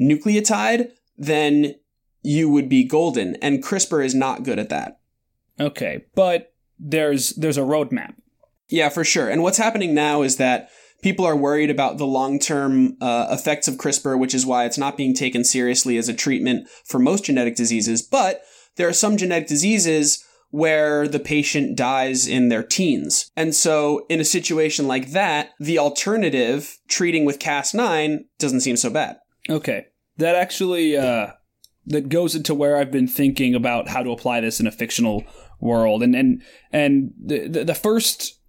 nucleotide, 0.00 0.90
then 1.16 1.74
you 2.24 2.48
would 2.48 2.68
be 2.68 2.84
golden. 2.84 3.36
And 3.36 3.62
CRISPR 3.62 4.04
is 4.04 4.14
not 4.14 4.42
good 4.42 4.58
at 4.58 4.70
that. 4.70 4.98
Okay, 5.60 6.06
but 6.16 6.52
there's 6.78 7.30
there's 7.30 7.58
a 7.58 7.62
roadmap. 7.62 8.14
Yeah, 8.68 8.88
for 8.88 9.04
sure. 9.04 9.28
And 9.28 9.42
what's 9.42 9.58
happening 9.58 9.94
now 9.94 10.22
is 10.22 10.38
that 10.38 10.70
people 11.02 11.24
are 11.24 11.36
worried 11.36 11.70
about 11.70 11.98
the 11.98 12.06
long 12.06 12.38
term 12.38 12.96
uh, 13.00 13.28
effects 13.30 13.68
of 13.68 13.76
CRISPR, 13.76 14.18
which 14.18 14.34
is 14.34 14.46
why 14.46 14.64
it's 14.64 14.78
not 14.78 14.96
being 14.96 15.14
taken 15.14 15.44
seriously 15.44 15.96
as 15.96 16.08
a 16.08 16.14
treatment 16.14 16.68
for 16.84 16.98
most 16.98 17.26
genetic 17.26 17.54
diseases. 17.54 18.02
But 18.02 18.42
there 18.76 18.88
are 18.88 18.94
some 18.94 19.16
genetic 19.16 19.46
diseases 19.46 20.24
where 20.50 21.06
the 21.06 21.20
patient 21.20 21.76
dies 21.76 22.26
in 22.26 22.48
their 22.48 22.62
teens. 22.62 23.30
And 23.36 23.54
so, 23.54 24.06
in 24.08 24.20
a 24.20 24.24
situation 24.24 24.86
like 24.86 25.10
that, 25.10 25.50
the 25.58 25.78
alternative, 25.78 26.78
treating 26.88 27.24
with 27.24 27.40
Cas9, 27.40 28.20
doesn't 28.38 28.60
seem 28.60 28.76
so 28.76 28.88
bad. 28.88 29.18
Okay. 29.50 29.86
That 30.16 30.36
actually 30.36 30.96
uh, 30.96 31.32
that 31.86 32.08
goes 32.08 32.34
into 32.34 32.54
where 32.54 32.76
I've 32.76 32.90
been 32.90 33.08
thinking 33.08 33.54
about 33.54 33.88
how 33.88 34.02
to 34.02 34.10
apply 34.10 34.40
this 34.40 34.60
in 34.60 34.66
a 34.66 34.72
fictional 34.72 35.24
world. 35.60 36.02
And 36.02 36.14
and 36.14 36.42
and 36.72 37.12
the 37.22 37.48
the, 37.48 37.64
the 37.64 37.74
first 37.74 38.40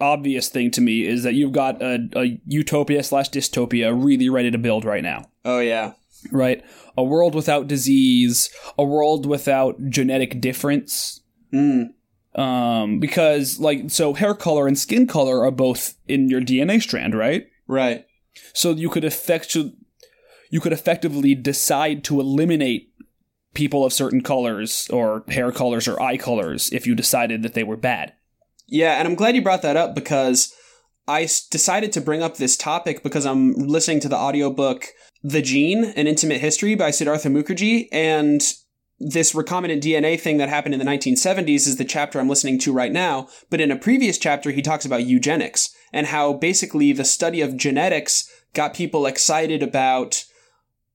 obvious 0.00 0.48
thing 0.48 0.70
to 0.72 0.80
me 0.80 1.06
is 1.06 1.22
that 1.22 1.34
you've 1.34 1.52
got 1.52 1.80
a, 1.80 2.08
a 2.16 2.40
utopia 2.46 3.02
slash 3.02 3.30
dystopia 3.30 3.92
really 3.96 4.28
ready 4.28 4.50
to 4.50 4.58
build 4.58 4.84
right 4.84 5.02
now. 5.02 5.26
Oh 5.44 5.60
yeah. 5.60 5.92
Right? 6.30 6.62
A 6.96 7.02
world 7.02 7.34
without 7.34 7.68
disease, 7.68 8.50
a 8.78 8.84
world 8.84 9.26
without 9.26 9.76
genetic 9.88 10.40
difference. 10.40 11.20
Mm. 11.52 11.90
Um, 12.34 12.98
because 12.98 13.60
like 13.60 13.90
so 13.90 14.14
hair 14.14 14.34
color 14.34 14.66
and 14.66 14.78
skin 14.78 15.06
color 15.06 15.44
are 15.44 15.50
both 15.50 15.94
in 16.08 16.28
your 16.28 16.40
DNA 16.40 16.80
strand, 16.80 17.14
right? 17.14 17.46
Right. 17.66 18.06
So 18.54 18.70
you 18.70 18.88
could 18.88 19.04
effect 19.04 19.56
you 20.52 20.60
could 20.60 20.72
effectively 20.72 21.34
decide 21.34 22.04
to 22.04 22.20
eliminate 22.20 22.92
people 23.54 23.86
of 23.86 23.92
certain 23.92 24.22
colors 24.22 24.86
or 24.92 25.24
hair 25.28 25.50
colors 25.50 25.88
or 25.88 26.00
eye 26.00 26.18
colors 26.18 26.70
if 26.72 26.86
you 26.86 26.94
decided 26.94 27.42
that 27.42 27.54
they 27.54 27.64
were 27.64 27.76
bad. 27.76 28.12
Yeah, 28.68 28.92
and 28.98 29.08
I'm 29.08 29.14
glad 29.14 29.34
you 29.34 29.40
brought 29.40 29.62
that 29.62 29.78
up 29.78 29.94
because 29.94 30.54
I 31.08 31.22
decided 31.50 31.90
to 31.92 32.02
bring 32.02 32.22
up 32.22 32.36
this 32.36 32.56
topic 32.56 33.02
because 33.02 33.24
I'm 33.24 33.54
listening 33.54 34.00
to 34.00 34.10
the 34.10 34.16
audiobook 34.16 34.88
The 35.22 35.40
Gene, 35.40 35.84
An 35.96 36.06
Intimate 36.06 36.42
History 36.42 36.74
by 36.74 36.90
Siddhartha 36.90 37.30
Mukherjee, 37.30 37.88
and 37.90 38.42
this 39.00 39.32
recombinant 39.32 39.80
DNA 39.80 40.20
thing 40.20 40.36
that 40.36 40.50
happened 40.50 40.74
in 40.74 40.78
the 40.78 40.86
1970s 40.86 41.66
is 41.66 41.76
the 41.76 41.84
chapter 41.86 42.20
I'm 42.20 42.28
listening 42.28 42.58
to 42.60 42.74
right 42.74 42.92
now. 42.92 43.26
But 43.48 43.62
in 43.62 43.70
a 43.70 43.76
previous 43.76 44.18
chapter, 44.18 44.50
he 44.50 44.60
talks 44.60 44.84
about 44.84 45.06
eugenics 45.06 45.74
and 45.94 46.08
how 46.08 46.34
basically 46.34 46.92
the 46.92 47.06
study 47.06 47.40
of 47.40 47.56
genetics 47.56 48.30
got 48.52 48.74
people 48.74 49.06
excited 49.06 49.62
about 49.62 50.26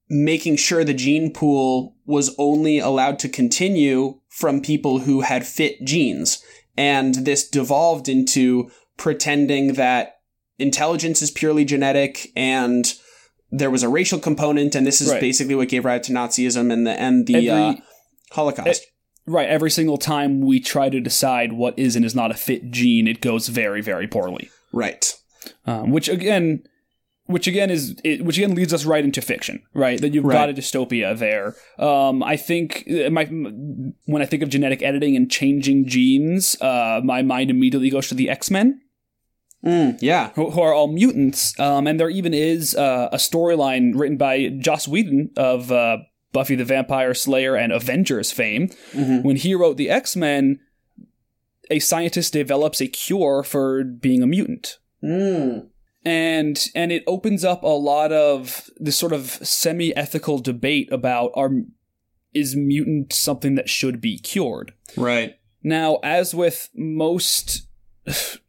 making 0.10 0.56
sure 0.56 0.84
the 0.84 0.94
gene 0.94 1.34
pool 1.34 1.96
was 2.06 2.34
only 2.38 2.80
allowed 2.80 3.20
to 3.20 3.30
continue 3.30 4.20
from 4.30 4.62
people 4.62 5.00
who 5.00 5.22
had 5.22 5.46
fit 5.46 5.84
genes. 5.84 6.44
And 6.78 7.16
this 7.16 7.48
devolved 7.48 8.08
into 8.08 8.72
pretending 8.98 9.74
that 9.74 10.20
intelligence 10.60 11.22
is 11.22 11.32
purely 11.32 11.66
genetic 11.66 12.32
and 12.36 12.94
there 13.52 13.72
was 13.72 13.84
a 13.84 13.90
racial 13.90 14.20
component, 14.20 14.76
and 14.76 14.86
this 14.86 15.02
is 15.02 15.12
right. 15.12 15.22
basically 15.22 15.56
what 15.56 15.70
gave 15.70 15.86
rise 15.86 16.06
to 16.08 16.14
Nazism 16.14 16.72
and 16.72 16.86
the 16.86 16.92
and 17.00 17.28
the 17.28 17.50
Every, 17.50 17.50
uh, 17.50 17.76
Holocaust. 18.32 18.84
It, 18.84 18.90
right. 19.26 19.48
Every 19.48 19.72
single 19.72 19.98
time 19.98 20.42
we 20.42 20.60
try 20.60 20.90
to 20.90 21.00
decide 21.00 21.54
what 21.54 21.78
is 21.80 21.96
and 21.96 22.04
is 22.04 22.16
not 22.16 22.32
a 22.32 22.36
fit 22.36 22.72
gene, 22.72 23.08
it 23.08 23.22
goes 23.22 23.48
very, 23.48 23.82
very 23.82 24.08
poorly. 24.08 24.50
Right. 24.74 25.14
Um, 25.66 25.92
which 25.92 26.10
again, 26.10 26.64
which 27.28 27.48
again 27.48 27.70
is 27.70 27.96
it, 28.04 28.26
which 28.26 28.38
again 28.38 28.56
leads 28.56 28.74
us 28.74 28.84
right 28.86 29.04
into 29.04 29.22
fiction, 29.22 29.62
right? 29.74 30.02
That 30.02 30.14
you've 30.14 30.26
Right. 30.26 30.34
got 30.34 30.50
a 30.50 30.54
dystopia 30.54 31.18
there. 31.18 31.56
Um, 31.78 32.24
I 32.24 32.36
think 32.38 32.86
uh, 32.90 33.10
my 33.10 33.26
when 33.26 34.22
I 34.22 34.26
think 34.26 34.42
of 34.44 34.50
genetic 34.50 34.82
editing 34.82 35.16
and 35.16 35.30
changing 35.30 35.88
genes, 35.88 36.60
uh, 36.62 37.00
my 37.04 37.22
mind 37.22 37.50
immediately 37.52 37.90
goes 37.90 38.08
to 38.10 38.16
the 38.16 38.30
X 38.30 38.50
Men. 38.52 38.82
Mm, 39.66 39.98
yeah. 40.02 40.30
who, 40.36 40.52
who 40.52 40.62
are 40.62 40.72
all 40.74 40.88
mutants. 40.88 41.60
Um, 41.60 41.88
and 41.88 42.00
there 42.00 42.10
even 42.12 42.34
is 42.34 42.76
uh, 42.76 43.10
a 43.12 43.18
storyline 43.18 43.94
written 43.96 44.16
by 44.16 44.50
Joss 44.60 44.88
Whedon 44.88 45.32
of 45.36 45.72
uh, 45.72 45.98
Buffy 46.32 46.56
the 46.56 46.64
Vampire 46.64 47.14
Slayer 47.16 47.56
and 47.56 47.74
Avengers 47.74 48.32
fame. 48.32 48.70
Mhm. 48.94 49.24
When 49.24 49.36
he 49.36 49.56
wrote 49.56 49.76
the 49.78 49.90
X 49.90 50.16
Men, 50.16 50.60
a 51.72 51.80
scientist 51.80 52.34
develops 52.34 52.80
a 52.82 52.88
cure 52.88 53.44
for 53.44 53.84
being 53.84 54.22
a 54.22 54.28
mutant. 54.28 54.78
Mm. 55.04 55.68
And 56.08 56.70
and 56.74 56.94
it 56.94 57.04
opens 57.06 57.44
up 57.44 57.64
a 57.64 57.68
lot 57.68 58.14
of 58.14 58.70
this 58.78 58.98
sort 58.98 59.12
of 59.12 59.26
semi 59.46 59.94
ethical 59.98 60.40
debate 60.40 60.90
about 60.90 61.32
are 61.36 61.50
is 62.34 62.56
mutant 62.56 63.12
something 63.12 63.56
that 63.56 63.68
should 63.68 64.00
be 64.00 64.18
cured? 64.18 64.74
Right. 64.96 65.38
Now, 65.64 65.98
as 66.04 66.34
with 66.34 66.70
most, 66.74 67.68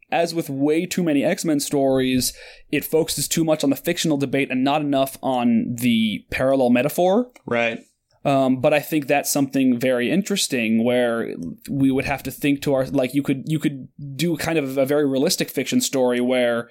as 0.09 0.33
with 0.33 0.49
way 0.49 0.85
too 0.85 1.03
many 1.03 1.25
X 1.25 1.43
Men 1.43 1.59
stories, 1.59 2.31
it 2.71 2.85
focuses 2.85 3.27
too 3.27 3.43
much 3.43 3.61
on 3.61 3.71
the 3.71 3.75
fictional 3.75 4.15
debate 4.15 4.49
and 4.49 4.63
not 4.63 4.81
enough 4.81 5.17
on 5.21 5.75
the 5.75 6.25
parallel 6.29 6.69
metaphor. 6.69 7.29
Right. 7.45 7.79
Um, 8.23 8.61
but 8.61 8.73
I 8.73 8.79
think 8.79 9.07
that's 9.07 9.29
something 9.29 9.77
very 9.77 10.09
interesting 10.09 10.85
where 10.85 11.35
we 11.69 11.91
would 11.91 12.05
have 12.05 12.23
to 12.23 12.31
think 12.31 12.61
to 12.61 12.73
our 12.73 12.85
like 12.85 13.13
you 13.13 13.21
could 13.21 13.43
you 13.47 13.59
could 13.59 13.89
do 14.15 14.37
kind 14.37 14.57
of 14.57 14.77
a 14.77 14.85
very 14.85 15.05
realistic 15.05 15.49
fiction 15.49 15.81
story 15.81 16.21
where 16.21 16.69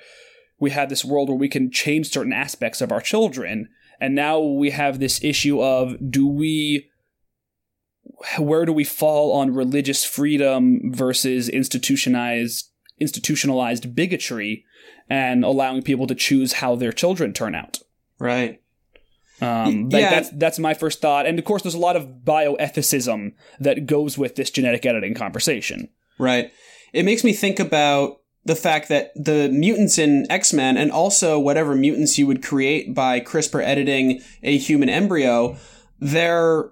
we 0.58 0.70
have 0.70 0.88
this 0.88 1.04
world 1.04 1.28
where 1.28 1.38
we 1.38 1.48
can 1.48 1.70
change 1.70 2.10
certain 2.10 2.32
aspects 2.32 2.80
of 2.80 2.92
our 2.92 3.00
children, 3.00 3.68
and 4.00 4.14
now 4.14 4.38
we 4.40 4.70
have 4.70 4.98
this 4.98 5.22
issue 5.22 5.62
of 5.62 5.96
do 6.10 6.26
we 6.26 6.88
where 8.38 8.64
do 8.64 8.72
we 8.72 8.84
fall 8.84 9.32
on 9.32 9.54
religious 9.54 10.04
freedom 10.04 10.80
versus 10.92 11.48
institutionalized 11.48 12.70
institutionalized 12.98 13.94
bigotry 13.94 14.64
and 15.08 15.44
allowing 15.44 15.82
people 15.82 16.06
to 16.06 16.14
choose 16.14 16.54
how 16.54 16.74
their 16.74 16.92
children 16.92 17.32
turn 17.32 17.54
out 17.54 17.78
Right. 18.18 18.60
um, 19.40 19.88
like 19.90 20.02
yeah. 20.02 20.10
that's 20.10 20.30
that's 20.30 20.58
my 20.58 20.74
first 20.74 21.00
thought, 21.00 21.26
and 21.26 21.38
of 21.38 21.44
course, 21.44 21.62
there's 21.62 21.74
a 21.74 21.78
lot 21.78 21.94
of 21.94 22.24
bioethicism 22.24 23.34
that 23.60 23.86
goes 23.86 24.18
with 24.18 24.34
this 24.34 24.50
genetic 24.50 24.84
editing 24.84 25.14
conversation. 25.14 25.88
Right. 26.18 26.50
It 26.92 27.04
makes 27.04 27.22
me 27.22 27.32
think 27.32 27.60
about 27.60 28.20
the 28.48 28.56
fact 28.56 28.88
that 28.88 29.12
the 29.14 29.50
mutants 29.50 29.98
in 29.98 30.26
X 30.32 30.54
Men 30.54 30.78
and 30.78 30.90
also 30.90 31.38
whatever 31.38 31.74
mutants 31.74 32.16
you 32.16 32.26
would 32.26 32.42
create 32.42 32.94
by 32.94 33.20
CRISPR 33.20 33.62
editing 33.62 34.22
a 34.42 34.56
human 34.56 34.88
embryo, 34.88 35.58
their 36.00 36.70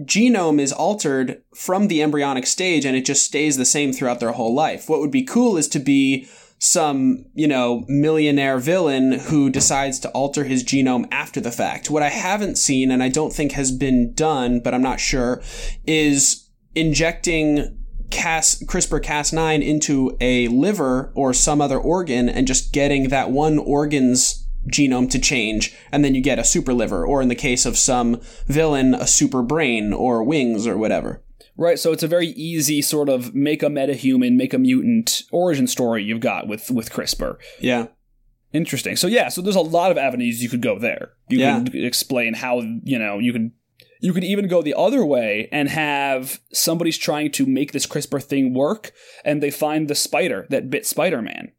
genome 0.00 0.60
is 0.60 0.72
altered 0.72 1.42
from 1.54 1.86
the 1.86 2.02
embryonic 2.02 2.44
stage 2.44 2.84
and 2.84 2.96
it 2.96 3.06
just 3.06 3.22
stays 3.22 3.56
the 3.56 3.64
same 3.64 3.92
throughout 3.92 4.18
their 4.18 4.32
whole 4.32 4.52
life. 4.52 4.88
What 4.88 4.98
would 4.98 5.12
be 5.12 5.22
cool 5.22 5.56
is 5.56 5.68
to 5.68 5.78
be 5.78 6.28
some, 6.58 7.26
you 7.34 7.46
know, 7.46 7.84
millionaire 7.86 8.58
villain 8.58 9.12
who 9.12 9.48
decides 9.48 10.00
to 10.00 10.10
alter 10.10 10.42
his 10.42 10.64
genome 10.64 11.06
after 11.12 11.40
the 11.40 11.52
fact. 11.52 11.88
What 11.88 12.02
I 12.02 12.08
haven't 12.08 12.58
seen 12.58 12.90
and 12.90 13.00
I 13.00 13.10
don't 13.10 13.32
think 13.32 13.52
has 13.52 13.70
been 13.70 14.12
done, 14.12 14.58
but 14.58 14.74
I'm 14.74 14.82
not 14.82 14.98
sure, 14.98 15.40
is 15.86 16.50
injecting 16.74 17.85
Cas 18.10 18.62
CRISPR 18.64 19.00
Cas9 19.02 19.62
into 19.62 20.16
a 20.20 20.48
liver 20.48 21.12
or 21.14 21.32
some 21.34 21.60
other 21.60 21.78
organ 21.78 22.28
and 22.28 22.46
just 22.46 22.72
getting 22.72 23.08
that 23.08 23.30
one 23.30 23.58
organ's 23.58 24.46
genome 24.68 25.08
to 25.10 25.18
change 25.18 25.74
and 25.92 26.04
then 26.04 26.14
you 26.14 26.20
get 26.20 26.38
a 26.40 26.44
super 26.44 26.74
liver 26.74 27.04
or 27.06 27.22
in 27.22 27.28
the 27.28 27.34
case 27.36 27.64
of 27.64 27.78
some 27.78 28.20
villain 28.48 28.94
a 28.94 29.06
super 29.06 29.40
brain 29.42 29.92
or 29.92 30.22
wings 30.24 30.66
or 30.66 30.76
whatever. 30.76 31.22
Right, 31.56 31.78
so 31.78 31.92
it's 31.92 32.02
a 32.02 32.08
very 32.08 32.28
easy 32.28 32.82
sort 32.82 33.08
of 33.08 33.34
make 33.34 33.62
a 33.62 33.66
metahuman, 33.66 34.36
make 34.36 34.52
a 34.52 34.58
mutant 34.58 35.22
origin 35.32 35.66
story 35.66 36.02
you've 36.02 36.20
got 36.20 36.48
with 36.48 36.70
with 36.70 36.90
CRISPR. 36.92 37.38
Yeah. 37.60 37.86
Interesting. 38.52 38.96
So 38.96 39.06
yeah, 39.06 39.28
so 39.28 39.40
there's 39.40 39.56
a 39.56 39.60
lot 39.60 39.90
of 39.90 39.98
avenues 39.98 40.42
you 40.42 40.48
could 40.48 40.62
go 40.62 40.78
there. 40.78 41.10
You 41.28 41.38
Yeah. 41.38 41.62
could 41.62 41.74
explain 41.74 42.34
how 42.34 42.60
you 42.84 42.98
know 42.98 43.18
you 43.18 43.32
could 43.32 43.52
you 44.00 44.12
could 44.12 44.24
even 44.24 44.48
go 44.48 44.62
the 44.62 44.74
other 44.76 45.04
way 45.04 45.48
and 45.52 45.68
have 45.68 46.40
somebody's 46.52 46.98
trying 46.98 47.30
to 47.32 47.46
make 47.46 47.72
this 47.72 47.86
CRISPR 47.86 48.22
thing 48.22 48.54
work, 48.54 48.92
and 49.24 49.42
they 49.42 49.50
find 49.50 49.88
the 49.88 49.94
spider 49.94 50.46
that 50.50 50.70
bit 50.70 50.86
Spider-Man 50.86 51.52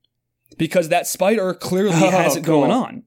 because 0.58 0.90
that 0.90 1.08
spider 1.08 1.54
clearly 1.54 1.92
Oh, 1.96 2.10
has 2.12 2.36
it 2.36 2.44
cool. 2.46 2.62
going 2.62 2.72
on. 2.72 3.04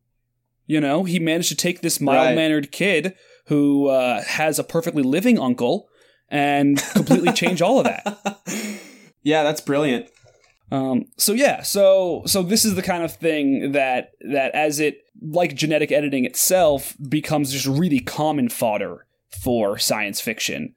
You 0.67 0.81
know, 0.81 1.05
he 1.05 1.19
managed 1.19 1.49
to 1.49 1.57
take 1.57 1.81
this 1.81 2.01
mild-mannered 2.01 2.71
kid 2.71 3.15
who 3.47 3.89
uh, 3.89 4.23
has 4.23 4.59
a 4.59 4.65
perfectly 4.65 5.03
living 5.03 5.39
uncle 5.39 5.89
and 6.29 6.79
completely 6.93 7.33
change 7.35 7.61
all 7.61 7.79
of 7.81 7.85
that. 7.85 8.39
yeah, 9.23 9.43
that's 9.43 9.61
brilliant. 9.61 10.09
Um, 10.71 11.07
so 11.17 11.33
yeah, 11.33 11.63
so 11.63 12.23
so 12.27 12.45
this 12.45 12.65
is 12.65 12.77
the 12.77 12.83
kind 12.83 13.03
of 13.03 13.13
thing 13.13 13.73
that 13.73 14.13
that 14.31 14.55
as 14.55 14.79
it 14.79 14.99
like 15.21 15.57
genetic 15.57 15.91
editing 15.91 16.25
itself 16.25 16.95
becomes 17.09 17.53
just 17.53 17.67
really 17.67 17.99
common 17.99 18.49
fodder 18.49 19.05
for 19.31 19.79
science 19.79 20.21
fiction, 20.21 20.75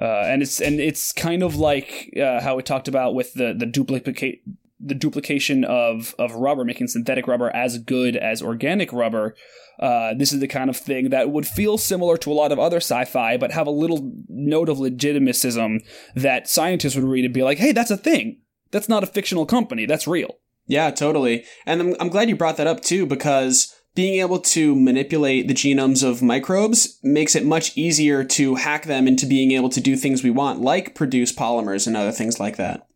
uh, 0.00 0.24
and 0.26 0.42
it's 0.42 0.60
and 0.60 0.80
it's 0.80 1.12
kind 1.12 1.42
of 1.42 1.56
like 1.56 2.12
uh, 2.20 2.40
how 2.40 2.56
we 2.56 2.62
talked 2.62 2.88
about 2.88 3.14
with 3.14 3.34
the 3.34 3.54
the 3.56 3.66
duplicate 3.66 4.40
the 4.80 4.94
duplication 4.94 5.64
of 5.64 6.14
of 6.18 6.34
rubber, 6.34 6.64
making 6.64 6.88
synthetic 6.88 7.26
rubber 7.26 7.50
as 7.54 7.78
good 7.78 8.16
as 8.16 8.42
organic 8.42 8.92
rubber. 8.92 9.34
Uh, 9.80 10.14
this 10.14 10.32
is 10.32 10.38
the 10.38 10.46
kind 10.46 10.70
of 10.70 10.76
thing 10.76 11.10
that 11.10 11.30
would 11.30 11.46
feel 11.46 11.76
similar 11.76 12.16
to 12.16 12.30
a 12.30 12.34
lot 12.34 12.52
of 12.52 12.60
other 12.60 12.76
sci-fi, 12.76 13.36
but 13.36 13.50
have 13.50 13.66
a 13.66 13.72
little 13.72 14.12
note 14.28 14.68
of 14.68 14.78
legitimacism 14.78 15.80
that 16.14 16.48
scientists 16.48 16.94
would 16.94 17.04
read 17.04 17.24
and 17.24 17.34
be 17.34 17.42
like, 17.42 17.58
"Hey, 17.58 17.72
that's 17.72 17.90
a 17.90 17.96
thing. 17.96 18.40
That's 18.70 18.88
not 18.88 19.02
a 19.02 19.06
fictional 19.06 19.46
company. 19.46 19.86
That's 19.86 20.06
real." 20.06 20.38
Yeah, 20.66 20.90
totally. 20.90 21.44
And 21.66 21.80
I'm, 21.80 21.96
I'm 22.00 22.08
glad 22.08 22.28
you 22.28 22.36
brought 22.36 22.56
that 22.56 22.66
up 22.66 22.80
too, 22.82 23.04
because 23.06 23.74
being 23.94 24.20
able 24.20 24.40
to 24.40 24.74
manipulate 24.74 25.46
the 25.46 25.54
genomes 25.54 26.02
of 26.02 26.20
microbes 26.22 26.98
makes 27.02 27.34
it 27.36 27.44
much 27.44 27.76
easier 27.76 28.24
to 28.24 28.56
hack 28.56 28.86
them 28.86 29.06
into 29.06 29.24
being 29.26 29.52
able 29.52 29.68
to 29.68 29.80
do 29.80 29.96
things 29.96 30.22
we 30.24 30.30
want, 30.30 30.60
like 30.60 30.94
produce 30.94 31.32
polymers 31.32 31.86
and 31.86 31.96
other 31.96 32.10
things 32.12 32.40
like 32.40 32.56
that. 32.56 32.86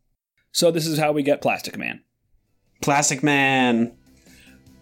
So 0.50 0.70
this 0.70 0.86
is 0.86 0.98
how 0.98 1.12
we 1.12 1.22
get 1.22 1.40
Plastic 1.40 1.76
Man. 1.78 2.00
Plastic 2.82 3.22
Man. 3.22 3.92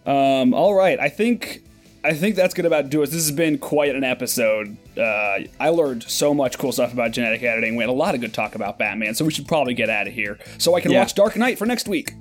Um, 0.05 0.53
all 0.53 0.73
right, 0.73 0.99
I 0.99 1.09
think 1.09 1.61
I 2.03 2.13
think 2.13 2.35
that's 2.35 2.53
gonna 2.53 2.67
about 2.67 2.89
do 2.89 3.01
it. 3.03 3.07
This 3.07 3.25
has 3.27 3.31
been 3.31 3.57
quite 3.57 3.93
an 3.93 4.03
episode. 4.03 4.77
Uh, 4.97 5.39
I 5.59 5.69
learned 5.69 6.03
so 6.03 6.33
much 6.33 6.57
cool 6.57 6.71
stuff 6.71 6.93
about 6.93 7.11
genetic 7.11 7.43
editing. 7.43 7.75
We 7.75 7.83
had 7.83 7.89
a 7.89 7.93
lot 7.93 8.15
of 8.15 8.21
good 8.21 8.33
talk 8.33 8.55
about 8.55 8.79
Batman, 8.79 9.13
so 9.13 9.25
we 9.25 9.31
should 9.31 9.47
probably 9.47 9.73
get 9.73 9.89
out 9.89 10.07
of 10.07 10.13
here 10.13 10.39
so 10.57 10.73
I 10.75 10.81
can 10.81 10.91
Yeah. 10.91 10.99
watch 10.99 11.13
Dark 11.15 11.35
Knight 11.35 11.57
for 11.57 11.65
next 11.65 11.87
week. 11.87 12.13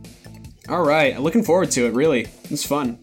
All 0.69 0.83
right, 0.85 1.19
looking 1.21 1.45
forward 1.45 1.71
to 1.73 1.87
it, 1.87 1.93
really. 1.95 2.27
It's 2.51 2.67
fun. 2.67 2.99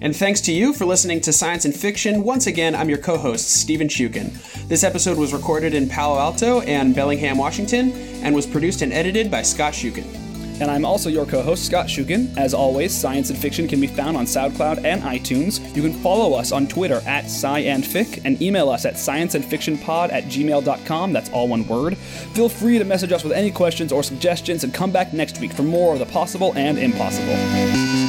And 0.00 0.14
thanks 0.14 0.40
to 0.42 0.52
you 0.52 0.72
for 0.72 0.84
listening 0.84 1.20
to 1.22 1.32
Science 1.32 1.64
and 1.64 1.74
Fiction. 1.74 2.22
Once 2.22 2.46
again, 2.46 2.74
I'm 2.74 2.88
your 2.88 2.98
co 2.98 3.16
host, 3.16 3.48
Steven 3.48 3.88
Shukin. 3.88 4.32
This 4.68 4.84
episode 4.84 5.16
was 5.16 5.32
recorded 5.32 5.74
in 5.74 5.88
Palo 5.88 6.18
Alto 6.18 6.60
and 6.60 6.94
Bellingham, 6.94 7.38
Washington, 7.38 7.92
and 8.22 8.34
was 8.34 8.46
produced 8.46 8.82
and 8.82 8.92
edited 8.92 9.30
by 9.30 9.42
Scott 9.42 9.72
Shukin. 9.72 10.26
And 10.60 10.70
I'm 10.70 10.84
also 10.84 11.10
your 11.10 11.26
co-host, 11.26 11.66
Scott 11.66 11.86
Shukin. 11.86 12.36
As 12.36 12.54
always, 12.54 12.94
Science 12.94 13.28
and 13.30 13.38
Fiction 13.38 13.68
can 13.68 13.80
be 13.80 13.86
found 13.86 14.16
on 14.16 14.24
SoundCloud 14.24 14.84
and 14.84 15.02
iTunes. 15.02 15.60
You 15.76 15.82
can 15.82 15.92
follow 15.92 16.32
us 16.34 16.50
on 16.50 16.66
Twitter 16.66 17.02
at 17.06 17.24
SciAndFic 17.24 18.22
and 18.24 18.40
email 18.40 18.70
us 18.70 18.86
at 18.86 18.94
scienceandfictionpod 18.94 20.12
at 20.12 20.24
gmail.com. 20.24 21.12
That's 21.12 21.30
all 21.30 21.48
one 21.48 21.66
word. 21.66 21.98
Feel 21.98 22.48
free 22.48 22.78
to 22.78 22.84
message 22.84 23.12
us 23.12 23.22
with 23.22 23.34
any 23.34 23.50
questions 23.50 23.92
or 23.92 24.02
suggestions 24.02 24.64
and 24.64 24.72
come 24.72 24.90
back 24.90 25.12
next 25.12 25.40
week 25.40 25.52
for 25.52 25.62
more 25.62 25.92
of 25.92 25.98
the 25.98 26.06
possible 26.06 26.54
and 26.56 26.78
impossible. 26.78 28.05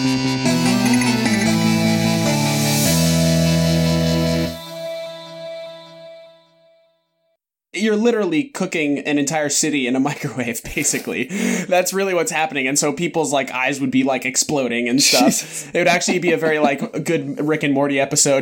You're 7.77 7.95
literally 7.95 8.45
cooking 8.45 8.99
an 8.99 9.17
entire 9.17 9.49
city 9.49 9.87
in 9.87 9.95
a 9.95 9.99
microwave, 10.07 10.63
basically. 10.63 11.25
That's 11.65 11.93
really 11.93 12.13
what's 12.13 12.31
happening. 12.31 12.67
And 12.67 12.77
so 12.77 12.93
people's 12.93 13.33
like 13.33 13.51
eyes 13.51 13.79
would 13.79 13.91
be 13.91 14.03
like 14.03 14.25
exploding 14.25 14.89
and 14.89 15.01
stuff. 15.01 15.25
Jesus. 15.25 15.69
It 15.73 15.77
would 15.77 15.87
actually 15.87 16.19
be 16.19 16.31
a 16.31 16.37
very 16.37 16.59
like 16.59 17.03
good 17.03 17.45
Rick 17.45 17.63
and 17.63 17.73
Morty 17.73 17.99
episode. 17.99 18.35